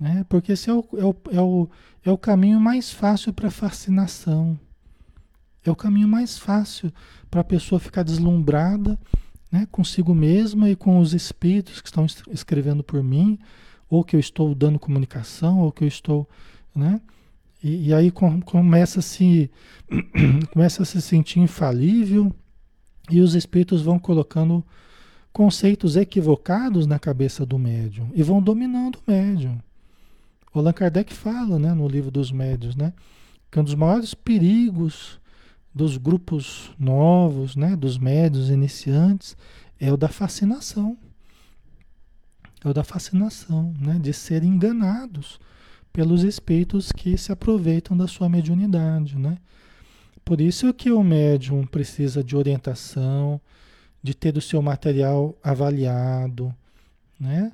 Né? 0.00 0.24
Porque 0.30 0.52
esse 0.52 0.70
é 0.70 0.72
o, 0.72 0.82
é 0.96 1.04
o, 1.04 1.16
é 1.30 1.40
o, 1.42 1.68
é 2.06 2.10
o 2.10 2.16
caminho 2.16 2.58
mais 2.58 2.90
fácil 2.90 3.34
para 3.34 3.48
a 3.48 3.50
fascinação. 3.50 4.58
É 5.62 5.70
o 5.70 5.76
caminho 5.76 6.08
mais 6.08 6.38
fácil 6.38 6.90
para 7.30 7.42
a 7.42 7.44
pessoa 7.44 7.78
ficar 7.78 8.02
deslumbrada 8.02 8.98
né, 9.52 9.68
consigo 9.70 10.14
mesma 10.14 10.70
e 10.70 10.74
com 10.74 10.98
os 10.98 11.12
espíritos 11.12 11.82
que 11.82 11.88
estão 11.88 12.06
escrevendo 12.30 12.82
por 12.82 13.02
mim, 13.02 13.38
ou 13.88 14.02
que 14.02 14.16
eu 14.16 14.20
estou 14.20 14.54
dando 14.54 14.78
comunicação, 14.78 15.60
ou 15.60 15.70
que 15.70 15.84
eu 15.84 15.88
estou, 15.88 16.26
né? 16.74 16.98
E, 17.62 17.88
e 17.88 17.94
aí 17.94 18.10
com, 18.10 18.40
começa 18.40 19.00
a 19.00 19.02
se 19.02 19.50
começa 20.52 20.82
a 20.82 20.86
se 20.86 21.00
sentir 21.02 21.38
infalível 21.38 22.34
e 23.10 23.20
os 23.20 23.34
espíritos 23.34 23.82
vão 23.82 23.98
colocando 23.98 24.64
conceitos 25.32 25.96
equivocados 25.96 26.86
na 26.86 26.98
cabeça 26.98 27.44
do 27.44 27.58
médium 27.58 28.10
e 28.14 28.22
vão 28.22 28.42
dominando 28.42 28.96
o 28.96 29.10
médium. 29.10 29.58
O 30.54 30.58
Allan 30.58 30.72
Kardec 30.72 31.12
fala, 31.12 31.58
né, 31.58 31.72
no 31.72 31.86
livro 31.86 32.10
dos 32.10 32.32
médios, 32.32 32.74
né, 32.74 32.92
que 33.50 33.60
um 33.60 33.64
dos 33.64 33.74
maiores 33.74 34.14
perigos 34.14 35.20
dos 35.74 35.96
grupos 35.96 36.70
novos, 36.78 37.56
né, 37.56 37.74
dos 37.76 37.98
médios 37.98 38.50
iniciantes, 38.50 39.36
é 39.80 39.92
o 39.92 39.96
da 39.96 40.08
fascinação. 40.08 40.96
É 42.64 42.68
o 42.68 42.74
da 42.74 42.84
fascinação, 42.84 43.74
né, 43.80 43.98
de 44.00 44.12
serem 44.12 44.50
enganados 44.50 45.40
pelos 45.92 46.22
espíritos 46.22 46.92
que 46.92 47.16
se 47.18 47.32
aproveitam 47.32 47.96
da 47.96 48.06
sua 48.06 48.28
mediunidade, 48.28 49.18
né? 49.18 49.38
Por 50.24 50.40
isso 50.40 50.72
que 50.72 50.90
o 50.90 51.02
médium 51.02 51.66
precisa 51.66 52.22
de 52.22 52.36
orientação, 52.36 53.40
de 54.02 54.14
ter 54.14 54.36
o 54.36 54.40
seu 54.40 54.62
material 54.62 55.36
avaliado, 55.42 56.54
né? 57.18 57.52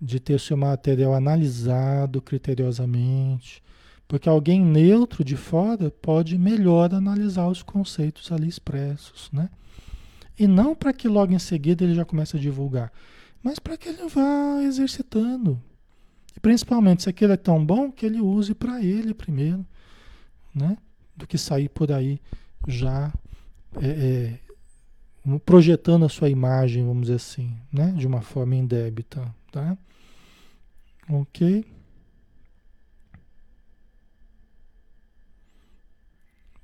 De 0.00 0.20
ter 0.20 0.34
o 0.34 0.38
seu 0.38 0.56
material 0.56 1.14
analisado 1.14 2.20
criteriosamente, 2.20 3.62
porque 4.08 4.26
alguém 4.26 4.64
neutro 4.64 5.22
de 5.22 5.36
fora 5.36 5.90
pode 5.90 6.38
melhor 6.38 6.94
analisar 6.94 7.46
os 7.46 7.62
conceitos 7.62 8.32
ali 8.32 8.48
expressos, 8.48 9.30
né? 9.30 9.50
E 10.38 10.46
não 10.46 10.74
para 10.74 10.94
que 10.94 11.06
logo 11.06 11.34
em 11.34 11.38
seguida 11.38 11.84
ele 11.84 11.94
já 11.94 12.06
comece 12.06 12.36
a 12.36 12.40
divulgar, 12.40 12.90
mas 13.42 13.58
para 13.58 13.76
que 13.76 13.90
ele 13.90 14.08
vá 14.08 14.62
exercitando. 14.62 15.60
E 16.34 16.40
principalmente 16.40 17.02
se 17.02 17.10
aquilo 17.10 17.34
é 17.34 17.36
tão 17.36 17.64
bom 17.64 17.92
que 17.92 18.06
ele 18.06 18.20
use 18.20 18.54
para 18.54 18.82
ele 18.82 19.12
primeiro, 19.12 19.66
né? 20.54 20.78
Do 21.14 21.26
que 21.26 21.36
sair 21.36 21.68
por 21.68 21.92
aí 21.92 22.18
já 22.66 23.12
é, 23.76 24.38
é, 25.26 25.38
projetando 25.44 26.06
a 26.06 26.08
sua 26.08 26.30
imagem, 26.30 26.86
vamos 26.86 27.02
dizer 27.02 27.16
assim, 27.16 27.54
né? 27.70 27.92
De 27.92 28.06
uma 28.06 28.22
forma 28.22 28.54
indébita, 28.54 29.34
tá? 29.52 29.76
Ok? 31.10 31.64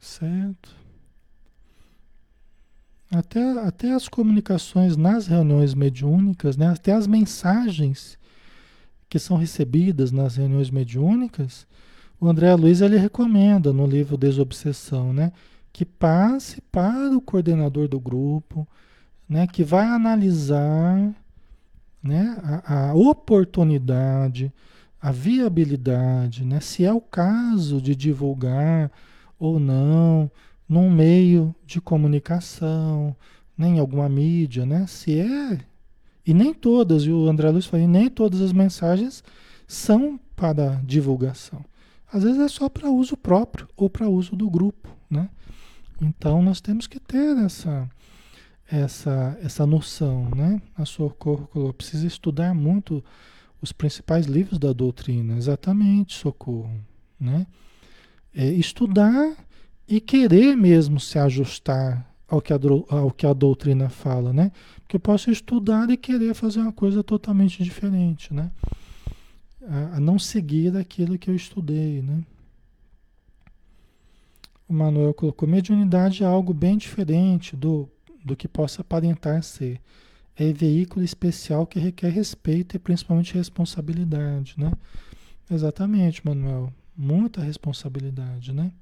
Certo? 0.04 0.76
Até, 3.10 3.40
até 3.60 3.92
as 3.94 4.06
comunicações 4.06 4.98
nas 4.98 5.26
reuniões 5.26 5.72
mediúnicas, 5.72 6.58
né? 6.58 6.68
até 6.68 6.92
as 6.92 7.06
mensagens 7.06 8.18
que 9.08 9.18
são 9.18 9.38
recebidas 9.38 10.12
nas 10.12 10.36
reuniões 10.36 10.70
mediúnicas, 10.70 11.66
o 12.20 12.28
André 12.28 12.54
Luiz 12.54 12.82
ele 12.82 12.98
recomenda 12.98 13.72
no 13.72 13.86
livro 13.86 14.18
Desobsessão, 14.18 15.10
né? 15.10 15.32
que 15.72 15.86
passe 15.86 16.60
para 16.70 17.16
o 17.16 17.20
coordenador 17.20 17.88
do 17.88 17.98
grupo, 17.98 18.68
né? 19.26 19.46
que 19.46 19.64
vai 19.64 19.86
analisar 19.86 21.14
né, 22.02 22.36
a, 22.42 22.90
a 22.90 22.94
oportunidade, 22.94 24.52
a 25.00 25.10
viabilidade, 25.10 26.44
né, 26.44 26.60
se 26.60 26.84
é 26.84 26.92
o 26.92 27.00
caso 27.00 27.80
de 27.80 27.96
divulgar 27.96 28.90
ou 29.46 29.60
não 29.60 30.30
num 30.68 30.90
meio 30.90 31.54
de 31.66 31.80
comunicação, 31.80 33.14
nem 33.56 33.76
em 33.76 33.78
alguma 33.78 34.08
mídia, 34.08 34.64
né? 34.64 34.86
Se 34.86 35.18
é 35.18 35.58
e 36.26 36.32
nem 36.32 36.54
todas, 36.54 37.02
e 37.02 37.10
o 37.10 37.28
André 37.28 37.50
Luiz 37.50 37.66
falou, 37.66 37.86
nem 37.86 38.08
todas 38.08 38.40
as 38.40 38.52
mensagens 38.52 39.22
são 39.66 40.18
para 40.34 40.80
divulgação. 40.84 41.62
Às 42.10 42.22
vezes 42.22 42.40
é 42.40 42.48
só 42.48 42.68
para 42.68 42.90
uso 42.90 43.16
próprio 43.16 43.68
ou 43.76 43.90
para 43.90 44.08
uso 44.08 44.34
do 44.34 44.48
grupo, 44.48 44.88
né? 45.10 45.28
Então 46.00 46.42
nós 46.42 46.60
temos 46.60 46.86
que 46.86 46.98
ter 46.98 47.36
essa 47.38 47.88
essa 48.70 49.38
essa 49.42 49.66
noção, 49.66 50.30
né? 50.34 50.62
A 50.76 50.84
Socorro 50.84 51.72
precisa 51.74 52.06
estudar 52.06 52.54
muito 52.54 53.04
os 53.60 53.72
principais 53.72 54.26
livros 54.26 54.58
da 54.58 54.72
doutrina, 54.72 55.36
exatamente, 55.36 56.16
Socorro, 56.16 56.80
né? 57.18 57.46
É 58.34 58.46
estudar 58.46 59.36
e 59.86 60.00
querer 60.00 60.56
mesmo 60.56 60.98
se 60.98 61.18
ajustar 61.18 62.04
ao 62.28 62.40
que, 62.40 62.52
a, 62.52 62.58
ao 62.88 63.10
que 63.10 63.26
a 63.26 63.32
doutrina 63.32 63.88
fala, 63.88 64.32
né? 64.32 64.50
Porque 64.80 64.96
eu 64.96 65.00
posso 65.00 65.30
estudar 65.30 65.90
e 65.90 65.96
querer 65.96 66.34
fazer 66.34 66.60
uma 66.60 66.72
coisa 66.72 67.02
totalmente 67.02 67.62
diferente, 67.62 68.32
né? 68.32 68.50
A, 69.66 69.96
a 69.96 70.00
não 70.00 70.18
seguir 70.18 70.76
aquilo 70.76 71.18
que 71.18 71.30
eu 71.30 71.34
estudei, 71.34 72.02
né? 72.02 72.22
O 74.68 74.72
Manuel 74.72 75.12
colocou, 75.12 75.48
mediunidade 75.48 76.24
é 76.24 76.26
algo 76.26 76.54
bem 76.54 76.76
diferente 76.76 77.54
do, 77.54 77.88
do 78.24 78.34
que 78.34 78.48
possa 78.48 78.80
aparentar 78.80 79.42
ser. 79.42 79.80
É 80.36 80.52
veículo 80.52 81.04
especial 81.04 81.66
que 81.66 81.78
requer 81.78 82.08
respeito 82.08 82.74
e 82.74 82.78
principalmente 82.78 83.34
responsabilidade, 83.34 84.54
né? 84.56 84.72
Exatamente, 85.48 86.24
Manuel. 86.24 86.72
Muita 86.96 87.40
responsabilidade, 87.40 88.52
né? 88.52 88.72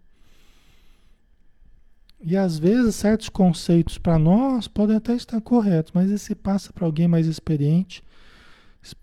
E 2.25 2.37
às 2.37 2.57
vezes 2.59 2.95
certos 2.95 3.29
conceitos 3.29 3.99
para 3.99 4.17
nós 4.17 4.69
podem 4.69 4.97
até 4.97 5.15
estar 5.15 5.41
corretos, 5.41 5.93
mas 5.93 6.11
esse 6.11 6.37
passa 6.37 6.73
para 6.73 6.87
alguém 6.87 7.09
mais 7.09 7.27
experiente, 7.27 8.03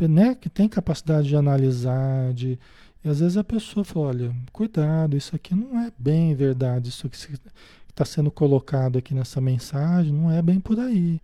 né, 0.07 0.35
que 0.35 0.49
tem 0.49 0.69
capacidade 0.69 1.27
de 1.27 1.35
analisar, 1.35 2.33
de, 2.33 2.57
e 3.03 3.09
às 3.09 3.19
vezes 3.19 3.35
a 3.35 3.43
pessoa 3.43 3.83
fala, 3.83 4.07
olha, 4.07 4.35
cuidado, 4.53 5.17
isso 5.17 5.35
aqui 5.35 5.53
não 5.53 5.79
é 5.81 5.91
bem 5.97 6.33
verdade, 6.33 6.89
isso 6.89 7.09
que 7.09 7.17
está 7.89 8.05
sendo 8.05 8.31
colocado 8.31 8.97
aqui 8.97 9.13
nessa 9.13 9.41
mensagem 9.41 10.13
não 10.13 10.31
é 10.31 10.41
bem 10.41 10.59
por 10.59 10.79
aí. 10.79 11.21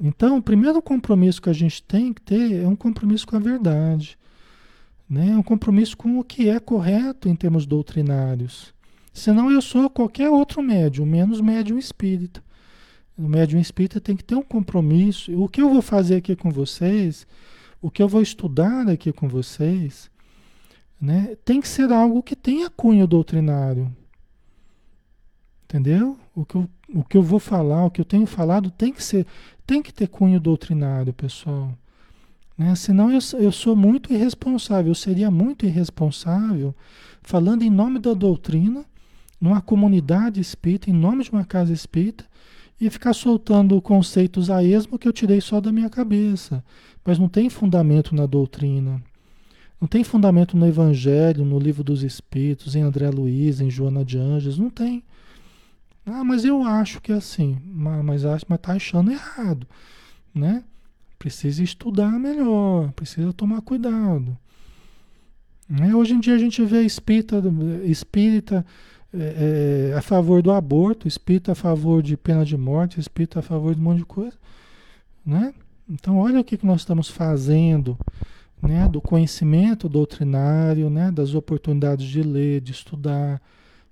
Então, 0.00 0.38
o 0.38 0.42
primeiro 0.42 0.80
compromisso 0.80 1.40
que 1.40 1.50
a 1.50 1.54
gente 1.54 1.82
tem 1.82 2.14
que 2.14 2.22
ter 2.22 2.62
é 2.62 2.66
um 2.66 2.76
compromisso 2.76 3.26
com 3.26 3.36
a 3.36 3.40
verdade, 3.40 4.18
né? 5.12 5.36
um 5.36 5.42
compromisso 5.42 5.94
com 5.94 6.18
o 6.18 6.24
que 6.24 6.48
é 6.48 6.58
correto 6.58 7.28
em 7.28 7.36
termos 7.36 7.66
doutrinários. 7.66 8.72
Senão 9.12 9.50
eu 9.50 9.60
sou 9.60 9.90
qualquer 9.90 10.30
outro 10.30 10.62
médium, 10.62 11.04
menos 11.04 11.38
médium 11.38 11.76
espírita. 11.76 12.42
O 13.16 13.28
médium 13.28 13.60
espírita 13.60 14.00
tem 14.00 14.16
que 14.16 14.24
ter 14.24 14.36
um 14.36 14.42
compromisso. 14.42 15.30
O 15.38 15.50
que 15.50 15.60
eu 15.60 15.68
vou 15.68 15.82
fazer 15.82 16.16
aqui 16.16 16.34
com 16.34 16.50
vocês, 16.50 17.26
o 17.82 17.90
que 17.90 18.02
eu 18.02 18.08
vou 18.08 18.22
estudar 18.22 18.88
aqui 18.88 19.12
com 19.12 19.28
vocês, 19.28 20.10
né, 20.98 21.36
tem 21.44 21.60
que 21.60 21.68
ser 21.68 21.92
algo 21.92 22.22
que 22.22 22.34
tenha 22.34 22.70
cunho 22.70 23.06
doutrinário. 23.06 23.94
Entendeu? 25.64 26.18
O 26.34 26.46
que, 26.46 26.54
eu, 26.54 26.70
o 26.88 27.04
que 27.04 27.18
eu 27.18 27.22
vou 27.22 27.38
falar, 27.38 27.84
o 27.84 27.90
que 27.90 28.00
eu 28.00 28.04
tenho 28.06 28.24
falado, 28.24 28.70
tem 28.70 28.90
que 28.90 29.04
ser, 29.04 29.26
tem 29.66 29.82
que 29.82 29.92
ter 29.92 30.08
cunho 30.08 30.40
doutrinário, 30.40 31.12
pessoal. 31.12 31.76
Né? 32.62 32.74
Senão 32.76 33.10
eu, 33.10 33.18
eu 33.40 33.50
sou 33.50 33.74
muito 33.74 34.12
irresponsável, 34.12 34.92
eu 34.92 34.94
seria 34.94 35.30
muito 35.30 35.66
irresponsável 35.66 36.74
falando 37.20 37.62
em 37.62 37.70
nome 37.70 37.98
da 37.98 38.14
doutrina 38.14 38.84
numa 39.40 39.60
comunidade 39.60 40.40
espírita, 40.40 40.88
em 40.88 40.92
nome 40.92 41.24
de 41.24 41.32
uma 41.32 41.44
casa 41.44 41.72
espírita, 41.72 42.24
e 42.80 42.88
ficar 42.88 43.12
soltando 43.12 43.80
conceitos 43.82 44.48
a 44.48 44.62
esmo 44.62 44.96
que 44.96 45.08
eu 45.08 45.12
tirei 45.12 45.40
só 45.40 45.60
da 45.60 45.72
minha 45.72 45.90
cabeça. 45.90 46.64
Mas 47.04 47.18
não 47.18 47.28
tem 47.28 47.50
fundamento 47.50 48.14
na 48.14 48.24
doutrina. 48.24 49.02
Não 49.80 49.88
tem 49.88 50.04
fundamento 50.04 50.56
no 50.56 50.66
Evangelho, 50.66 51.44
no 51.44 51.58
Livro 51.58 51.82
dos 51.82 52.04
Espíritos, 52.04 52.76
em 52.76 52.82
André 52.82 53.10
Luiz, 53.10 53.60
em 53.60 53.68
Joana 53.68 54.04
de 54.04 54.16
Anjos. 54.16 54.58
Não 54.58 54.70
tem. 54.70 55.02
Ah, 56.06 56.22
mas 56.22 56.44
eu 56.44 56.62
acho 56.62 57.00
que 57.00 57.10
é 57.10 57.16
assim. 57.16 57.58
Mas 57.64 58.24
acho, 58.24 58.44
mas 58.48 58.60
tá 58.60 58.74
achando 58.74 59.10
errado, 59.10 59.66
né? 60.32 60.62
Precisa 61.22 61.62
estudar 61.62 62.18
melhor, 62.18 62.90
precisa 62.94 63.32
tomar 63.32 63.60
cuidado. 63.62 64.36
Né? 65.68 65.94
Hoje 65.94 66.14
em 66.14 66.18
dia 66.18 66.34
a 66.34 66.38
gente 66.38 66.64
vê 66.64 66.82
espírita, 66.82 67.40
espírita 67.84 68.66
é, 69.14 69.92
é, 69.92 69.96
a 69.96 70.02
favor 70.02 70.42
do 70.42 70.50
aborto, 70.50 71.06
espírita 71.06 71.52
a 71.52 71.54
favor 71.54 72.02
de 72.02 72.16
pena 72.16 72.44
de 72.44 72.56
morte, 72.56 72.98
espírita 72.98 73.38
a 73.38 73.42
favor 73.42 73.72
de 73.72 73.80
um 73.80 73.84
monte 73.84 73.98
de 73.98 74.04
coisa. 74.04 74.36
Né? 75.24 75.54
Então, 75.88 76.18
olha 76.18 76.40
o 76.40 76.44
que, 76.44 76.56
que 76.56 76.66
nós 76.66 76.80
estamos 76.80 77.08
fazendo 77.08 77.96
né? 78.60 78.88
do 78.88 79.00
conhecimento 79.00 79.88
doutrinário, 79.88 80.90
né? 80.90 81.12
das 81.12 81.36
oportunidades 81.36 82.04
de 82.04 82.20
ler, 82.20 82.60
de 82.60 82.72
estudar, 82.72 83.40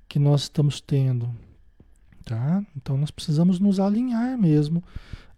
que 0.09 0.19
nós 0.19 0.43
estamos 0.43 0.81
tendo. 0.81 1.31
Tá? 2.25 2.61
Então, 2.77 2.99
nós 2.99 3.13
precisamos 3.13 3.61
nos 3.61 3.79
alinhar 3.79 4.37
mesmo 4.37 4.83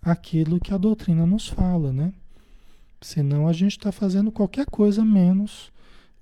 àquilo 0.03 0.61
que 0.61 0.74
a 0.74 0.78
doutrina 0.78 1.24
nos 1.24 1.48
fala. 1.48 1.92
Né? 1.92 2.12
Senão, 3.00 3.46
a 3.46 3.53
gente 3.53 3.78
está 3.78 3.92
fazendo 3.92 4.32
qualquer 4.32 4.66
coisa 4.66 5.05
menos 5.05 5.70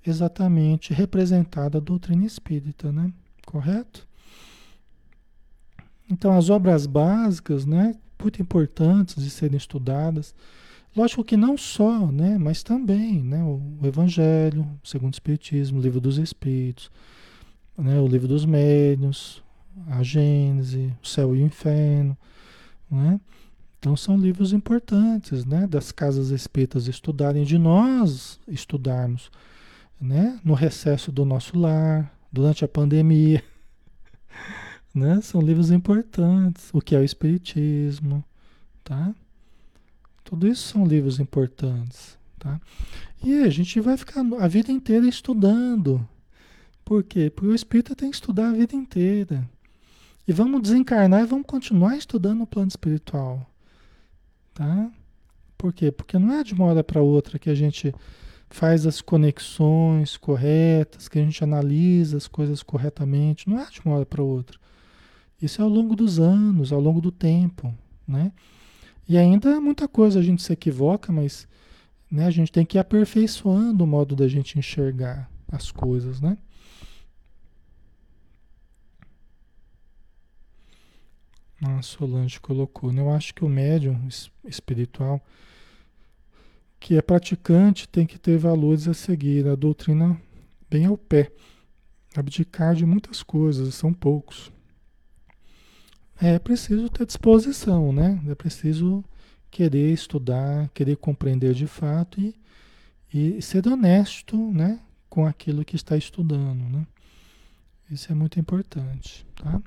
exatamente 0.05 0.93
representada 0.93 1.77
a 1.77 1.81
doutrina 1.81 2.25
espírita. 2.25 2.91
Né? 2.91 3.11
correto? 3.45 4.07
Então, 6.09 6.37
as 6.37 6.49
obras 6.49 6.85
básicas, 6.85 7.65
né, 7.65 7.95
muito 8.19 8.41
importantes 8.41 9.21
de 9.21 9.29
serem 9.29 9.57
estudadas. 9.57 10.35
Lógico 10.95 11.23
que 11.23 11.37
não 11.37 11.57
só, 11.57 12.07
né, 12.07 12.37
mas 12.37 12.63
também, 12.63 13.21
né, 13.23 13.41
o 13.43 13.85
Evangelho, 13.85 14.67
segundo 14.83 15.13
o 15.13 15.15
Espiritismo, 15.15 15.79
o 15.79 15.81
Livro 15.81 16.01
dos 16.01 16.17
Espíritos, 16.17 16.91
né, 17.77 17.99
o 17.99 18.07
Livro 18.07 18.27
dos 18.27 18.45
Médiuns, 18.45 19.41
a 19.87 20.03
Gênese, 20.03 20.93
o 21.01 21.07
Céu 21.07 21.35
e 21.35 21.41
o 21.41 21.45
Inferno, 21.45 22.17
né? 22.89 23.19
Então 23.81 23.97
são 23.97 24.15
livros 24.15 24.53
importantes, 24.53 25.43
né, 25.43 25.65
das 25.65 25.91
casas 25.91 26.29
espíritas 26.29 26.87
estudarem, 26.87 27.43
de 27.43 27.57
nós 27.57 28.39
estudarmos, 28.47 29.31
né, 29.99 30.39
no 30.43 30.53
recesso 30.53 31.11
do 31.11 31.25
nosso 31.25 31.57
lar, 31.57 32.15
durante 32.31 32.63
a 32.63 32.67
pandemia. 32.67 33.43
Né? 34.93 35.21
São 35.21 35.39
livros 35.39 35.71
importantes. 35.71 36.69
O 36.73 36.81
que 36.81 36.93
é 36.93 36.99
o 36.99 37.03
Espiritismo, 37.03 38.21
tá? 38.83 39.15
Tudo 40.21 40.45
isso 40.45 40.67
são 40.67 40.85
livros 40.85 41.17
importantes, 41.17 42.17
tá? 42.37 42.59
E 43.23 43.35
a 43.35 43.49
gente 43.49 43.79
vai 43.79 43.95
ficar 43.95 44.19
a 44.19 44.47
vida 44.49 44.69
inteira 44.69 45.07
estudando. 45.07 46.05
Por 46.83 47.03
quê? 47.05 47.29
Porque 47.29 47.47
o 47.47 47.55
espírita 47.55 47.95
tem 47.95 48.09
que 48.09 48.17
estudar 48.17 48.49
a 48.49 48.53
vida 48.53 48.75
inteira. 48.75 49.49
E 50.27 50.33
vamos 50.33 50.61
desencarnar 50.61 51.21
e 51.21 51.25
vamos 51.25 51.47
continuar 51.47 51.95
estudando 51.95 52.41
o 52.41 52.47
plano 52.47 52.67
espiritual. 52.67 53.49
Tá? 54.61 54.91
Por 55.57 55.73
quê? 55.73 55.91
Porque 55.91 56.19
não 56.19 56.33
é 56.33 56.43
de 56.43 56.53
uma 56.53 56.65
hora 56.65 56.83
para 56.83 57.01
outra 57.01 57.39
que 57.39 57.49
a 57.49 57.55
gente 57.55 57.91
faz 58.47 58.85
as 58.85 59.01
conexões 59.01 60.17
corretas, 60.17 61.07
que 61.09 61.17
a 61.17 61.23
gente 61.23 61.43
analisa 61.43 62.17
as 62.17 62.27
coisas 62.27 62.61
corretamente, 62.61 63.49
não 63.49 63.59
é 63.59 63.65
de 63.65 63.81
uma 63.83 63.95
hora 63.95 64.05
para 64.05 64.21
outra. 64.21 64.59
Isso 65.41 65.59
é 65.59 65.63
ao 65.63 65.69
longo 65.69 65.95
dos 65.95 66.19
anos, 66.19 66.71
ao 66.71 66.79
longo 66.79 67.01
do 67.01 67.11
tempo, 67.11 67.73
né? 68.07 68.31
E 69.09 69.17
ainda 69.17 69.59
muita 69.59 69.87
coisa 69.87 70.19
a 70.19 70.21
gente 70.21 70.43
se 70.43 70.53
equivoca, 70.53 71.11
mas 71.11 71.47
né, 72.11 72.27
a 72.27 72.31
gente 72.31 72.51
tem 72.51 72.63
que 72.63 72.77
ir 72.77 72.79
aperfeiçoando 72.79 73.83
o 73.83 73.87
modo 73.87 74.15
da 74.15 74.27
gente 74.27 74.59
enxergar 74.59 75.27
as 75.51 75.71
coisas, 75.71 76.21
né? 76.21 76.37
A 81.63 81.81
Solange 81.81 82.39
colocou, 82.39 82.91
né? 82.91 83.01
Eu 83.01 83.11
acho 83.11 83.33
que 83.35 83.45
o 83.45 83.49
médium 83.49 84.07
espiritual 84.43 85.21
que 86.79 86.97
é 86.97 87.01
praticante 87.01 87.87
tem 87.87 88.07
que 88.07 88.17
ter 88.17 88.37
valores 88.37 88.87
a 88.87 88.93
seguir, 88.93 89.47
a 89.47 89.53
doutrina 89.53 90.19
bem 90.67 90.85
ao 90.87 90.97
pé, 90.97 91.31
abdicar 92.15 92.73
de 92.73 92.85
muitas 92.85 93.21
coisas, 93.21 93.75
são 93.75 93.93
poucos. 93.93 94.51
É 96.19 96.39
preciso 96.39 96.89
ter 96.89 97.05
disposição, 97.05 97.93
né? 97.93 98.19
É 98.27 98.33
preciso 98.33 99.03
querer 99.51 99.93
estudar, 99.93 100.69
querer 100.69 100.97
compreender 100.97 101.53
de 101.53 101.67
fato 101.67 102.19
e, 102.19 102.35
e 103.13 103.41
ser 103.41 103.67
honesto, 103.67 104.35
né? 104.51 104.79
Com 105.07 105.27
aquilo 105.27 105.63
que 105.63 105.75
está 105.75 105.95
estudando, 105.95 106.63
né? 106.69 106.87
Isso 107.91 108.11
é 108.11 108.15
muito 108.15 108.39
importante, 108.39 109.25
tá? 109.35 109.61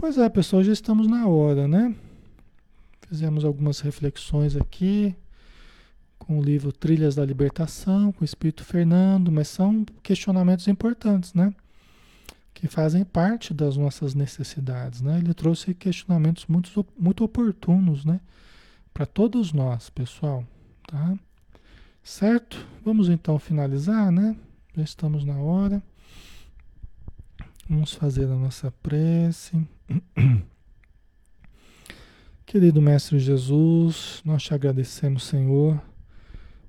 Pois 0.00 0.16
é, 0.16 0.28
pessoal, 0.28 0.62
já 0.62 0.72
estamos 0.72 1.08
na 1.08 1.26
hora, 1.26 1.66
né? 1.66 1.92
Fizemos 3.08 3.44
algumas 3.44 3.80
reflexões 3.80 4.54
aqui, 4.54 5.12
com 6.20 6.38
o 6.38 6.42
livro 6.42 6.70
Trilhas 6.70 7.16
da 7.16 7.24
Libertação, 7.24 8.12
com 8.12 8.22
o 8.22 8.24
Espírito 8.24 8.64
Fernando, 8.64 9.32
mas 9.32 9.48
são 9.48 9.84
questionamentos 10.00 10.68
importantes, 10.68 11.34
né? 11.34 11.52
Que 12.54 12.68
fazem 12.68 13.04
parte 13.04 13.52
das 13.52 13.76
nossas 13.76 14.14
necessidades, 14.14 15.00
né? 15.00 15.18
Ele 15.18 15.34
trouxe 15.34 15.74
questionamentos 15.74 16.46
muito, 16.46 16.86
muito 16.96 17.24
oportunos, 17.24 18.04
né? 18.04 18.20
Para 18.94 19.04
todos 19.04 19.52
nós, 19.52 19.90
pessoal, 19.90 20.44
tá? 20.86 21.18
Certo? 22.04 22.64
Vamos 22.84 23.08
então 23.08 23.36
finalizar, 23.36 24.12
né? 24.12 24.36
Já 24.76 24.84
estamos 24.84 25.24
na 25.24 25.38
hora. 25.38 25.82
Vamos 27.70 27.92
fazer 27.92 28.24
a 28.24 28.34
nossa 28.34 28.70
prece. 28.82 29.62
Querido 32.46 32.80
Mestre 32.80 33.18
Jesus, 33.18 34.22
nós 34.24 34.42
te 34.42 34.54
agradecemos, 34.54 35.24
Senhor, 35.24 35.78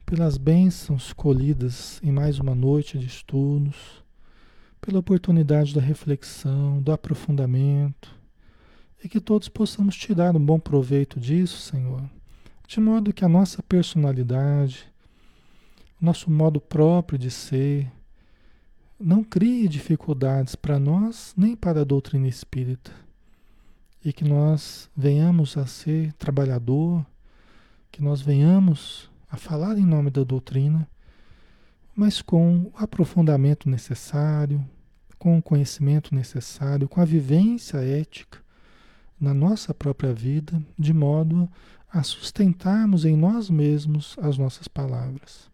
pelas 0.05 0.37
bênçãos 0.37 1.13
colhidas 1.13 2.01
em 2.03 2.11
mais 2.11 2.37
uma 2.37 2.53
noite 2.53 2.99
de 2.99 3.05
estudos, 3.05 4.03
pela 4.81 4.99
oportunidade 4.99 5.73
da 5.73 5.79
reflexão, 5.79 6.81
do 6.81 6.91
aprofundamento, 6.91 8.13
e 9.01 9.07
que 9.07 9.21
todos 9.21 9.47
possamos 9.47 9.95
tirar 9.95 10.35
um 10.35 10.45
bom 10.45 10.59
proveito 10.59 11.17
disso, 11.17 11.61
Senhor, 11.61 12.03
de 12.67 12.81
modo 12.81 13.13
que 13.13 13.23
a 13.23 13.29
nossa 13.29 13.63
personalidade, 13.63 14.85
nosso 16.01 16.29
modo 16.29 16.59
próprio 16.59 17.17
de 17.17 17.31
ser, 17.31 17.89
não 18.99 19.23
crie 19.23 19.67
dificuldades 19.67 20.55
para 20.55 20.77
nós 20.77 21.33
nem 21.37 21.55
para 21.55 21.81
a 21.81 21.85
doutrina 21.85 22.27
espírita 22.27 22.91
e 24.03 24.11
que 24.11 24.23
nós 24.23 24.89
venhamos 24.95 25.57
a 25.57 25.65
ser 25.65 26.13
trabalhador, 26.13 27.05
que 27.91 28.01
nós 28.01 28.21
venhamos 28.21 29.09
a 29.29 29.37
falar 29.37 29.77
em 29.77 29.85
nome 29.85 30.09
da 30.09 30.23
doutrina, 30.23 30.87
mas 31.95 32.21
com 32.21 32.63
o 32.63 32.71
aprofundamento 32.75 33.69
necessário, 33.69 34.65
com 35.17 35.37
o 35.37 35.41
conhecimento 35.41 36.15
necessário, 36.15 36.87
com 36.87 37.01
a 37.01 37.05
vivência 37.05 37.77
ética 37.77 38.39
na 39.19 39.33
nossa 39.33 39.73
própria 39.73 40.13
vida, 40.13 40.61
de 40.77 40.93
modo 40.93 41.49
a 41.91 42.03
sustentarmos 42.03 43.03
em 43.03 43.17
nós 43.17 43.49
mesmos 43.49 44.15
as 44.21 44.37
nossas 44.37 44.67
palavras. 44.67 45.48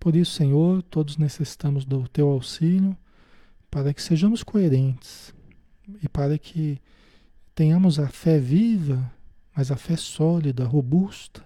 Por 0.00 0.16
isso, 0.16 0.32
Senhor, 0.32 0.82
todos 0.82 1.18
necessitamos 1.18 1.84
do 1.84 2.08
teu 2.08 2.30
auxílio 2.30 2.96
para 3.70 3.92
que 3.92 4.02
sejamos 4.02 4.42
coerentes 4.42 5.34
e 6.02 6.08
para 6.08 6.38
que 6.38 6.80
tenhamos 7.54 7.98
a 7.98 8.08
fé 8.08 8.38
viva, 8.38 9.12
mas 9.54 9.70
a 9.70 9.76
fé 9.76 9.96
sólida, 9.96 10.64
robusta, 10.64 11.44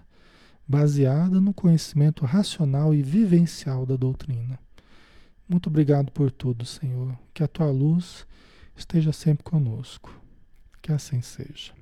baseada 0.65 1.41
no 1.41 1.53
conhecimento 1.53 2.23
racional 2.25 2.95
e 2.95 3.03
vivencial 3.03 3.85
da 3.85 3.97
doutrina. 3.97 4.57
Muito 5.47 5.67
obrigado 5.67 6.09
por 6.09 6.31
tudo, 6.31 6.65
Senhor. 6.65 7.13
Que 7.33 7.43
a 7.43 7.47
tua 7.49 7.69
luz 7.69 8.25
esteja 8.75 9.11
sempre 9.11 9.43
conosco. 9.43 10.17
Que 10.81 10.93
assim 10.93 11.21
seja. 11.21 11.73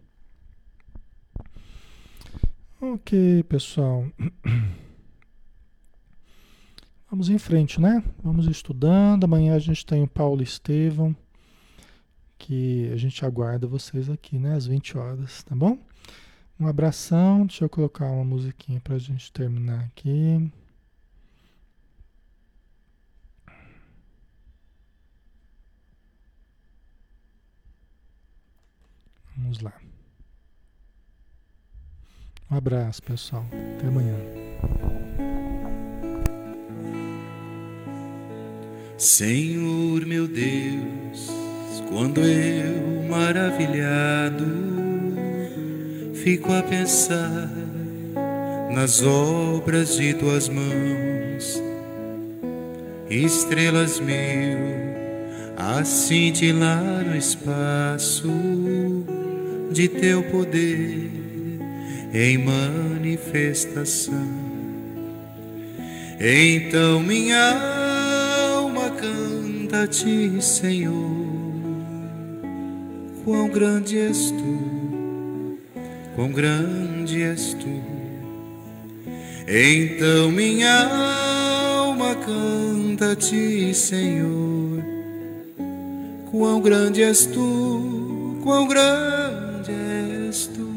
Ok, 2.81 3.43
pessoal. 3.43 4.07
Vamos 7.13 7.29
em 7.29 7.37
frente, 7.37 7.79
né? 7.79 8.03
Vamos 8.23 8.47
estudando. 8.47 9.25
Amanhã 9.25 9.53
a 9.53 9.59
gente 9.59 9.85
tem 9.85 10.01
o 10.01 10.07
Paulo 10.07 10.41
Estevão 10.41 11.15
que 12.39 12.89
a 12.91 12.97
gente 12.97 13.23
aguarda 13.23 13.67
vocês 13.67 14.09
aqui, 14.09 14.39
né, 14.39 14.55
às 14.55 14.65
20 14.65 14.97
horas, 14.97 15.43
tá 15.43 15.55
bom? 15.55 15.77
Um 16.59 16.65
abração, 16.65 17.45
deixa 17.45 17.65
eu 17.65 17.69
colocar 17.69 18.09
uma 18.09 18.25
musiquinha 18.25 18.81
para 18.81 18.95
a 18.95 18.97
gente 18.97 19.31
terminar 19.31 19.81
aqui. 19.81 20.51
Vamos 29.37 29.59
lá. 29.59 29.79
Um 32.49 32.55
abraço, 32.55 33.03
pessoal. 33.03 33.45
Até 33.77 33.85
amanhã. 33.85 34.17
Senhor 38.97 40.05
meu 40.05 40.27
Deus 40.27 41.43
quando 41.93 42.21
eu, 42.21 43.03
maravilhado, 43.07 44.47
fico 46.15 46.51
a 46.51 46.63
pensar 46.63 47.51
nas 48.73 49.03
obras 49.03 49.95
de 49.95 50.15
tuas 50.15 50.49
mãos, 50.49 51.61
estrelas 53.11 53.99
mil 53.99 54.57
a 55.55 55.83
cintilar 55.83 57.05
no 57.05 57.15
espaço 57.15 58.27
de 59.71 59.87
teu 59.87 60.23
poder 60.23 61.11
em 62.11 62.39
manifestação. 62.39 64.41
Então 66.19 66.99
minha 67.01 67.82
canta 69.73 69.83
a 69.83 69.87
ti, 69.87 70.39
Senhor 70.39 70.93
Quão 73.25 73.49
grande 73.49 73.97
és 73.97 74.31
tu, 74.31 75.57
quão 76.13 76.29
grande 76.29 77.23
és 77.23 77.53
tu. 77.53 77.81
Então 79.47 80.29
minha 80.29 80.89
alma 81.79 82.15
canta 82.15 83.13
a 83.13 83.15
ti, 83.15 83.73
Senhor. 83.73 84.83
Quão 86.29 86.59
grande 86.59 87.01
és 87.01 87.25
tu, 87.25 88.37
quão 88.43 88.67
grande 88.67 89.71
és 89.71 90.47
tu. 90.47 90.69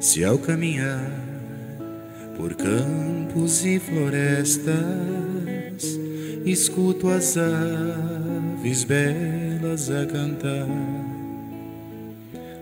Se 0.00 0.24
ao 0.24 0.36
caminhar 0.36 1.12
por 2.36 2.54
campos 2.54 3.64
e 3.64 3.78
florestas, 3.78 5.63
escuto 6.44 7.08
as 7.08 7.36
aves 7.36 8.84
belas 8.84 9.90
a 9.90 10.04
cantar. 10.06 10.68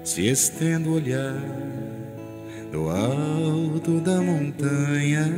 Se 0.04 0.26
estendo 0.28 0.90
o 0.90 0.94
olhar 0.94 1.40
do 2.70 2.88
alto 2.88 4.00
da 4.00 4.20
montanha 4.20 5.28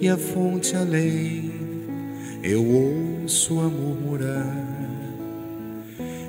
e 0.00 0.08
a 0.08 0.16
fonte 0.16 0.76
além, 0.76 1.52
eu 2.42 2.64
ouço 2.64 3.60
a 3.60 3.68
murmurar. 3.68 4.72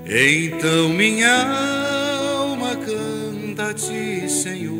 Então 0.05 0.89
minha 0.89 1.43
alma 2.31 2.75
canta 2.75 3.69
a 3.69 3.73
ti, 3.73 4.29
Senhor. 4.29 4.73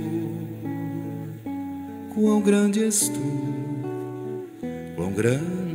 Quão 2.13 2.41
grande 2.41 2.83
és 2.83 3.09
tu, 3.09 3.53
quão 4.95 5.11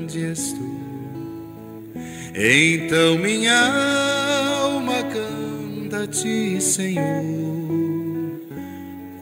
grande 0.09 0.25
és 0.25 0.53
tu. 0.53 0.65
Então 2.35 3.19
minha 3.19 3.61
alma 4.63 5.03
canta 5.03 6.05
a 6.05 6.07
ti, 6.07 6.61
Senhor. 6.61 7.05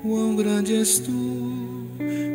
Quão 0.03 0.37
grande 0.37 0.77
és 0.77 0.99
tu, 1.01 1.89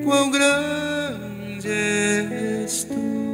quão 0.03 0.29
grande 0.29 1.69
és 1.69 2.83
tu. 2.83 3.30